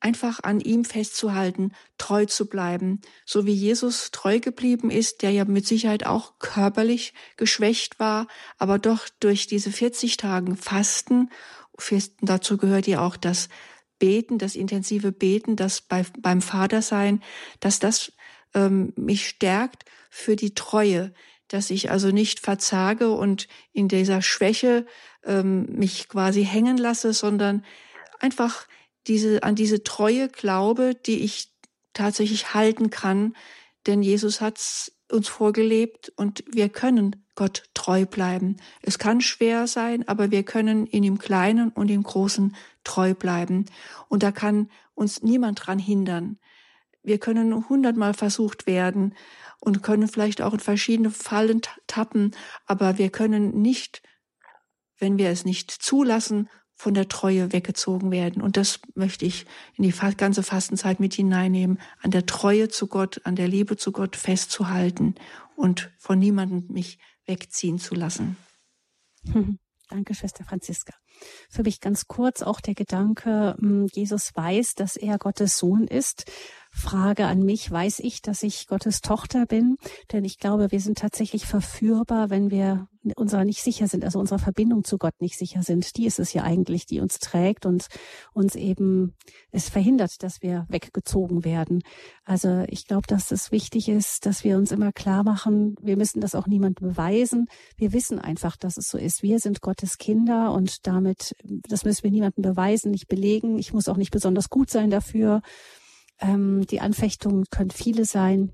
einfach 0.00 0.40
an 0.42 0.60
ihm 0.60 0.84
festzuhalten, 0.84 1.72
treu 1.98 2.26
zu 2.26 2.46
bleiben, 2.46 3.00
so 3.24 3.46
wie 3.46 3.54
Jesus 3.54 4.10
treu 4.10 4.38
geblieben 4.38 4.90
ist, 4.90 5.22
der 5.22 5.30
ja 5.30 5.44
mit 5.46 5.66
Sicherheit 5.66 6.04
auch 6.06 6.38
körperlich 6.38 7.14
geschwächt 7.36 7.98
war, 7.98 8.28
aber 8.58 8.78
doch 8.78 9.08
durch 9.20 9.46
diese 9.46 9.72
40 9.72 10.18
Tagen 10.18 10.56
Fasten, 10.56 11.30
Fasten 11.78 12.26
dazu 12.26 12.58
gehört 12.58 12.86
ja 12.86 13.04
auch 13.04 13.16
das 13.16 13.48
Beten, 14.04 14.36
das 14.36 14.54
intensive 14.54 15.12
Beten, 15.12 15.56
das 15.56 15.80
bei, 15.80 16.04
beim 16.20 16.42
Vatersein, 16.42 17.22
dass 17.60 17.78
das 17.78 18.12
ähm, 18.52 18.92
mich 18.96 19.26
stärkt 19.26 19.86
für 20.10 20.36
die 20.36 20.52
Treue, 20.52 21.14
dass 21.48 21.70
ich 21.70 21.90
also 21.90 22.10
nicht 22.10 22.40
verzage 22.40 23.12
und 23.12 23.48
in 23.72 23.88
dieser 23.88 24.20
Schwäche 24.20 24.84
ähm, 25.24 25.64
mich 25.70 26.10
quasi 26.10 26.44
hängen 26.44 26.76
lasse, 26.76 27.14
sondern 27.14 27.64
einfach 28.20 28.68
diese, 29.06 29.42
an 29.42 29.54
diese 29.54 29.84
Treue 29.84 30.28
glaube, 30.28 30.94
die 30.94 31.24
ich 31.24 31.48
tatsächlich 31.94 32.52
halten 32.52 32.90
kann, 32.90 33.34
denn 33.86 34.02
Jesus 34.02 34.42
hat 34.42 34.60
uns 35.10 35.28
vorgelebt 35.28 36.12
und 36.16 36.44
wir 36.52 36.68
können 36.68 37.23
Gott 37.34 37.64
treu 37.74 38.06
bleiben. 38.06 38.56
Es 38.82 38.98
kann 38.98 39.20
schwer 39.20 39.66
sein, 39.66 40.06
aber 40.08 40.30
wir 40.30 40.44
können 40.44 40.86
in 40.86 41.02
dem 41.02 41.18
Kleinen 41.18 41.70
und 41.70 41.90
im 41.90 42.02
Großen 42.02 42.54
treu 42.84 43.14
bleiben. 43.14 43.66
Und 44.08 44.22
da 44.22 44.32
kann 44.32 44.70
uns 44.94 45.22
niemand 45.22 45.66
dran 45.66 45.78
hindern. 45.78 46.38
Wir 47.02 47.18
können 47.18 47.68
hundertmal 47.68 48.14
versucht 48.14 48.66
werden 48.66 49.14
und 49.60 49.82
können 49.82 50.08
vielleicht 50.08 50.42
auch 50.42 50.54
in 50.54 50.60
verschiedene 50.60 51.10
Fallen 51.10 51.60
tappen, 51.86 52.32
aber 52.66 52.98
wir 52.98 53.10
können 53.10 53.60
nicht, 53.60 54.02
wenn 54.98 55.18
wir 55.18 55.30
es 55.30 55.44
nicht 55.44 55.70
zulassen, 55.70 56.48
von 56.76 56.94
der 56.94 57.08
Treue 57.08 57.52
weggezogen 57.52 58.10
werden. 58.10 58.42
Und 58.42 58.56
das 58.56 58.80
möchte 58.94 59.24
ich 59.24 59.46
in 59.76 59.84
die 59.84 59.94
ganze 60.16 60.42
Fastenzeit 60.42 60.98
mit 60.98 61.14
hineinnehmen, 61.14 61.78
an 62.02 62.10
der 62.10 62.26
Treue 62.26 62.68
zu 62.68 62.88
Gott, 62.88 63.20
an 63.24 63.36
der 63.36 63.48
Liebe 63.48 63.76
zu 63.76 63.92
Gott 63.92 64.16
festzuhalten 64.16 65.14
und 65.56 65.92
von 65.98 66.18
niemandem 66.18 66.66
mich 66.68 66.98
wegziehen 67.26 67.78
zu 67.78 67.94
lassen. 67.94 68.36
Danke, 69.88 70.14
Schwester 70.14 70.44
Franziska. 70.44 70.94
Für 71.48 71.62
mich 71.62 71.80
ganz 71.80 72.06
kurz 72.06 72.42
auch 72.42 72.60
der 72.60 72.74
Gedanke, 72.74 73.56
hm, 73.58 73.86
Jesus 73.92 74.30
weiß, 74.34 74.74
dass 74.74 74.96
er 74.96 75.18
Gottes 75.18 75.56
Sohn 75.56 75.86
ist 75.86 76.24
Frage 76.74 77.26
an 77.26 77.42
mich, 77.44 77.70
weiß 77.70 78.00
ich, 78.00 78.20
dass 78.20 78.42
ich 78.42 78.66
Gottes 78.66 79.00
Tochter 79.00 79.46
bin? 79.46 79.76
Denn 80.12 80.24
ich 80.24 80.38
glaube, 80.38 80.72
wir 80.72 80.80
sind 80.80 80.98
tatsächlich 80.98 81.46
verführbar, 81.46 82.30
wenn 82.30 82.50
wir 82.50 82.88
unserer 83.16 83.44
nicht 83.44 83.62
sicher 83.62 83.86
sind, 83.86 84.04
also 84.04 84.18
unserer 84.18 84.38
Verbindung 84.38 84.82
zu 84.82 84.98
Gott 84.98 85.14
nicht 85.20 85.38
sicher 85.38 85.62
sind. 85.62 85.96
Die 85.96 86.06
ist 86.06 86.18
es 86.18 86.32
ja 86.32 86.42
eigentlich, 86.42 86.86
die 86.86 87.00
uns 87.00 87.18
trägt 87.18 87.64
und 87.64 87.86
uns 88.32 88.56
eben 88.56 89.14
es 89.52 89.68
verhindert, 89.68 90.22
dass 90.22 90.42
wir 90.42 90.66
weggezogen 90.68 91.44
werden. 91.44 91.82
Also 92.24 92.64
ich 92.66 92.86
glaube, 92.86 93.06
dass 93.06 93.30
es 93.30 93.52
wichtig 93.52 93.88
ist, 93.88 94.26
dass 94.26 94.42
wir 94.42 94.56
uns 94.56 94.72
immer 94.72 94.92
klar 94.92 95.22
machen, 95.22 95.76
wir 95.80 95.96
müssen 95.96 96.20
das 96.20 96.34
auch 96.34 96.46
niemandem 96.46 96.88
beweisen. 96.88 97.46
Wir 97.76 97.92
wissen 97.92 98.18
einfach, 98.18 98.56
dass 98.56 98.78
es 98.78 98.88
so 98.88 98.98
ist. 98.98 99.22
Wir 99.22 99.38
sind 99.38 99.60
Gottes 99.60 99.98
Kinder 99.98 100.52
und 100.52 100.86
damit, 100.86 101.03
das 101.68 101.84
müssen 101.84 102.04
wir 102.04 102.10
niemandem 102.10 102.42
beweisen, 102.42 102.90
nicht 102.90 103.08
belegen. 103.08 103.58
Ich 103.58 103.72
muss 103.72 103.88
auch 103.88 103.96
nicht 103.96 104.10
besonders 104.10 104.48
gut 104.48 104.70
sein 104.70 104.90
dafür. 104.90 105.42
Ähm, 106.20 106.66
die 106.66 106.80
Anfechtungen 106.80 107.44
können 107.50 107.70
viele 107.70 108.04
sein. 108.04 108.52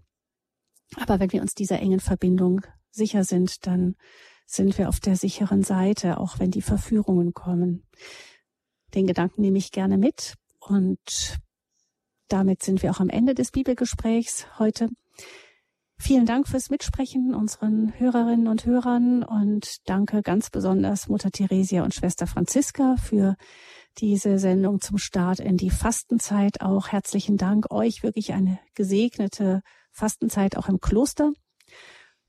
Aber 0.97 1.21
wenn 1.21 1.33
wir 1.33 1.43
uns 1.43 1.55
dieser 1.55 1.79
engen 1.79 2.01
Verbindung 2.01 2.63
sicher 2.91 3.25
sind, 3.25 3.67
dann 3.67 3.95
sind 4.47 4.77
wir 4.79 4.89
auf 4.89 4.99
der 4.99 5.17
sicheren 5.17 5.63
Seite, 5.63 6.19
auch 6.19 6.39
wenn 6.41 6.51
die 6.51 6.63
Verführungen 6.63 7.33
kommen. 7.33 7.87
Den 8.95 9.07
Gedanken 9.07 9.43
nehme 9.43 9.59
ich 9.59 9.71
gerne 9.71 9.97
mit 9.97 10.35
und 10.59 11.39
damit 12.29 12.63
sind 12.63 12.83
wir 12.83 12.91
auch 12.91 13.01
am 13.01 13.09
Ende 13.09 13.35
des 13.35 13.53
Bibelgesprächs 13.53 14.47
heute. 14.59 14.89
Vielen 16.03 16.25
Dank 16.25 16.49
fürs 16.49 16.71
Mitsprechen 16.71 17.35
unseren 17.35 17.93
Hörerinnen 17.99 18.49
und 18.49 18.65
Hörern 18.65 19.23
und 19.23 19.77
danke 19.85 20.23
ganz 20.23 20.49
besonders 20.49 21.09
Mutter 21.09 21.31
Theresia 21.31 21.85
und 21.85 21.95
Schwester 21.95 22.27
Franziska 22.27 22.97
für 22.97 23.37
diese 23.99 24.39
Sendung 24.39 24.81
zum 24.81 24.97
Start 24.97 25.41
in 25.41 25.59
die 25.59 25.69
Fastenzeit. 25.69 26.63
Auch 26.63 26.89
herzlichen 26.89 27.37
Dank 27.37 27.71
euch. 27.71 28.03
Wirklich 28.03 28.33
eine 28.33 28.59
gesegnete 28.75 29.61
Fastenzeit 29.93 30.57
auch 30.57 30.69
im 30.69 30.81
Kloster. 30.81 31.33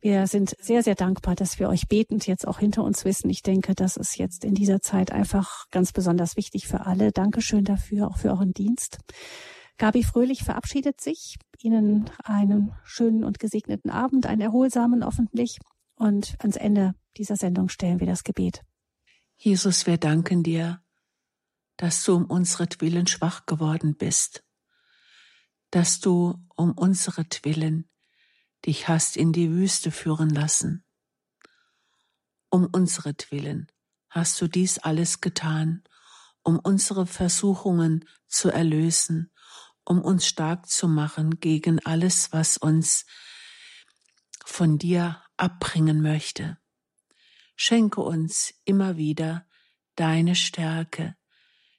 Wir 0.01 0.28
sind 0.28 0.53
sehr, 0.59 0.84
sehr 0.84 0.95
dankbar, 0.95 1.36
dass 1.36 1.57
wir 1.57 1.69
euch 1.69 1.88
betend 1.88 2.28
jetzt 2.28 2.45
auch 2.45 2.59
hinter 2.59 2.84
uns 2.84 3.05
wissen. 3.05 3.30
Ich 3.30 3.41
denke, 3.41 3.74
das 3.74 3.95
ist 3.95 4.17
jetzt 4.17 4.43
in 4.43 4.53
dieser 4.53 4.82
Zeit 4.82 5.13
einfach 5.13 5.69
ganz 5.72 5.93
besonders 5.93 6.36
wichtig 6.36 6.67
für 6.67 6.86
alle. 6.86 7.13
Dankeschön 7.13 7.63
dafür, 7.63 8.09
auch 8.09 8.17
für 8.17 8.32
euren 8.32 8.51
Dienst. 8.51 8.97
Gabi 9.82 10.03
Fröhlich 10.03 10.43
verabschiedet 10.43 11.01
sich. 11.01 11.39
Ihnen 11.59 12.09
einen 12.23 12.71
schönen 12.84 13.23
und 13.23 13.39
gesegneten 13.39 13.89
Abend, 13.89 14.27
einen 14.27 14.41
erholsamen 14.41 15.03
hoffentlich. 15.03 15.57
Und 15.95 16.36
ans 16.39 16.55
Ende 16.55 16.93
dieser 17.17 17.36
Sendung 17.36 17.67
stellen 17.67 17.99
wir 17.99 18.07
das 18.07 18.23
Gebet. 18.23 18.61
Jesus, 19.38 19.88
wir 19.88 19.97
danken 19.97 20.43
dir 20.43 20.82
dass 21.82 22.03
du 22.03 22.13
um 22.13 22.25
unseretwillen 22.25 23.07
schwach 23.07 23.47
geworden 23.47 23.95
bist, 23.95 24.43
dass 25.71 25.99
du 25.99 26.36
um 26.55 26.73
unseretwillen 26.73 27.89
dich 28.67 28.88
hast 28.88 29.17
in 29.17 29.34
die 29.34 29.49
Wüste 29.49 29.89
führen 29.89 30.29
lassen. 30.29 30.84
Um 32.51 32.67
unseretwillen 32.71 33.65
hast 34.11 34.39
du 34.39 34.47
dies 34.47 34.77
alles 34.77 35.21
getan, 35.21 35.84
um 36.43 36.59
unsere 36.59 37.07
Versuchungen 37.07 38.05
zu 38.27 38.51
erlösen, 38.51 39.30
um 39.91 40.01
uns 40.01 40.25
stark 40.25 40.69
zu 40.69 40.87
machen 40.87 41.41
gegen 41.41 41.85
alles, 41.85 42.31
was 42.31 42.55
uns 42.55 43.05
von 44.45 44.77
dir 44.77 45.21
abbringen 45.35 46.01
möchte. 46.01 46.57
Schenke 47.57 47.99
uns 47.99 48.53
immer 48.63 48.95
wieder 48.95 49.45
deine 49.97 50.35
Stärke, 50.35 51.17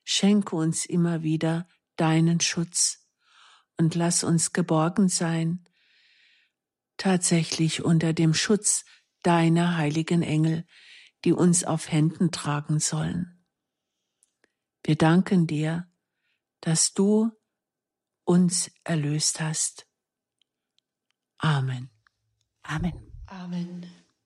Schenke 0.04 0.56
uns 0.56 0.84
immer 0.84 1.22
wieder 1.22 1.66
deinen 1.96 2.40
Schutz 2.40 3.08
und 3.78 3.94
lass 3.94 4.24
uns 4.24 4.52
geborgen 4.52 5.08
sein, 5.08 5.64
tatsächlich 6.98 7.82
unter 7.82 8.12
dem 8.12 8.34
Schutz 8.34 8.84
deiner 9.22 9.78
heiligen 9.78 10.20
Engel, 10.22 10.66
die 11.24 11.32
uns 11.32 11.64
auf 11.64 11.90
Händen 11.90 12.30
tragen 12.30 12.78
sollen. 12.78 13.42
Wir 14.84 14.96
danken 14.96 15.46
dir, 15.46 15.90
dass 16.60 16.92
du 16.92 17.32
uns 18.32 18.70
erlöst 18.84 19.40
hast. 19.40 19.86
Amen. 21.38 21.90
Amen. 22.62 23.12
Amen. 23.26 24.01